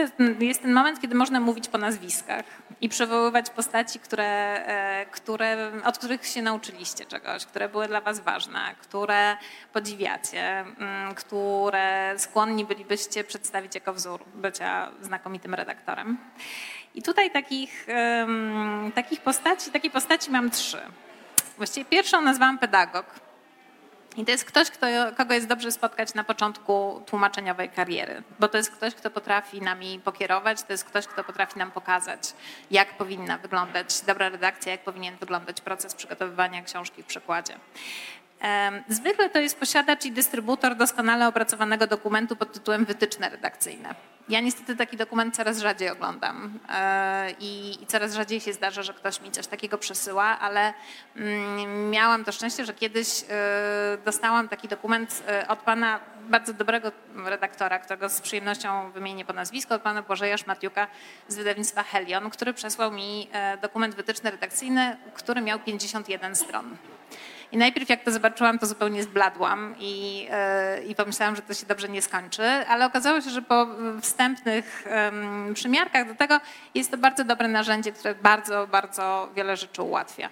jest 0.40 0.62
ten 0.62 0.72
moment, 0.72 1.00
kiedy 1.00 1.14
można 1.14 1.40
mówić 1.40 1.68
po 1.68 1.78
nazwiskach 1.78 2.44
i 2.80 2.88
przywoływać 2.88 3.50
postaci, 3.50 3.98
które, 3.98 4.26
e, 4.66 5.06
które, 5.06 5.70
od 5.84 5.98
których 5.98 6.26
się 6.26 6.42
nauczyliście 6.42 7.06
czegoś, 7.06 7.46
które 7.46 7.68
były 7.68 7.88
dla 7.88 8.00
was 8.00 8.20
ważne, 8.20 8.60
które 8.80 9.36
podziwiacie, 9.72 10.60
mm, 10.60 11.14
które 11.14 12.14
skłonni 12.16 12.64
bylibyście 12.64 13.24
przedstawić 13.24 13.74
jako 13.74 13.92
wzór 13.92 14.24
bycia 14.34 14.90
znakomitym 15.00 15.54
redaktorem. 15.54 16.18
I 16.94 17.02
tutaj 17.02 17.30
takich, 17.30 17.86
takich 18.94 19.20
postaci, 19.20 19.70
takiej 19.70 19.90
postaci 19.90 20.30
mam 20.30 20.50
trzy. 20.50 20.80
Właściwie 21.56 21.84
pierwszą 21.84 22.20
nazwałam 22.20 22.58
pedagog 22.58 23.27
i 24.18 24.24
to 24.24 24.30
jest 24.30 24.44
ktoś, 24.44 24.70
kto, 24.70 24.86
kogo 25.16 25.34
jest 25.34 25.46
dobrze 25.46 25.72
spotkać 25.72 26.14
na 26.14 26.24
początku 26.24 27.02
tłumaczeniowej 27.06 27.68
kariery, 27.68 28.22
bo 28.40 28.48
to 28.48 28.56
jest 28.56 28.70
ktoś, 28.70 28.94
kto 28.94 29.10
potrafi 29.10 29.60
nami 29.60 30.00
pokierować, 30.04 30.62
to 30.62 30.72
jest 30.72 30.84
ktoś, 30.84 31.06
kto 31.06 31.24
potrafi 31.24 31.58
nam 31.58 31.70
pokazać, 31.70 32.20
jak 32.70 32.96
powinna 32.96 33.38
wyglądać 33.38 34.00
dobra 34.00 34.28
redakcja, 34.28 34.72
jak 34.72 34.84
powinien 34.84 35.16
wyglądać 35.16 35.60
proces 35.60 35.94
przygotowywania 35.94 36.62
książki 36.62 37.02
w 37.02 37.06
przekładzie. 37.06 37.54
Zwykle 38.88 39.30
to 39.30 39.40
jest 39.40 39.60
posiadacz 39.60 40.04
i 40.04 40.12
dystrybutor 40.12 40.76
doskonale 40.76 41.28
opracowanego 41.28 41.86
dokumentu 41.86 42.36
pod 42.36 42.52
tytułem 42.52 42.84
wytyczne 42.84 43.28
redakcyjne. 43.28 43.94
Ja 44.28 44.40
niestety 44.40 44.76
taki 44.76 44.96
dokument 44.96 45.36
coraz 45.36 45.58
rzadziej 45.58 45.90
oglądam 45.90 46.58
e, 46.68 47.30
i, 47.40 47.78
coraz 47.86 48.14
rzadziej 48.14 48.40
się 48.40 48.52
zdarza, 48.52 48.82
że 48.82 48.94
ktoś 48.94 49.20
mi 49.20 49.30
coś 49.30 49.46
takiego 49.46 49.78
przesyła, 49.78 50.24
ale 50.24 50.74
mm, 51.16 51.90
miałam 51.90 52.24
to 52.24 52.32
szczęście, 52.32 52.64
że 52.64 52.74
kiedyś 52.74 53.24
e, 53.30 53.98
dostałam 54.04 54.48
taki 54.48 54.68
dokument 54.68 55.22
e, 55.28 55.48
od 55.48 55.58
pana 55.58 56.00
bardzo 56.20 56.52
dobrego 56.52 56.92
redaktora, 57.24 57.78
którego 57.78 58.08
z 58.08 58.20
przyjemnością 58.20 58.90
wymienię 58.90 59.24
po 59.24 59.32
nazwisku, 59.32 59.74
od 59.74 59.82
pana 59.82 60.02
Błażeja 60.02 60.38
Szmatiuka 60.38 60.86
z 61.28 61.36
wydawnictwa 61.36 61.82
Helion, 61.82 62.30
który 62.30 62.54
przesłał 62.54 62.92
mi 62.92 63.28
dokument 63.62 63.94
wytyczny 63.94 64.30
redakcyjny, 64.30 64.96
który 65.14 65.40
miał 65.40 65.58
51 65.58 66.36
stron. 66.36 66.76
I 67.52 67.56
najpierw 67.56 67.88
jak 67.88 68.04
to 68.04 68.10
zobaczyłam, 68.10 68.58
to 68.58 68.66
zupełnie 68.66 69.02
zbladłam 69.02 69.74
i, 69.78 70.26
e, 70.30 70.82
i 70.82 70.94
pomyślałam, 70.94 71.36
że 71.36 71.42
to 71.42 71.54
się 71.54 71.66
dobrze 71.66 71.88
nie 71.88 72.02
skończy, 72.02 72.42
ale 72.42 72.86
okazało 72.86 73.20
się, 73.20 73.30
że 73.30 73.42
po 73.42 73.66
wstępnych 74.02 74.84
przymiarkach 75.54 76.08
do 76.08 76.14
tego 76.14 76.40
jest 76.74 76.90
to 76.90 76.98
bardzo 76.98 77.24
dobre 77.24 77.48
narzędzie, 77.48 77.92
które 77.92 78.14
bardzo, 78.14 78.66
bardzo 78.66 79.28
wiele 79.34 79.56
rzeczy 79.56 79.82
ułatwia. 79.82 80.30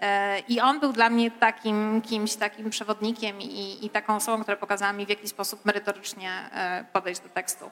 E, 0.00 0.38
I 0.38 0.60
on 0.60 0.80
był 0.80 0.92
dla 0.92 1.10
mnie 1.10 1.30
takim 1.30 2.02
kimś, 2.02 2.34
takim 2.34 2.70
przewodnikiem 2.70 3.40
i, 3.40 3.86
i, 3.86 3.90
taką 3.90 4.16
osobą, 4.16 4.42
która 4.42 4.56
pokazała 4.56 4.92
mi, 4.92 5.06
w 5.06 5.08
jaki 5.08 5.28
sposób 5.28 5.64
merytorycznie 5.64 6.30
e, 6.52 6.84
podejść 6.92 7.20
do 7.20 7.28
tekstu. 7.28 7.70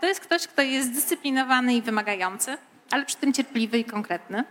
To 0.00 0.06
jest 0.06 0.20
ktoś, 0.20 0.46
kto 0.46 0.62
jest 0.62 0.88
zdyscyplinowany 0.92 1.74
i 1.74 1.82
wymagający, 1.82 2.58
ale 2.90 3.04
przy 3.04 3.16
tym 3.16 3.32
cierpliwy 3.32 3.78
i 3.78 3.84
konkretny. 3.84 4.44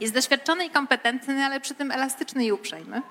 Jest 0.00 0.14
doświadczony 0.14 0.64
i 0.66 0.70
kompetentny, 0.70 1.44
ale 1.44 1.60
przy 1.60 1.74
tym 1.74 1.90
elastyczny 1.90 2.44
i 2.44 2.52
uprzejmy. 2.52 3.02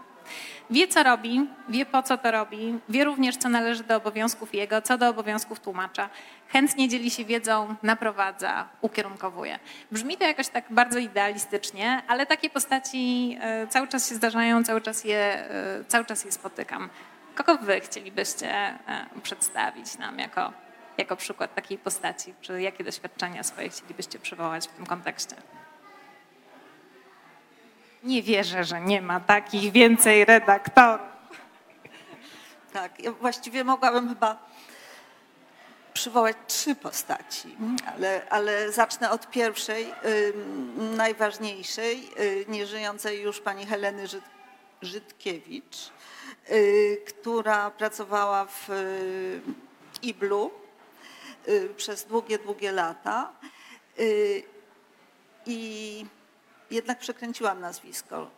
Wie, 0.70 0.88
co 0.88 1.04
robi, 1.04 1.48
wie, 1.70 1.86
po 1.86 2.04
co 2.04 2.18
to 2.18 2.32
robi, 2.32 2.80
wie 2.90 3.04
również, 3.04 3.38
co 3.38 3.50
należy 3.50 3.84
do 3.84 3.96
obowiązków 3.96 4.56
jego, 4.56 4.82
co 4.82 4.98
do 4.98 5.10
obowiązków 5.10 5.60
tłumacza. 5.60 6.10
Chętnie 6.50 6.90
dzieli 6.90 7.12
się 7.12 7.26
wiedzą, 7.26 7.76
naprowadza, 7.84 8.70
ukierunkowuje. 8.82 9.60
Brzmi 9.92 10.18
to 10.18 10.24
jakoś 10.24 10.48
tak 10.48 10.66
bardzo 10.70 11.00
idealistycznie, 11.00 12.02
ale 12.08 12.26
takie 12.26 12.50
postaci 12.50 13.38
e, 13.42 13.68
cały 13.68 13.88
czas 13.88 14.10
się 14.10 14.16
zdarzają, 14.16 14.64
cały 14.64 14.82
czas 14.82 15.04
je, 15.04 15.18
e, 15.18 15.84
cały 15.88 16.06
czas 16.06 16.26
je 16.26 16.32
spotykam. 16.32 16.90
Kogo 17.36 17.58
wy 17.58 17.80
chcielibyście 17.80 18.50
e, 18.52 18.78
przedstawić 19.24 19.98
nam 19.98 20.20
jako 20.20 20.54
jako 20.98 21.16
przykład 21.16 21.56
takiej 21.56 21.78
postaci? 21.78 22.34
Czy 22.42 22.62
jakie 22.62 22.84
doświadczenia 22.84 23.44
swoje 23.44 23.70
chcielibyście 23.70 24.20
przywołać 24.20 24.68
w 24.68 24.72
tym 24.72 24.86
kontekście? 24.86 25.36
Nie 28.06 28.24
wierzę, 28.24 28.64
że 28.64 28.82
nie 28.82 29.01
ma 29.01 29.20
takich 29.20 29.72
więcej 29.72 30.26
redaktorów. 30.26 31.08
Tak, 32.74 32.99
ja 32.99 33.12
właściwie 33.12 33.64
mogłabym 33.64 34.10
chyba 34.10 34.38
przywołać 35.93 36.38
trzy 36.47 36.76
postaci, 36.76 37.56
ale, 37.95 38.22
ale 38.30 38.72
zacznę 38.72 39.12
od 39.12 39.30
pierwszej, 39.30 39.93
najważniejszej, 40.78 42.10
y, 42.20 42.45
nieżyjącej 42.47 43.22
już 43.22 43.41
pani 43.41 43.66
Heleny 43.66 44.08
Żyd, 44.08 44.24
Żydkiewicz, 44.82 45.91
y, 46.51 47.01
która 47.08 47.72
pracowała 47.72 48.45
w 48.45 48.70
y, 48.70 49.41
Iblu 50.01 50.51
przez 51.78 52.06
długie, 52.06 52.39
długie 52.39 52.72
lata. 52.72 53.34
I 55.45 56.06
jednak 56.72 56.99
przekręciłam 56.99 57.59
nazwisko 57.59 58.32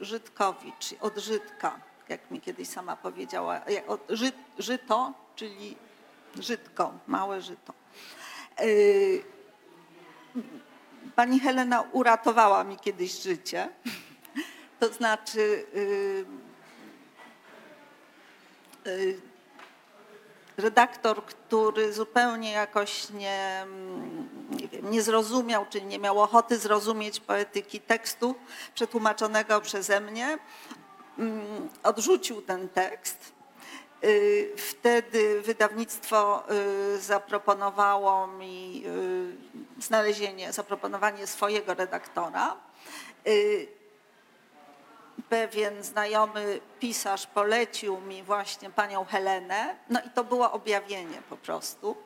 Żydkowicz, 0.00 0.94
od 1.00 1.18
Żydka, 1.18 1.80
jak 2.08 2.30
mi 2.30 2.40
kiedyś 2.40 2.68
sama 2.68 2.96
powiedziała, 2.96 3.60
jak 3.68 3.90
od 3.90 4.00
Ży, 4.08 4.32
Żyto, 4.58 5.12
czyli 5.36 5.76
Żydko, 6.40 6.92
małe 7.06 7.40
Żyto. 7.40 7.72
Y, 8.60 9.24
Pani 11.16 11.40
Helena 11.40 11.84
uratowała 11.92 12.64
mi 12.64 12.76
kiedyś 12.76 13.22
życie. 13.22 13.68
To 14.80 14.92
znaczy, 14.92 15.66
y, 15.74 16.24
redaktor, 20.56 21.24
który 21.24 21.92
zupełnie 21.92 22.52
jakoś 22.52 23.10
nie, 23.10 23.60
mm, 23.62 24.28
nie, 24.56 24.68
wiem, 24.68 24.90
nie 24.90 25.02
zrozumiał, 25.02 25.66
czy 25.70 25.82
nie 25.82 25.98
miał 25.98 26.20
ochoty 26.20 26.58
zrozumieć 26.58 27.20
poetyki 27.20 27.80
tekstu 27.80 28.34
przetłumaczonego 28.74 29.60
przeze 29.60 30.00
mnie, 30.00 30.38
mm, 31.18 31.68
odrzucił 31.82 32.42
ten 32.42 32.68
tekst. 32.68 33.32
Y, 34.04 34.52
Wtedy 34.56 35.40
wydawnictwo 35.42 36.44
y, 36.94 37.00
zaproponowało 37.00 38.26
mi 38.26 38.82
y, 38.86 39.82
znalezienie, 39.82 40.52
zaproponowanie 40.52 41.26
swojego 41.26 41.74
redaktora. 41.74 42.56
Pewien 45.28 45.82
znajomy 45.82 46.60
pisarz 46.80 47.26
polecił 47.26 48.00
mi 48.00 48.22
właśnie 48.22 48.70
panią 48.70 49.04
Helenę, 49.04 49.76
no 49.90 50.00
i 50.06 50.10
to 50.10 50.24
było 50.24 50.52
objawienie 50.52 51.22
po 51.28 51.36
prostu. 51.36 51.96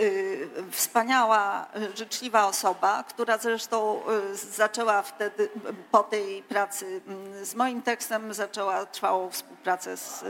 Y, 0.00 0.48
Wspaniała, 0.70 1.66
y, 1.76 1.96
życzliwa 1.96 2.46
osoba, 2.46 3.04
która 3.08 3.38
zresztą 3.38 4.00
y, 4.32 4.36
zaczęła 4.36 5.02
wtedy 5.02 5.48
po 5.90 6.02
tej 6.02 6.42
pracy 6.42 7.00
z 7.42 7.54
moim 7.54 7.82
tekstem, 7.82 8.34
zaczęła 8.34 8.86
trwałą 8.86 9.30
współpracę 9.30 9.96
z 9.96 10.24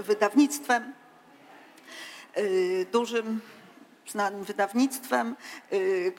wydawnictwem 0.00 0.92
dużym, 2.92 3.40
znanym 4.06 4.44
wydawnictwem, 4.44 5.36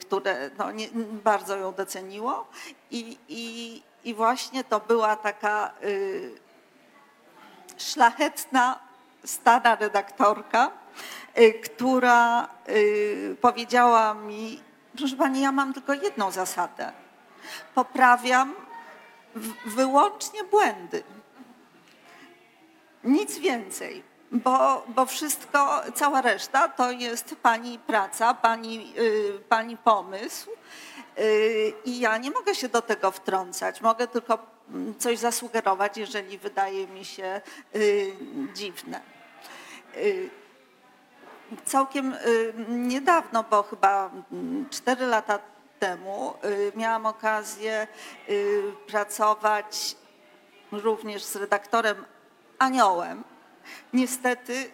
które 0.00 0.50
no, 0.58 0.72
nie, 0.72 0.88
bardzo 1.24 1.56
ją 1.56 1.72
doceniło. 1.72 2.48
I, 2.90 3.18
i, 3.28 3.82
I 4.06 4.14
właśnie 4.14 4.64
to 4.64 4.80
była 4.80 5.16
taka 5.16 5.70
y, 5.84 6.34
szlachetna, 7.76 8.78
stara 9.24 9.74
redaktorka, 9.76 10.70
y, 11.38 11.52
która 11.64 12.48
y, 12.68 13.36
powiedziała 13.40 14.14
mi, 14.14 14.62
proszę 14.98 15.16
pani, 15.16 15.40
ja 15.40 15.52
mam 15.52 15.72
tylko 15.74 15.92
jedną 15.94 16.30
zasadę. 16.30 16.92
Poprawiam 17.74 18.54
w- 19.34 19.74
wyłącznie 19.74 20.44
błędy. 20.44 21.02
Nic 23.04 23.38
więcej, 23.38 24.02
bo, 24.32 24.84
bo 24.88 25.06
wszystko, 25.06 25.82
cała 25.94 26.20
reszta 26.22 26.68
to 26.68 26.90
jest 26.90 27.36
pani 27.42 27.78
praca, 27.78 28.34
pani, 28.34 28.92
y, 28.98 29.38
pani 29.48 29.76
pomysł 29.76 30.50
i 31.84 31.98
ja 32.00 32.18
nie 32.18 32.30
mogę 32.30 32.54
się 32.54 32.68
do 32.68 32.82
tego 32.82 33.10
wtrącać. 33.10 33.80
Mogę 33.80 34.08
tylko 34.08 34.38
mm, 34.70 34.98
coś 34.98 35.18
zasugerować, 35.18 35.96
jeżeli 35.96 36.38
wydaje 36.38 36.86
mi 36.86 37.04
się 37.04 37.40
y, 37.76 38.12
dziwne. 38.54 39.00
Y, 39.96 40.30
Całkiem 41.64 42.12
y, 42.12 42.54
niedawno, 42.68 43.44
bo 43.50 43.62
chyba 43.62 44.10
mm, 44.32 44.68
cztery 44.70 45.06
lata 45.06 45.38
temu, 45.78 46.34
miałam 46.76 47.06
okazję 47.06 47.86
pracować 48.86 49.96
również 50.72 51.24
z 51.24 51.36
redaktorem 51.36 52.04
Aniołem. 52.58 53.24
Niestety 53.92 54.70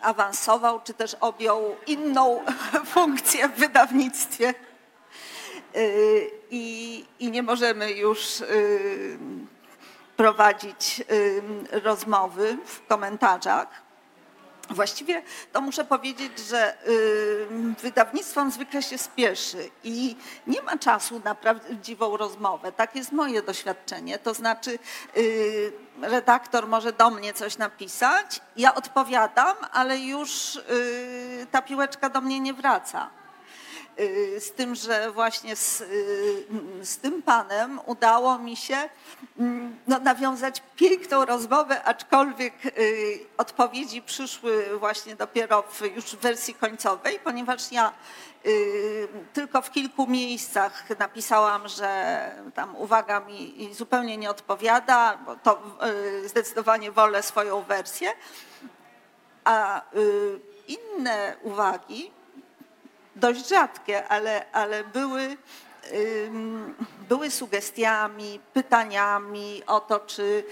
awansował, 0.00 0.80
czy 0.84 0.94
też 0.94 1.16
objął 1.20 1.76
inną 1.86 2.44
funkcję 2.94 3.48
w 3.48 3.52
wydawnictwie. 3.52 4.54
Y, 5.76 6.30
I, 6.50 7.04
i 7.18 7.30
nie 7.30 7.42
możemy 7.42 7.92
już 7.92 8.40
y, 8.40 9.18
prowadzić 10.16 11.02
rozmowy 11.70 12.58
w 12.66 12.86
komentarzach. 12.86 13.85
Właściwie 14.70 15.22
to 15.52 15.60
muszę 15.60 15.84
powiedzieć, 15.84 16.38
że 16.38 16.88
y, 16.88 17.46
wydawnictwo 17.82 18.50
zwykle 18.50 18.82
się 18.82 18.98
spieszy 18.98 19.70
i 19.84 20.16
nie 20.46 20.62
ma 20.62 20.78
czasu 20.78 21.20
na 21.24 21.34
prawdziwą 21.34 22.16
rozmowę. 22.16 22.72
Tak 22.72 22.96
jest 22.96 23.12
moje 23.12 23.42
doświadczenie. 23.42 24.18
To 24.18 24.34
znaczy 24.34 24.78
y, 25.16 25.72
redaktor 26.02 26.68
może 26.68 26.92
do 26.92 27.10
mnie 27.10 27.34
coś 27.34 27.58
napisać, 27.58 28.40
ja 28.56 28.74
odpowiadam, 28.74 29.56
ale 29.72 29.98
już 29.98 30.56
y, 30.56 31.46
ta 31.50 31.62
piłeczka 31.62 32.10
do 32.10 32.20
mnie 32.20 32.40
nie 32.40 32.54
wraca. 32.54 33.10
Y, 34.00 34.40
Z 34.40 34.52
tym, 34.52 34.74
że 34.74 35.10
właśnie 35.10 35.56
z, 35.56 35.80
y, 35.80 36.46
z 36.82 36.98
tym 36.98 37.22
panem 37.22 37.80
udało 37.86 38.38
mi 38.38 38.56
się 38.56 38.76
mm, 39.38 39.76
no, 39.86 39.98
nawiązać 39.98 40.62
piękną 40.76 41.24
rozmowę, 41.24 41.84
aczkolwiek 41.84 42.54
y, 42.66 43.18
odpowiedzi 43.38 44.02
przyszły 44.02 44.78
właśnie 44.78 45.16
dopiero 45.16 45.62
w, 45.62 45.80
już 45.96 46.04
w 46.04 46.16
wersji 46.16 46.54
końcowej, 46.54 47.18
ponieważ 47.24 47.72
ja 47.72 47.92
tylko 49.32 49.62
w 49.62 49.70
kilku 49.70 50.06
miejscach 50.06 50.98
napisałam, 50.98 51.68
że 51.68 52.30
tam 52.54 52.76
uwaga 52.76 53.20
mi 53.20 53.68
zupełnie 53.74 54.16
nie 54.16 54.30
odpowiada, 54.30 55.18
bo 55.26 55.36
to 55.36 55.62
zdecydowanie 56.26 56.92
wolę 56.92 57.22
swoją 57.22 57.62
wersję. 57.62 58.12
A 59.44 59.82
inne 60.68 61.36
uwagi 61.42 62.10
dość 63.16 63.48
rzadkie, 63.48 64.08
ale, 64.08 64.52
ale 64.52 64.84
były, 64.84 65.36
były 67.08 67.30
sugestiami, 67.30 68.40
pytaniami 68.52 69.62
o 69.66 69.80
to, 69.80 70.00
czy, 70.00 70.44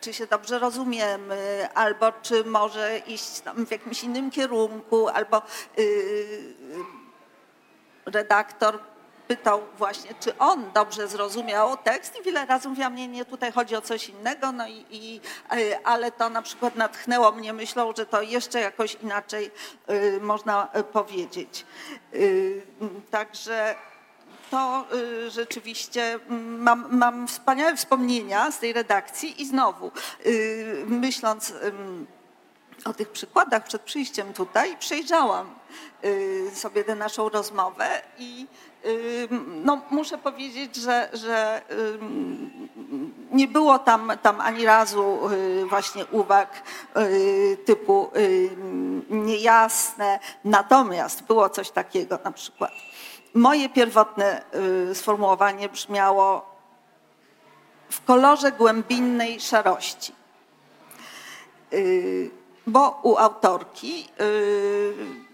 czy 0.00 0.14
się 0.14 0.26
dobrze 0.26 0.58
rozumiemy, 0.58 1.68
albo 1.74 2.12
czy 2.22 2.44
może 2.44 2.98
iść 3.06 3.42
w 3.66 3.70
jakimś 3.70 4.04
innym 4.04 4.30
kierunku, 4.30 5.08
albo 5.08 5.42
yy, 5.76 5.84
redaktor 8.06 8.78
pytał 9.28 9.62
właśnie, 9.78 10.14
czy 10.20 10.38
on 10.38 10.72
dobrze 10.74 11.08
zrozumiał 11.08 11.76
tekst 11.76 12.20
i 12.20 12.22
wiele 12.22 12.46
razy 12.46 12.68
mówiłam, 12.68 12.94
nie, 12.94 13.08
nie, 13.08 13.24
tutaj 13.24 13.52
chodzi 13.52 13.76
o 13.76 13.80
coś 13.80 14.08
innego, 14.08 14.52
no 14.52 14.68
i, 14.68 14.84
i, 14.90 15.20
y, 15.56 15.84
ale 15.84 16.12
to 16.12 16.30
na 16.30 16.42
przykład 16.42 16.76
natchnęło 16.76 17.32
mnie 17.32 17.52
myślą, 17.52 17.92
że 17.96 18.06
to 18.06 18.22
jeszcze 18.22 18.60
jakoś 18.60 18.94
inaczej 18.94 19.50
y, 19.90 20.20
można 20.20 20.68
y, 20.76 20.84
powiedzieć. 20.84 21.66
Y, 22.14 22.62
Także 23.10 23.74
to 24.50 24.84
y, 24.94 25.30
rzeczywiście 25.30 26.18
mam, 26.58 26.96
mam 26.96 27.28
wspaniałe 27.28 27.76
wspomnienia 27.76 28.50
z 28.50 28.58
tej 28.58 28.72
redakcji 28.72 29.42
i 29.42 29.46
znowu 29.46 29.90
myśląc 30.86 31.52
o 32.84 32.94
tych 32.94 33.08
przykładach 33.10 33.64
przed 33.64 33.82
przyjściem 33.82 34.32
tutaj 34.32 34.76
przejrzałam 34.76 35.54
sobie 36.54 36.84
tę 36.84 36.94
naszą 36.94 37.28
rozmowę 37.28 38.02
i 38.18 38.46
no, 39.64 39.80
muszę 39.90 40.18
powiedzieć, 40.18 40.76
że, 40.76 41.08
że 41.12 41.62
nie 43.30 43.48
było 43.48 43.78
tam, 43.78 44.12
tam 44.22 44.40
ani 44.40 44.64
razu 44.64 45.30
y, 45.32 45.66
właśnie 45.66 46.06
uwag 46.06 46.62
y, 46.96 47.58
typu 47.64 48.10
niejasne, 49.10 50.18
natomiast 50.44 51.22
było 51.22 51.48
coś 51.48 51.70
takiego 51.70 52.18
na 52.24 52.32
przykład. 52.32 52.72
Moje 53.34 53.68
pierwotne 53.68 54.42
y, 54.90 54.94
sformułowanie 54.94 55.68
brzmiało 55.68 56.56
w 57.90 58.04
kolorze 58.04 58.52
głębinnej 58.52 59.40
szarości. 59.40 60.12
Bo 62.66 63.00
u 63.02 63.16
autorki 63.16 64.08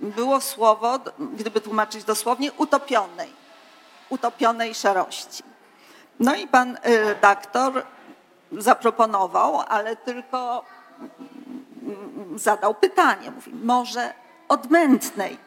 było 0.01 0.41
słowo, 0.41 0.99
gdyby 1.19 1.61
tłumaczyć 1.61 2.05
dosłownie, 2.05 2.53
utopionej, 2.53 3.42
utopionej 4.13 4.75
szarości. 4.75 5.43
No 6.21 6.35
i 6.35 6.47
pan 6.49 6.79
redaktor 6.83 7.83
zaproponował, 8.53 9.61
ale 9.69 9.97
tylko 9.97 10.65
mm, 11.83 12.39
zadał 12.39 12.75
pytanie. 12.75 13.31
Mówi, 13.31 13.53
może 13.55 14.13
odmętnej. 14.49 15.39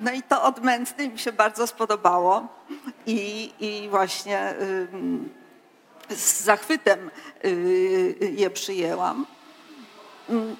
No 0.00 0.12
i 0.12 0.22
to 0.22 0.42
odmętnej 0.42 1.08
mi 1.08 1.18
się 1.18 1.32
bardzo 1.32 1.66
spodobało 1.66 2.46
i, 3.06 3.52
i 3.60 3.88
właśnie 3.88 4.54
z 6.08 6.44
zachwytem 6.44 7.10
y, 7.44 8.34
je 8.36 8.50
przyjęłam. 8.50 9.26
Mm, 10.28 10.56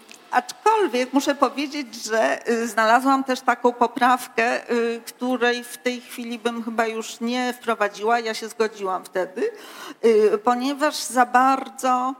aczkolwiek 0.73 1.13
muszę 1.13 1.35
powiedzieć, 1.35 2.05
że 2.05 2.49
y, 2.49 2.69
znalazłam 2.69 3.25
też 3.25 3.41
taką 3.41 3.73
poprawkę, 3.73 4.71
y, 4.71 5.01
której 5.07 5.65
w 5.65 5.79
tej 5.79 6.01
chwili 6.01 6.39
bym 6.39 6.65
chyba 6.65 6.87
już 6.87 7.21
nie 7.21 7.53
wprowadziła. 7.53 8.21
Ja 8.21 8.35
się 8.35 8.49
zgodziłam 8.49 9.05
wtedy, 9.05 9.51
ponieważ 10.45 10.97
za 10.97 11.27
bardzo, 11.27 12.15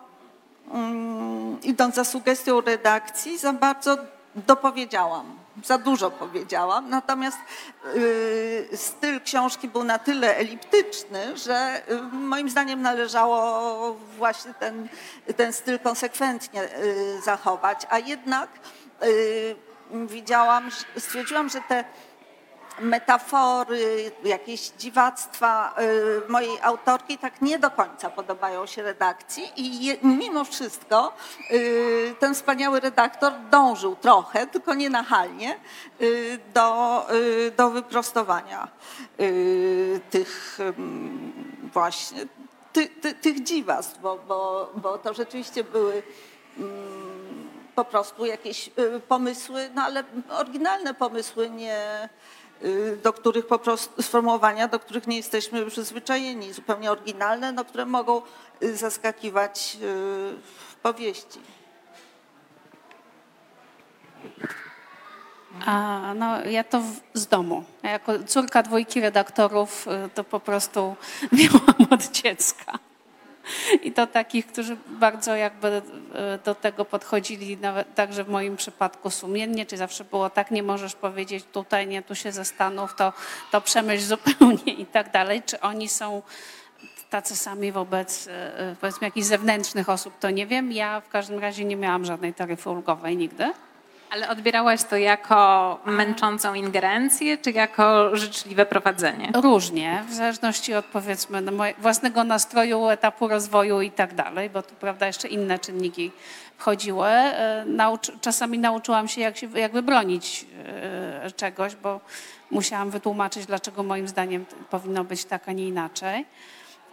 mm, 0.73 1.61
idąc 1.63 1.95
za 1.95 2.05
sugestią 2.05 2.61
redakcji, 2.61 3.39
za 3.39 3.53
bardzo 3.53 3.97
dopowiedziałam 4.35 5.42
za 5.65 5.79
dużo 5.79 6.11
powiedziałam, 6.11 6.91
natomiast 6.91 7.39
y, 7.97 8.69
styl 8.75 9.21
książki 9.21 9.69
był 9.69 9.85
na 9.85 9.99
tyle 9.99 10.37
eliptyczny, 10.37 11.37
że 11.37 11.83
y, 11.91 12.03
moim 12.13 12.51
zdaniem 12.51 12.83
należało 12.83 13.97
właśnie 14.19 14.55
ten, 14.55 14.89
ten 15.37 15.53
styl 15.53 15.79
konsekwentnie 15.79 16.63
y, 16.63 17.21
zachować, 17.25 17.87
a 17.91 17.99
jednak 17.99 18.49
widziałam, 19.93 20.71
stwierdziłam, 20.99 21.49
że 21.49 21.61
te 21.69 21.85
metafory, 22.81 24.13
jakieś 24.25 24.61
dziwactwa 24.61 25.75
y, 26.27 26.29
mojej 26.29 26.61
autorki 26.63 27.19
tak 27.19 27.43
nie 27.43 27.59
do 27.59 27.71
końca 27.71 28.11
podobają 28.11 28.67
się 28.67 28.83
redakcji 28.83 29.53
i 29.57 29.99
mimo 30.03 30.45
wszystko 30.45 31.13
y, 31.51 32.15
ten 32.19 32.35
wspaniały 32.35 32.81
redaktor 32.81 33.33
dążył 33.51 33.97
trochę, 33.97 34.47
tylko 34.47 34.75
nie 34.75 34.91
nachalnie, 34.91 35.59
y, 36.01 36.39
do, 36.55 37.07
do 37.57 37.71
wyprostowania 37.71 38.69
tych 40.11 40.59
właśnie 41.73 42.27
ty, 42.73 42.89
ty, 42.89 43.15
tych 43.15 43.43
dziwactw, 43.43 44.01
bo, 44.01 44.19
bo, 44.29 44.71
bo 44.75 44.99
to 44.99 45.15
rzeczywiście 45.15 45.65
były 45.65 46.03
po 47.75 47.85
prostu 47.85 48.27
jakieś 48.27 48.71
pomysły, 49.09 49.71
no 49.75 49.83
ale 49.83 50.05
oryginalne 50.31 50.95
pomysły, 50.95 51.51
nie, 51.51 52.09
do 53.03 53.13
których 53.13 53.47
po 53.47 53.59
prostu, 53.59 54.03
sformułowania, 54.03 54.69
do 54.69 54.79
których 54.79 55.07
nie 55.07 55.17
jesteśmy 55.17 55.67
przyzwyczajeni, 55.67 56.53
zupełnie 56.53 56.93
oryginalne, 56.93 57.53
no, 57.53 57.65
które 57.65 57.87
mogą 57.87 58.23
y, 58.63 58.77
zaskakiwać 58.77 59.77
y, 59.77 59.79
w 60.69 60.77
powieści. 60.83 61.41
A, 65.67 66.01
no, 66.17 66.45
ja 66.45 66.65
to 66.65 66.81
w, 66.81 67.01
z 67.15 67.27
domu. 67.27 67.65
Ja 67.83 67.91
jako 67.91 68.13
córka 68.27 68.63
dwójki 68.63 69.01
redaktorów 69.01 69.87
to 70.15 70.25
po 70.25 70.41
prostu 70.41 70.97
miałam 71.33 71.93
od 71.93 72.11
dziecka. 72.11 72.79
I 73.83 73.93
to 73.93 74.07
takich, 74.07 74.47
którzy 74.47 74.77
bardzo 74.89 75.37
jakby 75.37 75.69
e, 76.15 76.39
do 76.45 76.55
tego 76.55 76.85
podchodzili, 76.85 77.57
nawet 77.57 77.95
także 77.95 78.25
w 78.25 78.29
moim 78.29 78.57
przypadku 78.57 79.11
sumiennie, 79.11 79.67
czy 79.67 79.77
zawsze 79.77 80.05
było 80.05 80.31
tak, 80.31 80.51
nie 80.51 80.63
możesz 80.63 80.95
powiedzieć 80.95 81.45
tutaj, 81.53 81.87
nie, 81.87 82.03
tu 82.03 82.15
się 82.15 82.33
zastanów, 82.33 82.95
to, 82.95 83.13
to 83.51 83.61
przemyśl 83.61 84.05
zupełnie 84.05 84.73
i 84.75 84.87
tak 84.87 85.13
dalej. 85.13 85.43
Czy 85.47 85.61
oni 85.61 85.89
są 85.89 86.23
tacy 87.11 87.37
sami 87.37 87.73
wobec 87.73 88.27
e, 88.27 88.59
e, 88.59 88.77
powiedzmy 88.81 89.07
jakichś 89.07 89.27
zewnętrznych 89.27 89.89
osób, 89.89 90.19
to 90.21 90.31
nie 90.31 90.47
wiem. 90.47 90.73
Ja 90.73 91.01
w 91.01 91.09
każdym 91.09 91.39
razie 91.39 91.65
nie 91.65 91.77
miałam 91.77 92.05
żadnej 92.05 92.35
taryfy 92.35 92.71
ulgowej 92.71 93.17
nigdy. 93.17 93.53
Ale 94.13 94.29
odbierałaś 94.29 94.85
to 94.85 94.97
jako 94.97 95.81
męczącą 95.87 96.55
ingerencję, 96.55 97.39
czy 97.39 97.51
jako 97.51 98.17
życzliwe 98.17 98.67
prowadzenie? 98.67 99.31
Różnie, 99.35 100.05
w 100.09 100.15
zależności 100.15 100.75
od 100.75 100.85
powiedzmy 100.85 101.41
no, 101.41 101.53
własnego 101.79 102.25
nastroju, 102.25 102.89
etapu 102.89 103.29
rozwoju 103.29 103.81
i 103.81 103.91
tak 103.91 104.15
dalej, 104.15 104.51
bo 104.51 104.63
tu 104.63 104.75
prawda 104.75 105.07
jeszcze 105.07 105.29
inne 105.29 105.59
czynniki 105.59 106.11
wchodziły. 106.59 107.07
E, 107.07 107.65
czasami 108.21 108.59
nauczyłam 108.59 109.09
się 109.09 109.21
jak, 109.21 109.37
się, 109.37 109.49
jak 109.59 109.73
wybronić 109.73 110.47
e, 110.67 111.31
czegoś, 111.31 111.77
bo 111.77 112.01
musiałam 112.51 112.91
wytłumaczyć, 112.91 113.47
dlaczego 113.47 113.83
moim 113.83 114.09
zdaniem 114.09 114.45
powinno 114.71 115.05
być 115.05 115.25
tak, 115.25 115.49
a 115.49 115.53
nie 115.53 115.69
inaczej. 115.69 116.27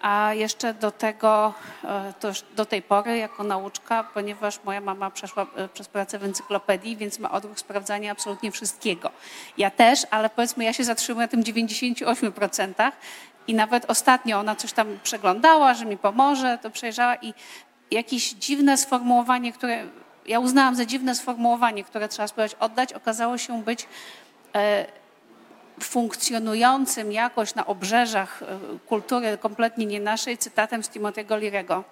A 0.01 0.33
jeszcze 0.33 0.73
do 0.73 0.91
tego, 0.91 1.53
e, 1.83 2.13
do 2.55 2.65
tej 2.65 2.81
pory 2.81 3.17
jako 3.17 3.43
nauczka, 3.43 4.03
ponieważ 4.03 4.63
moja 4.63 4.81
mama 4.81 5.11
przeszła 5.11 5.47
e, 5.55 5.67
przez 5.67 5.87
pracę 5.87 6.19
w 6.19 6.23
encyklopedii, 6.23 6.97
więc 6.97 7.19
ma 7.19 7.31
odruch 7.31 7.59
sprawdzania 7.59 8.11
absolutnie 8.11 8.51
wszystkiego. 8.51 9.11
Ja 9.57 9.71
też, 9.71 10.07
ale 10.11 10.29
powiedzmy, 10.29 10.63
ja 10.63 10.73
się 10.73 10.83
zatrzymuję 10.83 11.25
na 11.25 11.31
tym 11.31 11.43
98% 11.43 12.91
i 13.47 13.53
nawet 13.53 13.85
ostatnio 13.91 14.39
ona 14.39 14.55
coś 14.55 14.73
tam 14.73 14.99
przeglądała, 15.03 15.73
że 15.73 15.85
mi 15.85 15.97
pomoże, 15.97 16.57
to 16.61 16.69
przejrzała 16.69 17.15
i 17.15 17.33
jakieś 17.91 18.29
dziwne 18.29 18.77
sformułowanie, 18.77 19.53
które 19.53 19.83
ja 20.25 20.39
uznałam 20.39 20.75
za 20.75 20.85
dziwne 20.85 21.15
sformułowanie, 21.15 21.83
które 21.83 22.07
trzeba 22.07 22.27
spróbować 22.27 22.55
oddać, 22.59 22.93
okazało 22.93 23.37
się 23.37 23.63
być 23.63 23.87
e, 24.55 24.85
funkcjonującym 25.83 27.11
jakoś 27.11 27.55
na 27.55 27.65
obrzeżach 27.65 28.43
e, 28.43 28.59
kultury 28.87 29.37
kompletnie 29.37 29.85
nie 29.85 29.99
naszej 29.99 30.37
cytatem 30.37 30.83
z 30.83 30.89
Timothy'ego 30.89 31.39
Lirego, 31.39 31.83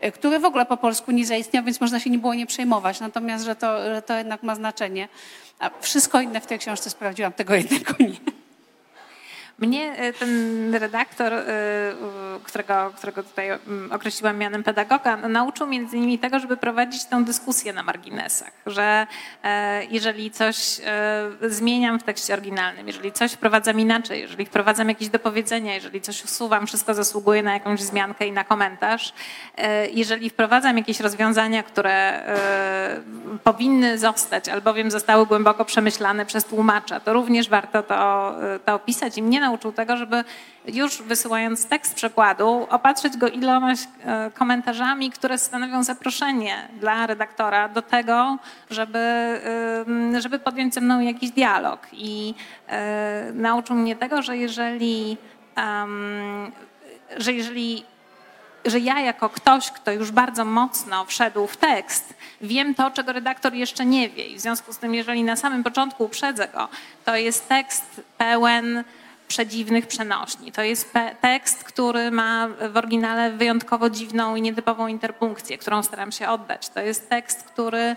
e, 0.00 0.12
który 0.12 0.38
w 0.38 0.44
ogóle 0.44 0.66
po 0.66 0.76
polsku 0.76 1.10
nie 1.10 1.26
zaistniał, 1.26 1.64
więc 1.64 1.80
można 1.80 2.00
się 2.00 2.10
nie 2.10 2.18
było 2.18 2.34
nie 2.34 2.46
przejmować. 2.46 3.00
Natomiast, 3.00 3.44
że 3.44 3.56
to, 3.56 3.94
że 3.94 4.02
to 4.02 4.18
jednak 4.18 4.42
ma 4.42 4.54
znaczenie. 4.54 5.08
A 5.58 5.70
wszystko 5.80 6.20
inne 6.20 6.40
w 6.40 6.46
tej 6.46 6.58
książce 6.58 6.90
sprawdziłam, 6.90 7.32
tego 7.32 7.54
jednego 7.62 7.92
nie. 8.00 8.31
Mnie 9.62 9.92
e, 9.96 10.12
ten 10.12 10.74
redaktor, 10.74 11.32
e, 11.32 11.44
którego, 12.44 12.92
którego 12.96 13.22
tutaj 13.22 13.50
mm, 13.50 13.92
określiłam 13.92 14.38
mianem 14.38 14.62
pedagoga, 14.62 15.16
nauczył 15.16 15.66
między 15.66 15.96
innymi 15.96 16.18
tego, 16.18 16.38
żeby 16.38 16.56
prowadzić 16.56 17.04
tę 17.04 17.24
dyskusję 17.24 17.72
na 17.72 17.82
marginesach, 17.82 18.52
że 18.66 19.06
e, 19.44 19.84
jeżeli 19.84 20.30
coś 20.30 20.80
zmieniam 21.48 21.98
w 21.98 22.02
tekście 22.02 22.32
oryginalnym, 22.32 22.86
jeżeli 22.86 23.12
coś 23.12 23.32
wprowadzam 23.32 23.80
inaczej, 23.80 24.20
jeżeli 24.20 24.46
wprowadzam 24.46 24.88
jakieś 24.88 25.08
dopowiedzenia, 25.08 25.74
jeżeli 25.74 26.00
coś 26.00 26.24
usuwam, 26.24 26.66
wszystko 26.66 26.94
zasługuje 26.94 27.42
na 27.42 27.52
jakąś 27.54 27.80
zmiankę 27.80 28.26
i 28.26 28.32
na 28.32 28.44
komentarz. 28.44 29.12
Jeżeli 29.92 30.30
wprowadzam 30.30 30.78
jakieś 30.78 31.00
rozwiązania, 31.00 31.62
które 31.62 32.22
powinny 33.44 33.98
zostać, 33.98 34.48
albowiem 34.48 34.90
zostały 34.90 35.26
głęboko 35.26 35.64
przemyślane 35.64 36.26
przez 36.26 36.44
tłumacza, 36.44 37.00
to 37.00 37.12
również 37.12 37.48
warto 37.48 37.82
to, 37.82 38.34
to 38.64 38.74
opisać 38.74 39.18
i 39.18 39.22
mnie 39.22 39.40
nauczył 39.52 39.72
tego, 39.72 39.96
żeby 39.96 40.24
już 40.66 41.02
wysyłając 41.02 41.66
tekst 41.66 41.94
przekładu, 41.94 42.66
opatrzyć 42.70 43.16
go 43.16 43.28
ilomaś 43.28 43.78
e, 44.04 44.30
komentarzami, 44.34 45.10
które 45.10 45.38
stanowią 45.38 45.82
zaproszenie 45.82 46.68
dla 46.80 47.06
redaktora 47.06 47.68
do 47.68 47.82
tego, 47.82 48.38
żeby, 48.70 49.40
żeby 50.18 50.38
podjąć 50.38 50.74
ze 50.74 50.80
mną 50.80 51.00
jakiś 51.00 51.30
dialog. 51.30 51.80
I 51.92 52.34
e, 52.68 53.32
nauczył 53.34 53.76
mnie 53.76 53.96
tego, 53.96 54.22
że 54.22 54.36
jeżeli, 54.36 55.16
że 57.16 57.32
jeżeli 57.32 57.84
że 58.64 58.78
ja 58.80 59.00
jako 59.00 59.28
ktoś, 59.28 59.70
kto 59.70 59.92
już 59.92 60.10
bardzo 60.10 60.44
mocno 60.44 61.04
wszedł 61.04 61.46
w 61.46 61.56
tekst, 61.56 62.14
wiem 62.40 62.74
to, 62.74 62.90
czego 62.90 63.12
redaktor 63.12 63.54
jeszcze 63.54 63.84
nie 63.84 64.08
wie. 64.08 64.26
I 64.26 64.36
w 64.36 64.40
związku 64.40 64.72
z 64.72 64.78
tym, 64.78 64.94
jeżeli 64.94 65.24
na 65.24 65.36
samym 65.36 65.64
początku 65.64 66.04
uprzedzę 66.04 66.48
go, 66.48 66.68
to 67.04 67.16
jest 67.16 67.48
tekst 67.48 68.00
pełen 68.18 68.84
przedziwnych 69.32 69.86
przenośni. 69.86 70.52
To 70.52 70.62
jest 70.62 70.92
tekst, 71.20 71.64
który 71.64 72.10
ma 72.10 72.48
w 72.72 72.76
oryginale 72.76 73.30
wyjątkowo 73.30 73.90
dziwną 73.90 74.36
i 74.36 74.42
nietypową 74.42 74.86
interpunkcję, 74.86 75.58
którą 75.58 75.82
staram 75.82 76.12
się 76.12 76.28
oddać. 76.28 76.68
To 76.68 76.80
jest 76.80 77.08
tekst, 77.08 77.42
który, 77.42 77.78
e, 77.78 77.96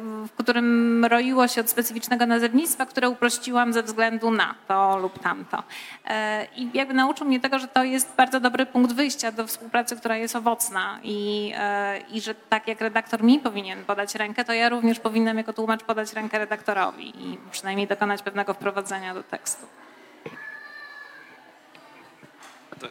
w 0.00 0.30
którym 0.38 1.04
roiło 1.04 1.48
się 1.48 1.60
od 1.60 1.70
specyficznego 1.70 2.26
nazewnictwa, 2.26 2.86
które 2.86 3.08
uprościłam 3.08 3.72
ze 3.72 3.82
względu 3.82 4.30
na 4.30 4.54
to 4.68 4.98
lub 4.98 5.18
tamto. 5.18 5.62
E, 6.06 6.46
I 6.56 6.70
jakby 6.74 6.94
nauczył 6.94 7.26
mnie 7.26 7.40
tego, 7.40 7.58
że 7.58 7.68
to 7.68 7.84
jest 7.84 8.16
bardzo 8.16 8.40
dobry 8.40 8.66
punkt 8.66 8.92
wyjścia 8.92 9.32
do 9.32 9.46
współpracy, 9.46 9.96
która 9.96 10.16
jest 10.16 10.36
owocna 10.36 10.98
i, 11.02 11.52
e, 11.56 11.98
i 11.98 12.20
że 12.20 12.34
tak 12.34 12.68
jak 12.68 12.80
redaktor 12.80 13.22
mi 13.22 13.38
powinien 13.38 13.84
podać 13.84 14.14
rękę, 14.14 14.44
to 14.44 14.52
ja 14.52 14.68
również 14.68 15.00
powinnam 15.00 15.38
jako 15.38 15.52
tłumacz 15.52 15.82
podać 15.84 16.12
rękę 16.12 16.38
redaktorowi 16.38 17.08
i 17.08 17.38
przynajmniej 17.50 17.86
dokonać 17.86 18.22
pewnego 18.22 18.54
wprowadzenia 18.54 19.14
do 19.14 19.22
tekstu. 19.22 19.66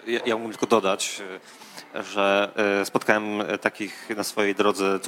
Ja, 0.07 0.19
ja 0.25 0.35
mógłbym 0.35 0.51
tylko 0.51 0.65
dodać, 0.65 1.21
e, 1.95 2.03
że 2.03 2.51
e, 2.81 2.85
spotkałem 2.85 3.43
takich 3.61 4.09
na 4.17 4.23
swojej 4.23 4.55
drodze 4.55 4.99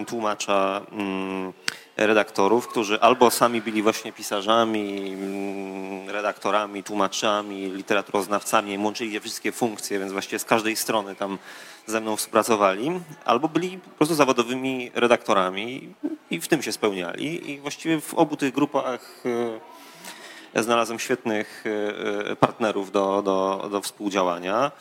e, 0.00 0.04
tłumacza, 0.04 0.82
mm, 0.92 1.52
redaktorów, 1.96 2.68
którzy 2.68 3.00
albo 3.00 3.30
sami 3.30 3.62
byli 3.62 3.82
właśnie 3.82 4.12
pisarzami, 4.12 5.12
mm, 5.12 6.10
redaktorami, 6.10 6.82
tłumaczami, 6.82 7.70
literaturoznawcami, 7.70 8.78
łączyli 8.78 9.12
te 9.12 9.20
wszystkie 9.20 9.52
funkcje, 9.52 9.98
więc 9.98 10.12
właściwie 10.12 10.38
z 10.38 10.44
każdej 10.44 10.76
strony 10.76 11.14
tam 11.14 11.38
ze 11.86 12.00
mną 12.00 12.16
współpracowali, 12.16 13.00
albo 13.24 13.48
byli 13.48 13.78
po 13.78 13.90
prostu 13.90 14.14
zawodowymi 14.14 14.90
redaktorami 14.94 15.94
i 16.30 16.40
w 16.40 16.48
tym 16.48 16.62
się 16.62 16.72
spełniali. 16.72 17.50
I 17.50 17.60
właściwie 17.60 18.00
w 18.00 18.14
obu 18.14 18.36
tych 18.36 18.52
grupach 18.52 19.22
znalazłem 20.62 20.98
świetnych 20.98 21.64
e, 21.66 22.30
e, 22.30 22.36
partnerów 22.36 22.92
do, 22.92 23.22
do, 23.22 23.68
do 23.70 23.80
współdziałania. 23.80 24.72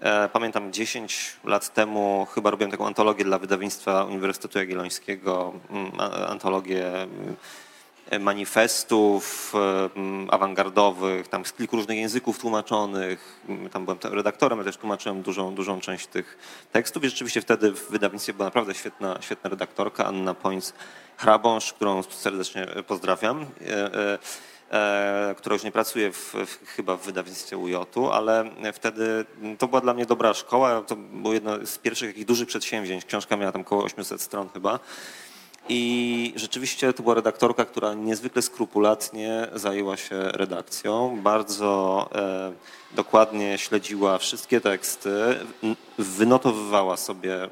E, 0.00 0.28
Pamiętam 0.28 0.72
10 0.72 1.36
lat 1.44 1.74
temu 1.74 2.26
chyba 2.34 2.50
robiłem 2.50 2.70
taką 2.70 2.86
antologię 2.86 3.24
dla 3.24 3.38
wydawnictwa 3.38 4.04
Uniwersytetu 4.04 4.58
Jagiellońskiego, 4.58 5.52
mm, 5.70 5.92
antologię 6.28 6.92
manifestów 8.20 9.52
mm, 9.96 10.28
awangardowych, 10.30 11.28
tam 11.28 11.44
z 11.44 11.52
kilku 11.52 11.76
różnych 11.76 11.98
języków 11.98 12.38
tłumaczonych. 12.38 13.40
Mm, 13.48 13.70
Tam 13.70 13.84
byłem 13.84 13.98
redaktorem, 14.02 14.58
ale 14.58 14.66
też 14.66 14.76
tłumaczyłem 14.76 15.22
dużą, 15.22 15.54
dużą 15.54 15.80
część 15.80 16.06
tych 16.06 16.38
tekstów 16.72 17.04
i 17.04 17.08
rzeczywiście 17.08 17.40
wtedy 17.40 17.72
w 17.72 17.90
wydawnictwie 17.90 18.32
była 18.32 18.44
naprawdę 18.44 18.74
świetna, 18.74 19.16
świetna 19.20 19.50
redaktorka, 19.50 20.04
Anna 20.04 20.34
Pońc-Hrabąż, 20.34 21.72
którą 21.72 22.02
serdecznie 22.02 22.66
pozdrawiam. 22.86 23.46
E, 24.74 25.34
która 25.38 25.54
już 25.54 25.62
nie 25.62 25.72
pracuje 25.72 26.12
w, 26.12 26.34
w, 26.46 26.66
chyba 26.66 26.96
w 26.96 27.02
wydawnictwie 27.02 27.58
UJ-u, 27.58 28.10
ale 28.10 28.50
wtedy 28.72 29.24
to 29.58 29.68
była 29.68 29.80
dla 29.80 29.94
mnie 29.94 30.06
dobra 30.06 30.34
szkoła. 30.34 30.82
To 30.82 30.96
było 30.96 31.34
jedno 31.34 31.66
z 31.66 31.78
pierwszych 31.78 32.10
takich 32.10 32.26
dużych 32.26 32.48
przedsięwzięć. 32.48 33.04
Książka 33.04 33.36
miała 33.36 33.52
tam 33.52 33.60
około 33.60 33.84
800 33.84 34.20
stron 34.20 34.48
chyba. 34.48 34.78
I 35.68 36.32
rzeczywiście 36.36 36.92
to 36.92 37.02
była 37.02 37.14
redaktorka, 37.14 37.64
która 37.64 37.94
niezwykle 37.94 38.42
skrupulatnie 38.42 39.48
zajęła 39.54 39.96
się 39.96 40.16
redakcją. 40.22 41.18
Bardzo 41.22 42.08
e, 42.14 42.52
dokładnie 42.94 43.58
śledziła 43.58 44.18
wszystkie 44.18 44.60
teksty, 44.60 45.10
wynotowywała 45.98 46.96
sobie 46.96 47.48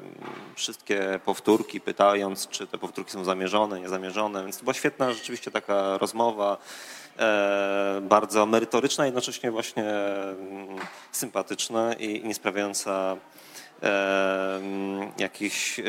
wszystkie 0.55 1.19
powtórki, 1.25 1.81
pytając, 1.81 2.47
czy 2.47 2.67
te 2.67 2.77
powtórki 2.77 3.11
są 3.11 3.23
zamierzone, 3.23 3.79
niezamierzone. 3.79 4.43
Więc 4.43 4.57
to 4.57 4.63
była 4.63 4.73
świetna 4.73 5.13
rzeczywiście 5.13 5.51
taka 5.51 5.97
rozmowa, 5.97 6.57
bardzo 8.01 8.45
merytoryczna, 8.45 9.05
jednocześnie 9.05 9.51
właśnie 9.51 9.83
mm, 9.83 10.79
sympatyczna 11.11 11.93
i 11.93 12.23
nie 12.23 12.33
sprawiająca 12.33 13.17
em, 13.81 15.11
jakichś 15.17 15.79
em, 15.79 15.85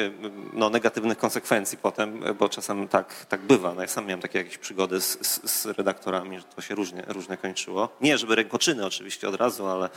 no, 0.53 0.71
negatywnych 0.71 1.19
konsekwencji 1.19 1.79
potem, 1.79 2.25
bo 2.39 2.49
czasem 2.49 2.89
tak, 2.89 3.27
tak 3.29 3.41
bywa. 3.41 3.75
No, 3.75 3.83
ja 3.83 3.89
sam 3.89 4.07
miałem 4.07 4.21
takie 4.21 4.39
jakieś 4.39 4.59
przygody 4.59 5.01
z, 5.01 5.27
z, 5.27 5.51
z 5.51 5.67
redaktorami, 5.67 6.39
że 6.39 6.45
to 6.45 6.63
się 6.63 6.75
różnie, 6.75 7.03
różnie 7.07 7.37
kończyło. 7.37 7.89
Nie, 8.01 8.19
żeby 8.19 8.35
rękoczyny 8.35 8.87
oczywiście 8.87 9.29
od 9.29 9.35
razu, 9.35 9.67
ale 9.67 9.85
e, 9.85 9.91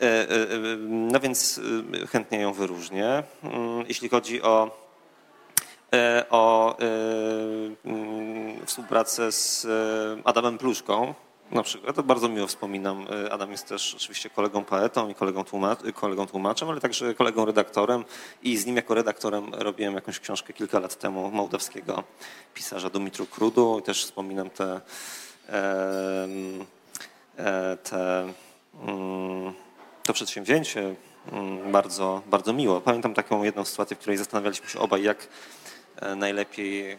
e, 0.00 0.30
e, 0.30 0.48
no 0.88 1.20
więc 1.20 1.60
e, 2.02 2.06
chętnie 2.06 2.40
ją 2.40 2.52
wyróżnię. 2.52 3.22
Mm, 3.42 3.84
Jeśli 3.88 4.08
chodzi 4.08 4.42
o 4.42 4.66
e, 4.66 4.91
o 6.30 6.76
e, 6.78 6.84
mm, 7.84 8.66
współpracę 8.66 9.32
z 9.32 9.64
e, 9.64 9.68
Adamem 10.24 10.58
Pluszką. 10.58 11.14
Na 11.50 11.62
przykład, 11.62 11.96
to 11.96 12.02
bardzo 12.02 12.28
miło 12.28 12.46
wspominam. 12.46 13.06
E, 13.26 13.32
Adam 13.32 13.52
jest 13.52 13.68
też 13.68 13.94
oczywiście 13.94 14.30
kolegą 14.30 14.64
poetą 14.64 15.08
i 15.08 15.14
kolegą, 15.14 15.44
tłumacz, 15.44 15.78
kolegą 15.94 16.26
tłumaczem, 16.26 16.68
ale 16.68 16.80
także 16.80 17.14
kolegą 17.14 17.44
redaktorem 17.44 18.04
i 18.42 18.56
z 18.56 18.66
nim 18.66 18.76
jako 18.76 18.94
redaktorem 18.94 19.54
robiłem 19.54 19.94
jakąś 19.94 20.20
książkę 20.20 20.52
kilka 20.52 20.80
lat 20.80 20.98
temu 20.98 21.30
mołdawskiego 21.30 22.04
pisarza 22.54 22.90
Dumitru 22.90 23.26
Krudu 23.26 23.78
i 23.78 23.82
też 23.82 24.04
wspominam 24.04 24.50
te, 24.50 24.80
e, 25.48 26.28
te 27.82 28.32
mm, 28.82 29.52
to 30.02 30.12
przedsięwzięcie 30.12 30.94
mm, 31.32 31.72
bardzo, 31.72 32.22
bardzo 32.26 32.52
miło. 32.52 32.80
Pamiętam 32.80 33.14
taką 33.14 33.42
jedną 33.42 33.64
sytuację, 33.64 33.96
w 33.96 33.98
której 33.98 34.18
zastanawialiśmy 34.18 34.68
się 34.68 34.78
obaj, 34.78 35.02
jak 35.02 35.18
e, 35.22 35.28
najlepiej 36.16 36.92
e, 36.92 36.98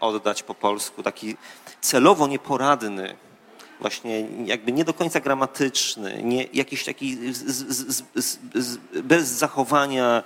oddać 0.00 0.42
po 0.42 0.54
polsku 0.54 1.02
taki 1.02 1.36
celowo 1.80 2.26
nieporadny, 2.26 3.16
właśnie 3.80 4.26
jakby 4.44 4.72
nie 4.72 4.84
do 4.84 4.94
końca 4.94 5.20
gramatyczny, 5.20 6.20
nie, 6.22 6.44
jakiś 6.52 6.84
taki 6.84 7.34
z, 7.34 7.38
z, 7.44 8.04
z, 8.54 8.76
bez 9.02 9.28
zachowania 9.28 10.22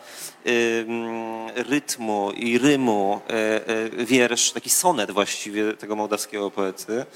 ym, 0.46 1.48
rytmu 1.54 2.30
i 2.36 2.58
rymu 2.58 3.20
e, 3.28 3.32
e, 3.68 4.04
wiersz, 4.04 4.52
taki 4.52 4.70
sonet 4.70 5.10
właściwie 5.10 5.72
tego 5.72 5.96
mołdawskiego 5.96 6.50
poety. 6.50 7.06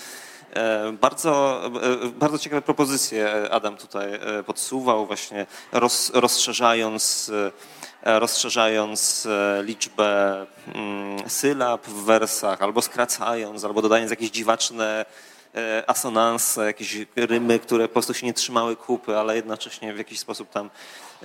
E, 0.54 0.92
Bardzo, 0.92 1.62
e, 2.04 2.08
bardzo 2.08 2.38
ciekawe 2.38 2.62
propozycje 2.62 3.50
Adam 3.50 3.76
tutaj 3.76 4.14
e, 4.14 4.42
podsuwał, 4.42 5.06
właśnie 5.06 5.46
roz, 5.72 6.10
rozszerzając, 6.14 7.30
e, 7.34 7.52
rozszerzając 8.02 9.26
e, 9.26 9.62
liczbę 9.62 10.46
mm, 10.74 11.30
sylab 11.30 11.86
w 11.86 12.04
wersach, 12.04 12.62
albo 12.62 12.82
skracając, 12.82 13.64
albo 13.64 13.82
dodając 13.82 14.10
jakieś 14.10 14.30
dziwaczne 14.30 15.06
e, 15.54 15.84
asonanse, 15.86 16.66
jakieś 16.66 16.96
rymy, 17.16 17.58
które 17.58 17.88
po 17.88 17.92
prostu 17.92 18.14
się 18.14 18.26
nie 18.26 18.34
trzymały 18.34 18.76
kupy, 18.76 19.16
ale 19.16 19.36
jednocześnie 19.36 19.94
w 19.94 19.98
jakiś 19.98 20.18
sposób 20.18 20.50
tam 20.50 20.70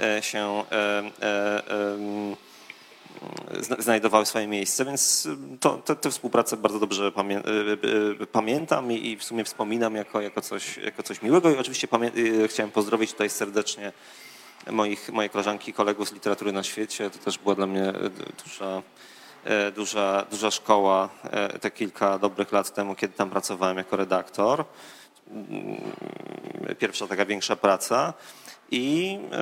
e, 0.02 0.24
się 0.24 0.64
e, 0.72 1.04
e, 1.22 2.36
znajdowały 3.80 4.26
swoje 4.26 4.48
miejsce, 4.48 4.86
więc 4.86 5.28
to, 5.60 5.78
te, 5.78 5.96
te 5.96 6.12
współpracę 6.12 6.58
bardzo 6.58 6.80
dobrze 6.80 7.12
pamię, 7.12 7.42
pamiętam 8.32 8.92
i, 8.92 9.08
i 9.08 9.18
w 9.18 9.24
sumie 9.24 9.44
wspominam 9.44 9.96
jako, 9.96 10.22
jako, 10.22 10.42
coś, 10.42 10.78
jako 10.78 11.04
coś 11.04 11.22
miłego. 11.22 11.52
I 11.52 11.58
oczywiście 11.58 11.88
pamię, 11.88 12.12
chciałem 12.48 12.72
pozdrowić 12.72 13.12
tutaj 13.12 13.30
serdecznie 13.30 13.92
moich, 14.72 15.10
moje 15.10 15.30
koleżanki 15.30 15.72
i 15.72 15.74
kolegów 15.74 16.10
z 16.10 16.14
literatury 16.14 16.52
na 16.52 16.64
świecie. 16.64 17.10
To 17.10 17.20
też 17.20 17.38
była 17.38 17.56
dla 17.56 17.68
mnie 17.68 17.90
y, 17.90 18.10
duża, 18.44 18.82
y, 19.68 19.72
duża, 19.72 20.26
duża 20.32 20.52
szkoła 20.52 21.10
y, 21.56 21.60
te 21.60 21.72
kilka 21.72 22.20
dobrych 22.20 22.52
lat 22.52 22.74
temu, 22.74 22.96
kiedy 22.96 23.14
tam 23.14 23.30
pracowałem 23.30 23.78
jako 23.78 23.96
redaktor. 23.96 24.66
Mm, 25.32 25.48
Pierwsza 26.80 27.08
taka 27.08 27.26
większa 27.26 27.56
praca. 27.56 28.14
I 28.72 29.20
e, 29.24 29.38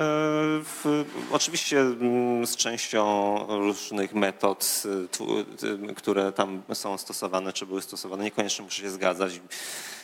w, 0.64 1.04
oczywiście 1.32 1.80
mm, 1.80 2.46
z 2.46 2.56
częścią 2.56 3.38
różnych 3.48 4.14
metod, 4.14 4.82
które 5.96 6.32
tam 6.32 6.62
są 6.72 6.98
stosowane, 6.98 7.52
czy 7.52 7.66
były 7.66 7.82
stosowane, 7.82 8.24
niekoniecznie 8.24 8.64
muszę 8.64 8.82
się 8.82 8.90
zgadzać 8.90 9.40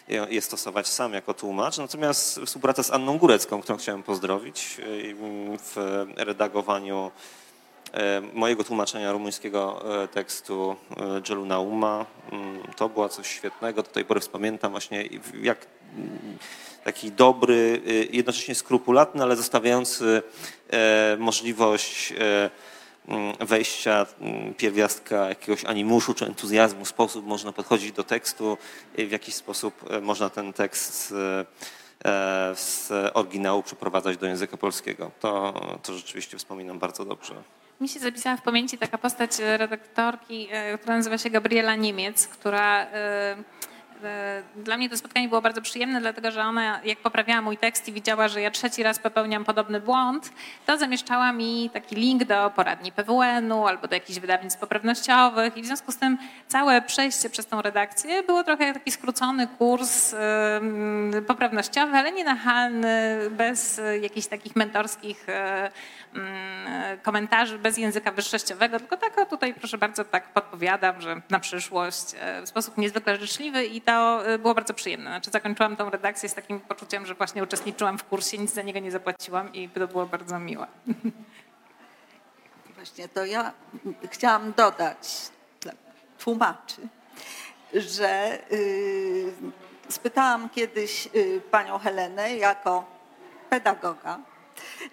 je 0.08 0.42
stosować 0.42 0.88
sam 0.88 1.12
jako 1.12 1.34
tłumacz. 1.34 1.78
Natomiast 1.78 2.40
współpraca 2.46 2.82
z 2.82 2.90
Anną 2.90 3.18
Górecką, 3.18 3.62
którą 3.62 3.78
chciałem 3.78 4.02
pozdrowić 4.02 4.76
y, 4.78 5.14
w 5.58 6.06
redagowaniu 6.16 7.10
e, 7.92 8.20
mojego 8.34 8.64
tłumaczenia 8.64 9.12
rumuńskiego 9.12 9.84
e, 10.02 10.08
tekstu 10.08 10.76
Dżelu 11.22 11.46
Nauma. 11.46 12.06
Mm, 12.32 12.62
To 12.76 12.88
była 12.88 13.08
coś 13.08 13.26
świetnego. 13.26 13.82
Do 13.82 13.88
tej 13.88 14.04
pory 14.04 14.20
pamiętam 14.32 14.70
właśnie 14.70 15.08
jak 15.42 15.66
mm, 15.96 16.38
taki 16.84 17.12
dobry, 17.12 17.82
y, 17.88 18.08
jednocześnie 18.12 18.54
skrupulatny, 18.54 19.22
ale 19.22 19.36
zostawiający 19.36 20.22
możliwość 21.18 22.14
wejścia 23.40 24.06
mm, 24.20 24.54
pierwiastka 24.54 25.28
jakiegoś 25.28 25.64
animuszu 25.64 26.14
czy 26.14 26.26
entuzjazmu, 26.26 26.84
sposób 26.84 27.26
można 27.26 27.52
podchodzić 27.52 27.92
do 27.92 28.04
tekstu, 28.04 28.58
w 28.98 29.10
jakiś 29.10 29.34
sposób 29.34 29.74
e, 29.90 30.00
można 30.00 30.30
ten 30.30 30.52
tekst 30.52 31.14
e, 32.04 32.54
z 32.54 32.92
oryginału 33.14 33.62
przeprowadzać 33.62 34.16
do 34.16 34.26
języka 34.26 34.56
polskiego. 34.56 35.10
To, 35.20 35.60
to 35.82 35.94
rzeczywiście 35.94 36.38
wspominam 36.38 36.78
bardzo 36.78 37.04
dobrze. 37.04 37.34
Mi 37.80 37.88
się 37.88 38.00
zapisała 38.00 38.36
w 38.36 38.42
pamięci 38.42 38.78
taka 38.78 38.98
postać 38.98 39.40
e, 39.40 39.56
redaktorki, 39.56 40.48
która 40.80 40.96
nazywa 40.96 41.18
się 41.18 41.30
Gabriela 41.30 41.74
Niemiec, 41.74 42.26
która 42.26 42.86
dla 44.56 44.76
mnie 44.76 44.90
to 44.90 44.96
spotkanie 44.96 45.28
było 45.28 45.42
bardzo 45.42 45.62
przyjemne, 45.62 46.00
dlatego 46.00 46.30
że 46.30 46.42
ona, 46.42 46.80
jak 46.84 46.98
poprawiała 46.98 47.42
mój 47.42 47.56
tekst 47.56 47.88
i 47.88 47.92
widziała, 47.92 48.28
że 48.28 48.40
ja 48.40 48.50
trzeci 48.50 48.82
raz 48.82 48.98
popełniam 48.98 49.44
podobny 49.44 49.80
błąd, 49.80 50.32
to 50.66 50.78
zamieszczała 50.78 51.32
mi 51.32 51.70
taki 51.72 51.96
link 51.96 52.24
do 52.24 52.50
poradni 52.56 52.92
PWN-u 52.92 53.66
albo 53.66 53.88
do 53.88 53.94
jakichś 53.94 54.18
wydawnictw 54.18 54.60
poprawnościowych. 54.60 55.56
I 55.56 55.62
w 55.62 55.66
związku 55.66 55.92
z 55.92 55.96
tym 55.96 56.18
całe 56.48 56.82
przejście 56.82 57.30
przez 57.30 57.46
tą 57.46 57.62
redakcję 57.62 58.22
było 58.22 58.44
trochę 58.44 58.74
taki 58.74 58.90
skrócony 58.90 59.46
kurs 59.46 60.14
poprawnościowy, 61.26 61.96
ale 61.96 62.12
nie 62.12 62.24
nachalny, 62.24 63.18
bez 63.30 63.78
e, 63.78 63.98
jakichś 63.98 64.26
takich 64.26 64.56
mentorskich 64.56 65.28
e, 65.28 65.70
mm, 66.14 66.98
komentarzy, 67.02 67.58
bez 67.58 67.78
języka 67.78 68.12
wyższościowego, 68.12 68.78
tylko 68.78 68.96
tak 68.96 69.28
tutaj 69.30 69.54
proszę 69.54 69.78
bardzo 69.78 70.04
tak 70.04 70.32
podpowiadam, 70.32 71.00
że 71.00 71.20
na 71.30 71.40
przyszłość 71.40 72.14
e, 72.20 72.42
w 72.42 72.48
sposób 72.48 72.78
niezwykle 72.78 73.16
życzliwy 73.16 73.64
i 73.64 73.80
to 73.88 74.30
y, 74.30 74.38
było 74.38 74.54
bardzo 74.54 74.74
przyjemne. 74.74 75.10
Znaczy 75.10 75.30
zakończyłam 75.30 75.76
tą 75.76 75.90
redakcję 75.90 76.28
z 76.28 76.34
takim 76.34 76.60
poczuciem, 76.60 77.06
że 77.06 77.14
właśnie 77.14 77.42
uczestniczyłam 77.42 77.98
w 77.98 78.04
kursie, 78.04 78.38
nic 78.38 78.54
za 78.54 78.62
niego 78.62 78.78
nie 78.78 78.90
zapłaciłam 78.90 79.52
i 79.52 79.68
to 79.68 79.88
było 79.88 80.06
bardzo 80.06 80.38
miłe. 80.38 80.66
Właśnie 82.76 83.08
to 83.08 83.24
ja 83.24 83.52
chciałam 84.10 84.52
dodać 84.52 85.30
dla 85.60 85.72
tłumaczy, 86.18 86.88
że 87.74 88.38
y, 88.52 89.32
spytałam 89.88 90.48
kiedyś 90.48 91.08
y, 91.14 91.40
panią 91.50 91.78
Helenę 91.78 92.36
jako 92.36 92.84
pedagoga, 93.50 94.18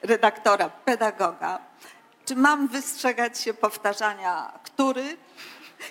redaktora 0.03 0.69
pedagoga, 0.69 1.59
czy 2.25 2.35
mam 2.35 2.67
wystrzegać 2.67 3.39
się 3.39 3.53
powtarzania 3.53 4.51
który 4.63 5.17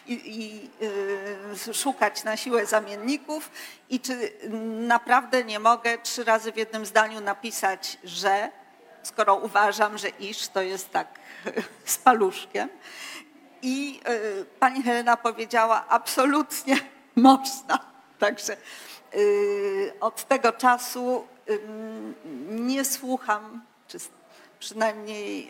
i, 0.06 0.12
i 0.12 0.70
y, 1.68 1.74
szukać 1.74 2.24
na 2.24 2.36
siłę 2.36 2.66
zamienników 2.66 3.50
i 3.90 4.00
czy 4.00 4.32
naprawdę 4.86 5.44
nie 5.44 5.58
mogę 5.58 5.98
trzy 5.98 6.24
razy 6.24 6.52
w 6.52 6.56
jednym 6.56 6.86
zdaniu 6.86 7.20
napisać, 7.20 7.98
że 8.04 8.50
skoro 9.02 9.34
uważam, 9.34 9.98
że 9.98 10.08
iż 10.08 10.48
to 10.48 10.62
jest 10.62 10.90
tak 10.90 11.08
z 11.84 11.98
paluszkiem. 11.98 12.68
I 13.62 14.00
y, 14.08 14.44
pani 14.44 14.82
Helena 14.82 15.16
powiedziała, 15.16 15.84
absolutnie 15.88 16.76
można. 17.16 17.78
Także 18.18 18.56
y, 19.14 19.92
od 20.00 20.24
tego 20.28 20.52
czasu 20.52 21.26
nie 22.48 22.84
słucham, 22.84 23.62
czy 23.88 23.98
przynajmniej 24.58 25.48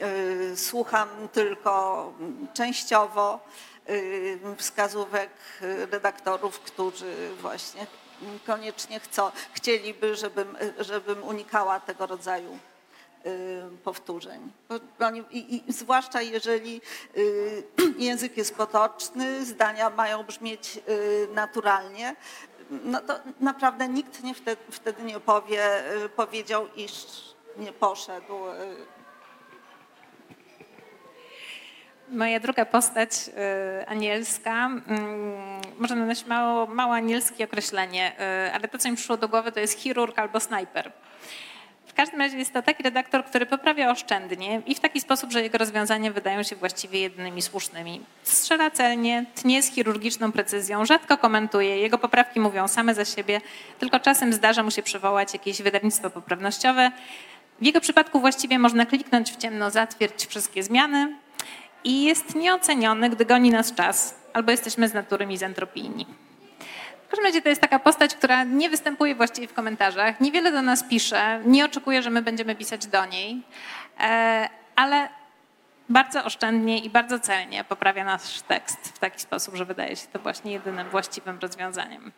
y, 0.53 0.57
słucham 0.57 1.09
tylko 1.33 2.13
częściowo 2.55 3.41
wskazówek 4.59 5.31
redaktorów, 5.91 6.61
którzy 6.61 7.31
właśnie 7.41 7.87
koniecznie 8.47 9.01
chcą, 9.01 9.31
chcieliby, 9.53 10.17
żebym, 10.17 10.57
żebym 10.79 11.23
unikała 11.23 11.81
tego 11.81 12.07
rodzaju 12.07 12.59
y, 13.27 13.63
powtórzeń. 13.85 14.53
I, 15.31 15.57
i, 15.57 15.73
zwłaszcza 15.73 16.23
jeżeli 16.23 16.81
y, 17.17 17.63
język 17.99 18.37
jest 18.37 18.55
potoczny, 18.55 19.45
zdania 19.45 19.91
mają 19.91 20.23
brzmieć 20.23 20.79
y, 20.89 21.29
naturalnie, 21.35 22.17
no 22.71 23.01
to 23.01 23.15
naprawdę 23.41 23.89
nikt 23.89 24.23
nie 24.23 24.35
wtedy, 24.35 24.63
wtedy 24.71 25.03
nie 25.03 25.21
powie, 25.21 25.93
y, 26.05 26.09
powiedział, 26.09 26.69
iż 26.77 26.93
nie 27.57 27.73
poszedł. 27.73 28.35
Moja 32.15 32.41
druga 32.41 32.65
postać, 32.65 33.11
y, 33.83 33.87
anielska, 33.87 34.67
mm, 34.67 34.81
może 35.79 35.97
nosić 35.97 36.27
mało, 36.27 36.67
mało 36.67 36.95
anielskie 36.95 37.45
określenie, 37.45 38.13
y, 38.49 38.53
ale 38.53 38.69
to, 38.69 38.79
co 38.79 38.91
mi 38.91 38.97
przyszło 38.97 39.17
do 39.17 39.29
głowy, 39.29 39.53
to 39.53 39.61
jest 39.61 39.79
chirurg 39.79 40.19
albo 40.19 40.41
snajper. 40.41 40.93
W 41.87 41.95
każdym 41.95 42.21
razie 42.21 42.39
jest 42.39 42.53
to 42.53 42.63
taki 42.63 42.83
redaktor, 42.83 43.25
który 43.25 43.47
poprawia 43.47 43.91
oszczędnie 43.91 44.63
i 44.67 44.75
w 44.75 44.81
taki 44.81 45.01
sposób, 45.01 45.33
że 45.33 45.43
jego 45.43 45.59
rozwiązania 45.59 46.13
wydają 46.13 46.43
się 46.43 46.57
właściwie 46.57 47.01
jedynymi 47.01 47.43
słusznymi. 47.43 48.01
Strzela 48.23 48.71
celnie, 48.71 49.25
tnie 49.35 49.63
z 49.63 49.75
chirurgiczną 49.75 50.33
precyzją, 50.33 50.87
rzadko 50.87 51.19
komentuje, 51.19 51.79
jego 51.79 51.99
poprawki 51.99 52.41
mówią 52.41 52.69
same 52.69 52.95
za 52.95 53.05
siebie, 53.05 53.41
tylko 53.79 54.01
czasem 54.01 54.33
zdarza 54.33 54.63
mu 54.63 54.71
się 54.71 54.83
przywołać 54.83 55.33
jakieś 55.33 55.63
wydawnictwo 55.63 56.11
poprawnościowe. 56.11 56.91
W 57.61 57.67
jego 57.67 57.81
przypadku 57.81 58.21
właściwie 58.21 58.59
można 58.59 58.87
kliknąć 58.87 59.33
w 59.33 59.37
ciemno, 59.37 59.71
zatwierdź 59.71 60.27
wszystkie 60.27 60.63
zmiany 60.63 61.24
i 61.85 62.05
jest 62.05 62.35
nieoceniony, 62.35 63.11
gdy 63.11 63.25
goni 63.25 63.51
nas 63.51 63.75
czas, 63.75 64.15
albo 64.33 64.51
jesteśmy 64.51 64.89
z 64.89 64.95
natury 64.95 65.27
mizantropijni. 65.27 66.07
W 67.07 67.09
każdym 67.09 67.27
razie 67.27 67.43
to 67.43 67.49
jest 67.49 67.61
taka 67.61 67.79
postać, 67.79 68.15
która 68.15 68.45
nie 68.45 68.71
występuje 68.71 69.15
właściwie 69.15 69.49
w 69.49 69.55
komentarzach, 69.55 70.21
niewiele 70.21 70.53
do 70.53 70.63
nas 70.63 70.85
pisze, 70.85 71.41
nie 71.45 71.65
oczekuje, 71.65 72.03
że 72.03 72.11
my 72.11 72.23
będziemy 72.23 72.55
pisać 72.55 72.87
do 72.87 73.07
niej, 73.07 73.43
e, 74.01 74.49
ale 74.77 75.09
bardzo 75.89 76.25
oszczędnie 76.25 76.79
i 76.79 76.91
bardzo 76.91 77.21
celnie 77.21 77.65
poprawia 77.65 78.05
nasz 78.05 78.43
tekst 78.43 78.89
w 78.89 78.99
taki 78.99 79.21
sposób, 79.21 79.55
że 79.55 79.65
wydaje 79.65 79.97
się 79.97 80.07
to 80.13 80.19
właśnie 80.19 80.53
jedynym 80.53 80.89
właściwym 80.89 81.39
rozwiązaniem. 81.39 82.13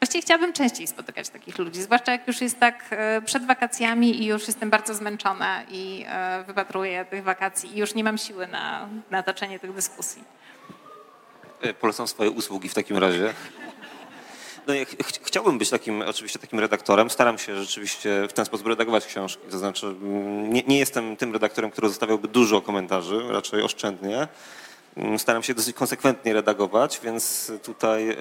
Właściwie 0.00 0.22
chciałabym 0.22 0.52
częściej 0.52 0.86
spotykać 0.86 1.28
takich 1.28 1.58
ludzi, 1.58 1.82
zwłaszcza 1.82 2.12
jak 2.12 2.26
już 2.28 2.40
jest 2.40 2.60
tak 2.60 2.84
e, 2.90 3.22
przed 3.22 3.46
wakacjami 3.46 4.22
i 4.22 4.26
już 4.26 4.46
jestem 4.46 4.70
bardzo 4.70 4.94
zmęczona 4.94 5.62
i 5.70 6.04
e, 6.08 6.44
wypatruję 6.46 7.04
tych 7.04 7.24
wakacji 7.24 7.74
i 7.76 7.78
już 7.80 7.94
nie 7.94 8.04
mam 8.04 8.18
siły 8.18 8.46
na, 8.46 8.88
na 9.10 9.22
toczenie 9.22 9.58
tych 9.58 9.72
dyskusji. 9.74 10.24
E, 11.60 11.74
Polecam 11.74 12.08
swoje 12.08 12.30
usługi 12.30 12.68
w 12.68 12.74
takim 12.74 12.98
razie. 12.98 13.34
No, 14.66 14.74
ja 14.74 14.84
ch- 14.84 14.88
ch- 14.88 15.20
chciałbym 15.26 15.58
być 15.58 15.70
takim, 15.70 16.02
oczywiście 16.02 16.38
takim 16.38 16.60
redaktorem. 16.60 17.10
Staram 17.10 17.38
się 17.38 17.56
rzeczywiście 17.56 18.26
w 18.28 18.32
ten 18.32 18.44
sposób 18.44 18.66
redagować 18.66 19.06
książki. 19.06 19.42
To 19.50 19.58
znaczy, 19.58 19.86
mm, 19.86 20.52
nie, 20.52 20.62
nie 20.66 20.78
jestem 20.78 21.16
tym 21.16 21.32
redaktorem, 21.32 21.70
który 21.70 21.88
zostawiałby 21.88 22.28
dużo 22.28 22.60
komentarzy, 22.60 23.20
raczej 23.28 23.62
oszczędnie. 23.62 24.28
Mm, 24.96 25.18
Staram 25.18 25.42
się 25.42 25.54
dosyć 25.54 25.76
konsekwentnie 25.76 26.32
redagować, 26.32 27.00
więc 27.04 27.52
tutaj. 27.62 28.10
e, 28.10 28.16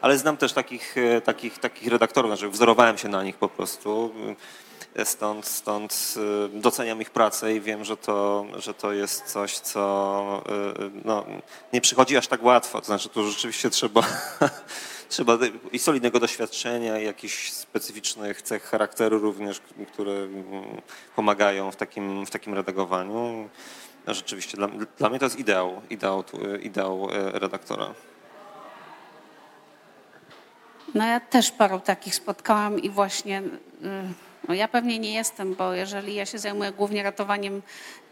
Ale 0.00 0.18
znam 0.18 0.36
też 0.36 0.52
takich, 0.52 0.96
e, 0.98 1.20
takich, 1.20 1.58
takich 1.58 1.88
redaktorów, 1.88 2.30
znaczy 2.30 2.48
wzorowałem 2.48 2.98
się 2.98 3.08
na 3.08 3.22
nich 3.22 3.36
po 3.36 3.48
prostu. 3.48 4.14
E, 4.94 5.04
Stąd, 5.04 5.46
stąd 5.46 6.14
doceniam 6.52 7.00
ich 7.02 7.10
pracę 7.10 7.54
i 7.54 7.60
wiem, 7.60 7.84
że 7.84 7.96
to, 7.96 8.46
że 8.58 8.74
to 8.74 8.92
jest 8.92 9.24
coś, 9.24 9.58
co 9.58 10.42
no, 11.04 11.24
nie 11.72 11.80
przychodzi 11.80 12.16
aż 12.16 12.26
tak 12.26 12.42
łatwo. 12.42 12.80
To 12.80 12.86
znaczy, 12.86 13.08
tu 13.08 13.30
rzeczywiście 13.30 13.70
trzeba, 13.70 14.02
trzeba 15.08 15.38
i 15.72 15.78
solidnego 15.78 16.20
doświadczenia, 16.20 16.98
i 17.00 17.04
jakichś 17.04 17.52
specyficznych 17.52 18.42
cech 18.42 18.62
charakteru 18.62 19.18
również, 19.18 19.60
które 19.92 20.12
mm, 20.12 20.44
pomagają 21.16 21.70
w 21.70 21.76
takim, 21.76 22.26
w 22.26 22.30
takim 22.30 22.54
redagowaniu. 22.54 23.48
No, 24.06 24.14
rzeczywiście, 24.14 24.56
dla, 24.56 24.68
dla 24.98 25.08
mnie 25.08 25.18
to 25.18 25.24
jest 25.24 25.38
ideał, 25.38 25.82
ideał, 25.90 26.22
tu- 26.22 26.56
ideał 26.56 27.08
e, 27.10 27.38
redaktora. 27.38 27.94
No 30.94 31.06
ja 31.06 31.20
też 31.20 31.50
paru 31.50 31.80
takich 31.80 32.14
spotkałam 32.14 32.78
i 32.78 32.90
właśnie, 32.90 33.38
y, 33.38 33.42
no 34.48 34.54
ja 34.54 34.68
pewnie 34.68 34.98
nie 34.98 35.14
jestem, 35.14 35.54
bo 35.54 35.72
jeżeli 35.72 36.14
ja 36.14 36.26
się 36.26 36.38
zajmuję 36.38 36.72
głównie 36.72 37.02
ratowaniem 37.02 37.62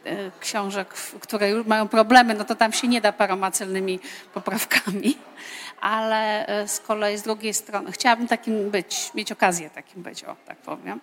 y, 0.07 0.31
książek, 0.41 0.89
które 1.21 1.51
już 1.51 1.67
mają 1.67 1.89
problemy, 1.89 2.35
no 2.35 2.45
to 2.45 2.55
tam 2.55 2.73
się 2.73 2.89
nie 2.89 3.01
da 3.01 3.13
paroma 3.13 3.51
celnymi 3.51 4.01
poprawkami. 4.35 5.19
Ale 5.81 6.47
z 6.67 6.81
kolei 6.81 7.19
z 7.19 7.23
drugiej 7.23 7.55
strony 7.55 7.93
chciałabym 7.93 8.29
takim 8.29 8.71
być, 8.71 9.11
mieć 9.15 9.33
okazję 9.33 9.71
takim 9.71 10.03
być, 10.03 10.25
o 10.25 10.37
tak 10.47 10.57
powiem. 10.57 11.01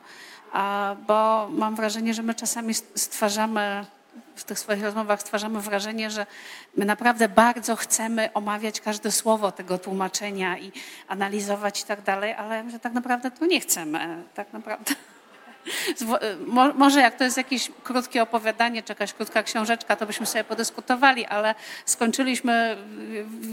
Bo 1.08 1.48
mam 1.52 1.76
wrażenie, 1.76 2.14
że 2.14 2.24
my 2.24 2.36
czasami 2.36 2.74
stwarzamy 2.74 3.86
w 4.42 4.44
tych 4.44 4.60
swoich 4.60 4.84
rozmowach 4.84 5.22
stwarzamy 5.22 5.62
wrażenie, 5.62 6.12
że 6.12 6.26
my 6.78 6.86
naprawdę 6.86 7.30
bardzo 7.30 7.76
chcemy 7.76 8.34
omawiać 8.34 8.82
każde 8.82 9.12
słowo 9.12 9.52
tego 9.52 9.78
tłumaczenia 9.78 10.58
i 10.58 10.72
analizować 11.08 11.82
i 11.82 11.86
tak 11.86 12.02
dalej, 12.02 12.34
ale 12.34 12.72
że 12.72 12.80
tak 12.80 12.94
naprawdę 12.94 13.32
to 13.32 13.46
nie 13.46 13.62
chcemy. 13.62 14.24
Tak 14.34 14.54
naprawdę. 14.54 14.96
Może 16.76 17.02
jak 17.02 17.18
to 17.18 17.24
jest 17.24 17.38
jakieś 17.38 17.72
krótkie 17.84 18.24
opowiadanie, 18.24 18.84
czy 18.84 18.92
jakaś 18.92 19.14
krótka 19.14 19.44
książeczka, 19.44 19.96
to 19.96 20.06
byśmy 20.06 20.26
sobie 20.26 20.44
podyskutowali, 20.44 21.26
ale 21.26 21.56
skończyliśmy 21.86 22.78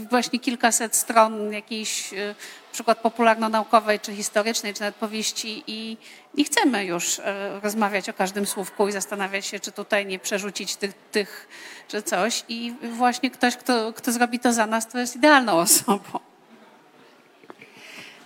właśnie 0.09 0.39
kilkaset 0.39 0.95
stron 0.95 1.53
jakiejś 1.53 2.13
y, 2.13 2.35
przykład 2.71 2.99
popularno-naukowej, 3.01 3.99
czy 3.99 4.15
historycznej, 4.15 4.73
czy 4.73 4.81
nawet 4.81 4.95
powieści 4.95 5.63
i 5.67 5.97
nie 6.33 6.43
chcemy 6.43 6.85
już 6.85 7.19
y, 7.19 7.23
rozmawiać 7.63 8.09
o 8.09 8.13
każdym 8.13 8.45
słówku 8.45 8.87
i 8.87 8.91
zastanawiać 8.91 9.45
się, 9.45 9.59
czy 9.59 9.71
tutaj 9.71 10.05
nie 10.05 10.19
przerzucić 10.19 10.75
tych, 10.75 10.93
tych 11.11 11.47
czy 11.87 12.01
coś. 12.01 12.43
I 12.49 12.73
właśnie 12.93 13.31
ktoś, 13.31 13.57
kto, 13.57 13.93
kto 13.93 14.11
zrobi 14.11 14.39
to 14.39 14.53
za 14.53 14.65
nas, 14.65 14.87
to 14.87 14.99
jest 14.99 15.15
idealną 15.15 15.53
osobą. 15.67 16.28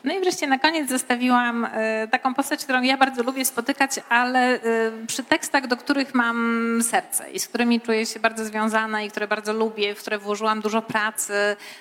No 0.04 0.14
i 0.14 0.20
wreszcie 0.20 0.47
na 0.47 0.60
koniec 0.60 0.89
zostawiłam 0.89 1.66
e, 1.66 2.08
taką 2.08 2.34
postać, 2.34 2.64
którą 2.64 2.82
ja 2.82 2.97
bardzo 2.97 3.24
lubię 3.24 3.45
spotykać, 3.45 3.91
ale 4.10 4.39
e, 4.39 4.60
przy 5.08 5.24
tekstach, 5.24 5.68
do 5.68 5.78
których 5.78 6.14
mam 6.14 6.80
serce 6.84 7.32
i 7.32 7.39
z 7.39 7.47
którymi 7.47 7.82
czuję 7.82 8.06
się 8.06 8.20
bardzo 8.20 8.45
związana 8.45 9.01
i 9.01 9.10
które 9.10 9.28
bardzo 9.28 9.54
lubię, 9.54 9.95
w 9.95 9.99
które 9.99 10.18
włożyłam 10.18 10.62
dużo 10.62 10.82
pracy, 10.82 11.34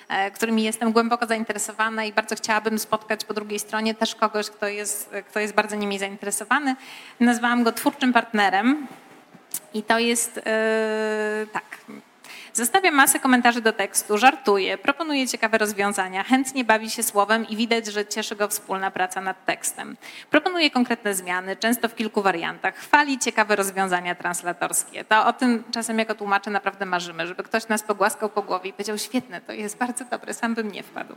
e, 0.09 0.31
którymi 0.31 0.63
jestem 0.63 0.91
głęboko 0.91 1.25
zainteresowana 1.25 2.05
i 2.05 2.13
bardzo 2.13 2.35
chciałabym 2.35 2.79
spotkać 2.79 3.25
po 3.25 3.33
drugiej 3.33 3.59
stronie 3.59 3.95
też 3.95 4.15
kogoś, 4.15 4.49
kto 4.49 4.67
jest, 4.67 5.15
kto 5.29 5.39
jest 5.39 5.53
bardzo 5.53 5.75
nimi 5.75 5.99
zainteresowany. 5.99 6.75
Nazwałam 7.19 7.63
go 7.63 7.71
twórczym 7.71 8.13
partnerem. 8.13 8.87
I 9.73 9.83
to 9.83 9.99
jest 9.99 10.41
tak. 11.53 11.63
Zostawia 12.55 12.91
masę 12.91 13.19
komentarzy 13.19 13.61
do 13.61 13.73
tekstu, 13.73 14.17
żartuje, 14.17 14.77
proponuje 14.77 15.27
ciekawe 15.27 15.57
rozwiązania, 15.57 16.23
chętnie 16.23 16.63
bawi 16.63 16.89
się 16.89 17.03
słowem 17.03 17.47
i 17.47 17.55
widać, 17.55 17.85
że 17.85 18.05
cieszy 18.05 18.35
go 18.35 18.47
wspólna 18.47 18.91
praca 18.91 19.21
nad 19.21 19.45
tekstem. 19.45 19.97
Proponuje 20.29 20.71
konkretne 20.71 21.15
zmiany, 21.15 21.55
często 21.55 21.89
w 21.89 21.95
kilku 21.95 22.21
wariantach, 22.21 22.75
chwali 22.75 23.19
ciekawe 23.19 23.55
rozwiązania 23.55 24.15
translatorskie. 24.15 25.03
To 25.03 25.25
o 25.25 25.33
tym 25.33 25.63
czasem 25.71 25.99
jako 25.99 26.15
tłumacze 26.15 26.51
naprawdę 26.51 26.85
marzymy, 26.85 27.27
żeby 27.27 27.43
ktoś 27.43 27.67
nas 27.67 27.83
pogłaskał 27.83 28.29
po 28.29 28.41
głowie 28.41 28.69
i 28.69 28.73
powiedział 28.73 28.97
świetne, 28.97 29.41
to 29.41 29.53
jest 29.53 29.77
bardzo 29.77 30.05
dobre, 30.05 30.33
sam 30.33 30.55
bym 30.55 30.71
nie 30.71 30.83
wpadł. 30.83 31.15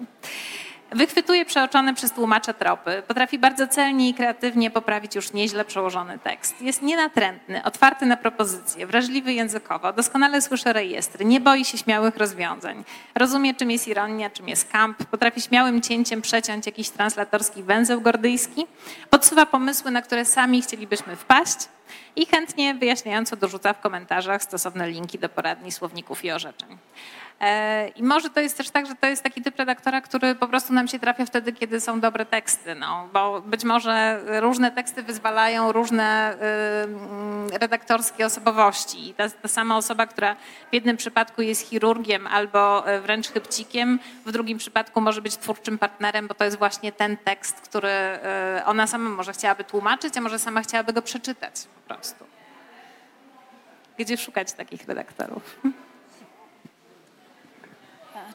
Wychwytuje 0.93 1.45
przeoczone 1.45 1.95
przez 1.95 2.13
tłumacza 2.13 2.53
tropy, 2.53 3.03
potrafi 3.09 3.39
bardzo 3.39 3.69
celnie 3.69 4.09
i 4.09 4.15
kreatywnie 4.15 4.71
poprawić 4.71 5.15
już 5.15 5.33
nieźle 5.33 5.65
przełożony 5.65 6.19
tekst. 6.19 6.63
Jest 6.63 6.83
nienatrętny, 6.83 7.65
otwarty 7.65 8.07
na 8.07 8.17
propozycje, 8.17 8.87
wrażliwy 8.87 9.33
językowo, 9.33 9.93
doskonale 9.93 10.43
słyszy 10.43 10.73
rejestry, 10.73 11.25
nie 11.25 11.41
boi 11.41 11.65
się 11.65 11.79
śmiałych 11.79 12.17
rozwiązań. 12.17 12.85
Rozumie, 13.15 13.55
czym 13.55 13.71
jest 13.71 13.89
ironia, 13.89 14.31
czym 14.31 14.49
jest 14.49 14.71
kamp, 14.73 15.05
potrafi 15.05 15.41
śmiałym 15.41 15.83
cięciem 15.83 16.23
przeciąć 16.23 16.67
jakiś 16.67 16.91
translatorski 16.91 17.63
węzeł 17.63 18.01
gordyjski, 18.01 18.67
podsuwa 19.11 19.47
pomysły, 19.47 19.91
na 19.91 20.03
które 20.03 20.25
sami 20.25 20.63
chcielibyśmy 20.63 21.17
wpaść 21.17 21.59
i 22.17 22.27
chętnie 22.27 22.75
wyjaśniająco 22.75 23.37
dorzuca 23.37 23.73
w 23.73 23.81
komentarzach 23.81 24.43
stosowne 24.43 24.91
linki 24.91 25.19
do 25.19 25.29
poradni, 25.29 25.73
słowników 25.73 26.25
i 26.25 26.33
orzeczeń. 26.33 26.79
E, 27.41 27.89
I 27.89 28.03
może 28.03 28.31
to 28.31 28.41
jest 28.41 28.57
też 28.57 28.71
tak, 28.71 28.87
że 28.87 28.95
to 28.95 29.07
jest 29.07 29.23
taki 29.23 29.43
typ 29.43 29.59
redaktora, 29.59 30.01
który 30.01 30.35
po 30.35 30.49
prostu 30.49 30.73
nam 30.73 30.89
się 30.89 30.99
trafia 30.99 31.27
wtedy, 31.27 31.53
kiedy 31.53 31.81
są 31.81 32.01
dobre 32.01 32.27
teksty, 32.27 32.75
no, 32.75 33.09
bo 33.13 33.41
być 33.41 33.65
może 33.65 34.21
różne 34.41 34.71
teksty 34.71 35.03
wyzwalają 35.03 35.73
różne 35.73 36.37
y, 37.53 37.59
redaktorskie 37.59 38.27
osobowości. 38.27 39.09
I 39.09 39.15
ta, 39.15 39.31
ta 39.31 39.49
sama 39.49 39.77
osoba, 39.77 40.07
która 40.07 40.37
w 40.71 40.75
jednym 40.75 40.97
przypadku 40.97 41.43
jest 41.43 41.69
chirurgiem 41.69 42.27
albo 42.27 42.89
e, 42.89 43.01
wręcz 43.01 43.29
chybcikiem, 43.29 43.99
w 44.27 44.33
drugim 44.33 44.59
przypadku 44.59 45.01
może 45.01 45.23
być 45.23 45.37
twórczym 45.37 45.79
partnerem, 45.79 46.29
bo 46.29 46.35
to 46.35 46.45
jest 46.45 46.59
właśnie 46.59 46.93
ten 46.93 47.17
tekst, 47.17 47.61
który 47.61 47.89
y, 48.59 48.65
ona 48.65 48.87
sama 48.87 49.11
może 49.11 49.33
chciałaby 49.33 49.65
tłumaczyć, 49.65 50.17
a 50.17 50.21
może 50.21 50.39
sama 50.39 50.63
chciałaby 50.63 50.93
go 50.93 51.03
przeczytać 51.03 51.55
po 51.75 51.95
prostu. 51.95 52.25
Gdzie 53.99 54.17
szukać 54.17 54.53
takich 54.53 54.89
redaktorów? 54.89 55.61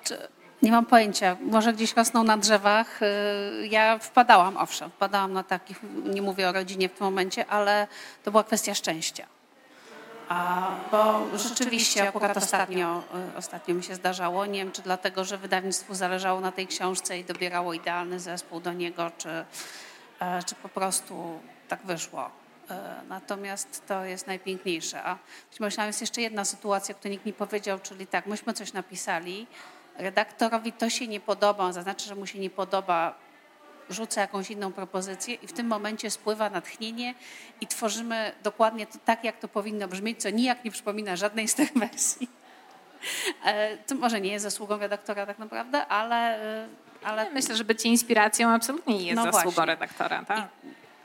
Czy, 0.04 0.18
nie 0.62 0.72
mam 0.72 0.86
pojęcia, 0.86 1.38
może 1.42 1.74
gdzieś 1.74 1.96
rosną 1.96 2.24
na 2.24 2.38
drzewach. 2.38 3.02
Y, 3.02 3.68
Ja 3.68 4.00
wpadałam, 4.00 4.58
owszem, 4.58 4.90
wpadałam 4.92 5.34
na 5.34 5.44
takich, 5.44 5.80
nie 6.04 6.22
mówię 6.22 6.50
o 6.50 6.52
rodzinie 6.52 6.90
w 6.90 6.92
tym 6.94 7.06
momencie, 7.06 7.46
ale 7.48 7.88
to 8.24 8.32
była 8.32 8.44
kwestia 8.44 8.74
szczęścia. 8.76 9.26
A, 10.30 10.68
bo 10.92 11.26
rzeczywiście 11.38 12.08
akurat 12.10 12.38
ostatnio, 12.38 13.04
y, 13.34 13.38
ostatnio 13.38 13.76
mi 13.76 13.84
się 13.84 13.96
zdarzało, 13.96 14.46
nie 14.46 14.60
wiem 14.60 14.72
czy 14.72 14.82
dlatego, 14.82 15.24
że 15.26 15.38
wydawnictwu 15.38 15.94
zależało 15.96 16.40
na 16.40 16.52
tej 16.52 16.68
książce 16.68 17.20
i 17.20 17.24
dobierało 17.24 17.74
idealny 17.74 18.20
zespół 18.20 18.60
do 18.60 18.74
niego, 18.74 19.12
czy, 19.18 19.30
e, 20.20 20.44
czy 20.44 20.56
po 20.56 20.70
prostu 20.70 21.40
tak 21.68 21.80
wyszło. 21.86 22.30
E, 22.70 23.02
Natomiast 23.10 23.84
to 23.88 24.06
jest 24.06 24.28
najpiękniejsze. 24.28 25.04
A 25.04 25.18
być 25.50 25.60
może 25.60 25.88
jest 25.88 26.02
jeszcze 26.02 26.22
jedna 26.22 26.46
sytuacja, 26.46 26.96
której 26.96 27.12
nikt 27.12 27.26
nie 27.26 27.34
powiedział, 27.34 27.80
czyli 27.80 28.08
tak, 28.08 28.26
myśmy 28.26 28.54
coś 28.54 28.74
napisali, 28.74 29.48
redaktorowi 29.98 30.72
to 30.74 30.90
się 30.90 31.08
nie 31.08 31.20
podoba, 31.20 31.64
on 31.64 31.74
zaznaczy, 31.74 32.06
że 32.08 32.16
mu 32.16 32.26
się 32.28 32.40
nie 32.40 32.50
podoba, 32.50 33.16
rzuca 33.90 34.22
jakąś 34.22 34.52
inną 34.52 34.72
propozycję 34.74 35.34
i 35.36 35.48
w 35.48 35.54
tym 35.54 35.68
momencie 35.68 36.12
spływa 36.12 36.50
natchnienie 36.50 37.14
i 37.62 37.68
tworzymy 37.68 38.32
dokładnie 38.44 38.88
to 38.88 38.98
tak, 39.06 39.24
jak 39.24 39.38
to 39.40 39.48
powinno 39.48 39.88
brzmieć, 39.88 40.22
co 40.22 40.30
nijak 40.30 40.66
nie 40.66 40.72
przypomina 40.72 41.16
żadnej 41.16 41.48
z 41.48 41.56
tych 41.56 41.74
wersji. 41.80 42.30
E, 43.46 43.78
To 43.78 43.96
może 43.96 44.22
nie 44.22 44.32
jest 44.32 44.44
zasługą 44.44 44.78
redaktora 44.78 45.26
tak 45.26 45.40
naprawdę, 45.40 45.88
ale, 45.88 46.40
e, 46.64 46.68
ale 47.04 47.32
Myślę, 47.32 47.56
że 47.56 47.64
bycie 47.64 47.90
inspiracją 47.90 48.50
absolutnie 48.50 48.94
nie 48.98 49.04
jest 49.06 49.16
No 49.16 49.24
zasługą 49.24 49.52
właśnie. 49.52 49.66
redaktora. 49.66 50.26
Tak? 50.26 50.48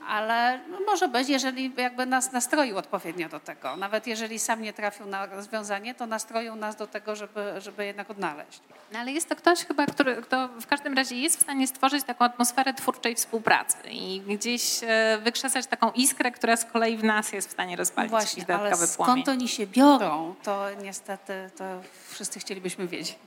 Ale 0.08 0.60
no 0.70 0.78
może 0.86 1.08
być, 1.08 1.28
jeżeli 1.28 1.72
jakby 1.76 2.06
nas 2.06 2.32
nastroił 2.32 2.78
odpowiednio 2.78 3.28
do 3.28 3.40
tego. 3.40 3.76
Nawet 3.76 4.06
jeżeli 4.06 4.38
sam 4.38 4.62
nie 4.62 4.72
trafił 4.72 5.06
na 5.06 5.26
rozwiązanie, 5.26 5.94
to 5.94 6.06
nastroił 6.06 6.56
nas 6.56 6.76
do 6.76 6.86
tego, 6.86 7.16
żeby, 7.16 7.54
żeby 7.58 7.86
jednak 7.86 8.10
odnaleźć. 8.10 8.60
No, 8.92 8.98
ale 8.98 9.12
jest 9.12 9.28
to 9.28 9.36
ktoś 9.36 9.64
chyba, 9.64 9.86
który, 9.86 10.16
kto 10.16 10.48
w 10.48 10.66
każdym 10.66 10.94
razie 10.94 11.16
jest 11.16 11.38
w 11.38 11.42
stanie 11.42 11.66
stworzyć 11.66 12.04
taką 12.04 12.24
atmosferę 12.24 12.74
twórczej 12.74 13.14
współpracy 13.14 13.76
i 13.90 14.20
gdzieś 14.20 14.80
e, 14.82 15.18
wykrzesać 15.22 15.66
taką 15.66 15.90
iskrę, 15.90 16.30
która 16.30 16.56
z 16.56 16.64
kolei 16.64 16.96
w 16.96 17.04
nas 17.04 17.32
jest 17.32 17.48
w 17.48 17.52
stanie 17.52 17.76
rozpalić 17.76 18.10
Właśnie, 18.10 18.40
jakiś 18.40 18.54
ale 18.54 18.64
dodatkowy 18.64 18.96
płomień. 18.96 19.24
skąd 19.24 19.38
oni 19.38 19.48
się 19.48 19.66
biorą, 19.66 20.34
to 20.42 20.66
niestety 20.82 21.50
to 21.56 21.64
wszyscy 22.08 22.40
chcielibyśmy 22.40 22.86
wiedzieć. 22.88 23.18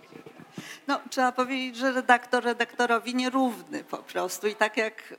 No, 0.87 0.99
trzeba 1.09 1.31
powiedzieć, 1.31 1.75
że 1.75 1.91
redaktor 1.91 2.43
redaktorowi 2.43 3.15
nierówny 3.15 3.83
po 3.83 3.97
prostu. 3.97 4.47
I 4.47 4.55
tak 4.55 4.77
jak 4.77 5.13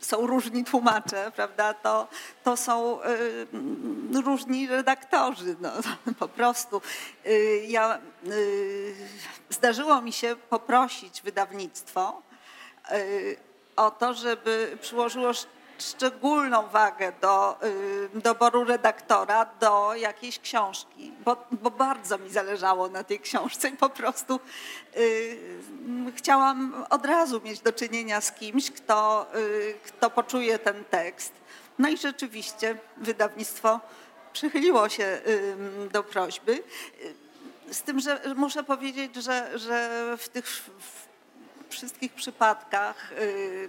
są 0.00 0.26
różni 0.26 0.64
tłumacze, 0.64 1.32
prawda, 1.36 1.74
to, 1.74 2.08
to 2.44 2.56
są 2.56 3.02
y, 3.02 3.06
mm, 3.52 4.22
różni 4.24 4.66
redaktorzy, 4.66 5.56
no, 5.60 5.70
po 6.18 6.28
prostu. 6.28 6.82
Y, 7.26 7.64
ja, 7.68 7.98
y, 8.26 8.94
zdarzyło 9.50 10.02
mi 10.02 10.12
się 10.12 10.36
poprosić 10.50 11.22
wydawnictwo 11.22 12.22
y, 12.92 13.36
o 13.76 13.90
to, 13.90 14.14
żeby 14.14 14.78
przyłożyło 14.80 15.32
szczególną 15.80 16.68
wagę 16.68 17.12
do 17.20 17.64
y, 17.64 18.08
doboru 18.14 18.64
redaktora 18.64 19.46
do 19.60 19.94
jakiejś 19.94 20.38
książki, 20.38 21.12
bo, 21.24 21.36
bo 21.50 21.70
bardzo 21.70 22.18
mi 22.18 22.30
zależało 22.30 22.88
na 22.88 23.04
tej 23.04 23.20
książce 23.20 23.68
i 23.68 23.76
po 23.76 23.90
prostu 23.90 24.40
y, 24.96 25.38
chciałam 26.16 26.84
od 26.90 27.06
razu 27.06 27.40
mieć 27.44 27.60
do 27.60 27.72
czynienia 27.72 28.20
z 28.20 28.32
kimś, 28.32 28.70
kto, 28.70 29.26
y, 29.34 29.74
kto 29.86 30.10
poczuje 30.10 30.58
ten 30.58 30.84
tekst. 30.84 31.32
No 31.78 31.88
i 31.88 31.96
rzeczywiście 31.96 32.78
wydawnictwo 32.96 33.80
przychyliło 34.32 34.88
się 34.88 35.20
ym, 35.26 35.88
do 35.92 36.02
prośby. 36.02 36.52
Y, 36.52 37.74
Z 37.74 37.82
tym, 37.82 38.00
że 38.00 38.20
muszę 38.36 38.64
powiedzieć, 38.64 39.16
że, 39.16 39.58
że 39.58 39.90
w 40.18 40.28
tych 40.28 40.46
w 40.80 41.09
wszystkich 41.70 42.12
przypadkach 42.12 43.12
y, 43.12 43.68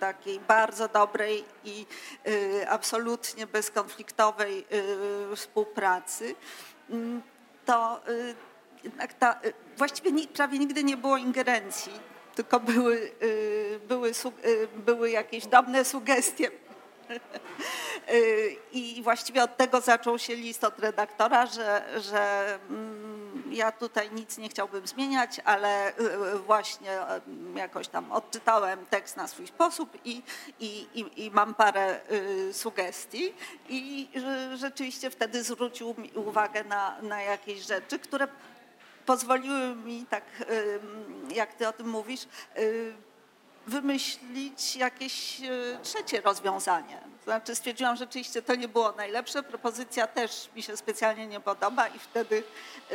takiej 0.00 0.40
bardzo 0.40 0.88
dobrej 0.88 1.44
i 1.64 1.86
y, 2.26 2.68
absolutnie 2.68 3.46
bezkonfliktowej 3.46 4.64
y, 5.32 5.36
współpracy, 5.36 6.34
mm, 6.90 7.22
to 7.64 8.00
jednak 8.84 9.14
ta, 9.14 9.40
właściwie 9.76 10.26
prawie 10.26 10.58
nigdy 10.58 10.84
nie 10.84 10.96
było 10.96 11.16
ingerencji, 11.16 11.92
tylko 12.34 12.60
były, 12.60 13.10
były, 13.88 14.12
były 14.76 15.10
jakieś 15.10 15.46
drobne 15.46 15.84
sugestie. 15.84 16.50
I 18.72 19.00
właściwie 19.02 19.42
od 19.42 19.56
tego 19.56 19.80
zaczął 19.80 20.18
się 20.18 20.36
list 20.36 20.64
od 20.64 20.78
redaktora, 20.78 21.46
że, 21.46 21.84
że 22.00 22.58
mm, 22.70 23.21
ja 23.56 23.72
tutaj 23.72 24.10
nic 24.12 24.38
nie 24.38 24.48
chciałbym 24.48 24.86
zmieniać, 24.86 25.40
ale 25.44 25.98
y, 25.98 26.38
właśnie 26.38 27.00
y, 27.00 27.58
jakoś 27.58 27.88
tam 27.88 28.12
odczytałem 28.12 28.86
tekst 28.86 29.16
na 29.16 29.28
swój 29.28 29.46
sposób 29.46 29.98
i, 30.04 30.22
i, 30.60 30.86
i, 30.94 31.24
i 31.26 31.30
mam 31.30 31.54
parę 31.54 32.00
y, 32.10 32.52
sugestii. 32.52 33.34
I 33.68 34.08
że 34.14 34.56
rzeczywiście 34.56 35.10
wtedy 35.10 35.42
zwrócił 35.42 35.94
mi 35.98 36.12
uwagę 36.12 36.64
na, 36.64 37.02
na 37.02 37.22
jakieś 37.22 37.66
rzeczy, 37.66 37.98
które 37.98 38.28
pozwoliły 39.06 39.76
mi, 39.76 40.06
tak 40.10 40.24
jak 41.34 41.54
ty 41.54 41.68
o 41.68 41.72
tym 41.72 41.88
mówisz, 41.88 42.26
y, 42.58 42.94
wymyślić 43.66 44.76
jakieś 44.76 45.40
y, 45.40 45.78
trzecie 45.82 46.20
rozwiązanie. 46.20 47.00
Znaczy 47.24 47.54
stwierdziłam, 47.54 47.96
że 47.96 48.04
rzeczywiście 48.04 48.42
to 48.42 48.54
nie 48.54 48.68
było 48.68 48.92
najlepsze, 48.92 49.42
propozycja 49.42 50.06
też 50.06 50.50
mi 50.56 50.62
się 50.62 50.76
specjalnie 50.76 51.26
nie 51.26 51.40
podoba 51.40 51.88
i 51.88 51.98
wtedy 51.98 52.42
y, 52.90 52.94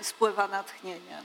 y, 0.00 0.04
spływa 0.04 0.48
natchnienie. 0.48 1.22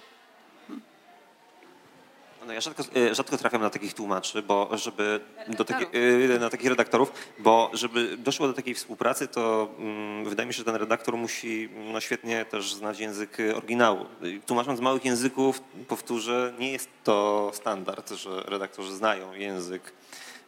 No 2.47 2.53
ja 2.53 2.61
rzadko, 2.61 2.83
e, 2.95 3.15
rzadko 3.15 3.37
trafiam 3.37 3.61
na 3.61 3.69
takich 3.69 3.93
tłumaczy, 3.93 4.41
bo 4.41 4.69
żeby 4.77 5.19
do 5.47 5.65
taki, 5.65 5.85
e, 6.33 6.39
na 6.39 6.49
takich 6.49 6.69
redaktorów, 6.69 7.11
bo 7.39 7.69
żeby 7.73 8.17
doszło 8.17 8.47
do 8.47 8.53
takiej 8.53 8.73
współpracy, 8.73 9.27
to 9.27 9.69
mm, 9.79 10.25
wydaje 10.25 10.47
mi 10.47 10.53
się, 10.53 10.57
że 10.57 10.63
ten 10.63 10.75
redaktor 10.75 11.17
musi 11.17 11.69
no, 11.93 11.99
świetnie 11.99 12.45
też 12.45 12.73
znać 12.73 12.99
język 12.99 13.37
oryginału. 13.55 14.05
I 14.23 14.41
Tłumacząc 14.41 14.79
z 14.79 14.81
małych 14.81 15.05
języków, 15.05 15.61
powtórzę, 15.87 16.53
nie 16.59 16.71
jest 16.71 16.89
to 17.03 17.51
standard, 17.53 18.11
że 18.11 18.43
redaktorzy 18.45 18.95
znają 18.95 19.33
język 19.33 19.93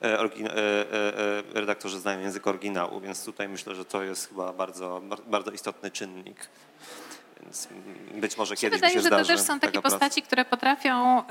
e, 0.01 0.19
e, 0.19 0.23
e, 0.23 1.43
redaktorzy 1.53 1.99
znają 1.99 2.19
język 2.19 2.47
oryginału, 2.47 2.99
więc 2.99 3.25
tutaj 3.25 3.49
myślę, 3.49 3.75
że 3.75 3.85
to 3.85 4.03
jest 4.03 4.29
chyba 4.29 4.53
bardzo, 4.53 5.01
bar- 5.03 5.21
bardzo 5.27 5.51
istotny 5.51 5.91
czynnik. 5.91 6.47
Więc 7.43 7.67
być 8.13 8.37
może 8.37 8.55
kiedyś 8.55 8.77
wydaje, 8.77 8.95
mi 8.95 9.01
się 9.01 9.03
że 9.03 9.09
to 9.09 9.25
też 9.25 9.39
są 9.39 9.59
takie 9.59 9.81
praca. 9.81 9.89
postaci, 9.89 10.21
które 10.21 10.45
potrafią 10.45 11.23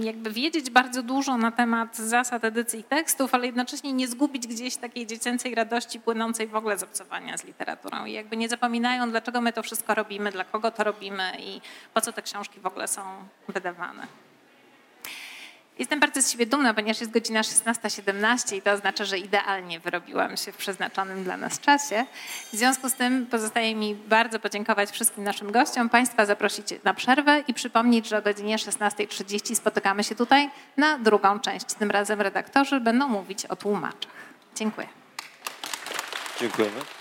jakby 0.00 0.30
wiedzieć 0.30 0.70
bardzo 0.70 1.02
dużo 1.02 1.36
na 1.36 1.52
temat 1.52 1.96
zasad 1.96 2.44
edycji 2.44 2.84
tekstów, 2.84 3.34
ale 3.34 3.46
jednocześnie 3.46 3.92
nie 3.92 4.08
zgubić 4.08 4.46
gdzieś 4.46 4.76
takiej 4.76 5.06
dziecięcej 5.06 5.54
radości 5.54 6.00
płynącej 6.00 6.46
w 6.46 6.54
ogóle 6.54 6.78
z 6.78 6.82
obcowania 6.82 7.38
z 7.38 7.44
literaturą. 7.44 8.04
I 8.04 8.12
jakby 8.12 8.36
nie 8.36 8.48
zapominają, 8.48 9.10
dlaczego 9.10 9.40
my 9.40 9.52
to 9.52 9.62
wszystko 9.62 9.94
robimy, 9.94 10.32
dla 10.32 10.44
kogo 10.44 10.70
to 10.70 10.84
robimy 10.84 11.32
i 11.38 11.60
po 11.94 12.00
co 12.00 12.12
te 12.12 12.22
książki 12.22 12.60
w 12.60 12.66
ogóle 12.66 12.88
są 12.88 13.02
wydawane. 13.48 14.06
Jestem 15.78 16.00
bardzo 16.00 16.22
z 16.22 16.30
siebie 16.30 16.46
dumna, 16.46 16.74
ponieważ 16.74 17.00
jest 17.00 17.12
godzina 17.12 17.40
16.17 17.40 18.56
i 18.56 18.62
to 18.62 18.72
oznacza, 18.72 19.04
że 19.04 19.18
idealnie 19.18 19.80
wyrobiłam 19.80 20.36
się 20.36 20.52
w 20.52 20.56
przeznaczonym 20.56 21.24
dla 21.24 21.36
nas 21.36 21.60
czasie. 21.60 22.06
W 22.52 22.56
związku 22.56 22.88
z 22.88 22.94
tym 22.94 23.26
pozostaje 23.26 23.74
mi 23.74 23.94
bardzo 23.94 24.40
podziękować 24.40 24.90
wszystkim 24.90 25.24
naszym 25.24 25.52
gościom, 25.52 25.88
Państwa 25.88 26.26
zaprosić 26.26 26.66
na 26.84 26.94
przerwę 26.94 27.44
i 27.48 27.54
przypomnieć, 27.54 28.08
że 28.08 28.18
o 28.18 28.22
godzinie 28.22 28.56
16.30 28.56 29.54
spotykamy 29.54 30.04
się 30.04 30.14
tutaj 30.14 30.50
na 30.76 30.98
drugą 30.98 31.40
część. 31.40 31.66
Tym 31.66 31.90
razem 31.90 32.20
redaktorzy 32.20 32.80
będą 32.80 33.08
mówić 33.08 33.46
o 33.46 33.56
tłumaczach. 33.56 34.12
Dziękuję. 34.54 34.88
Dziękujemy. 36.40 36.97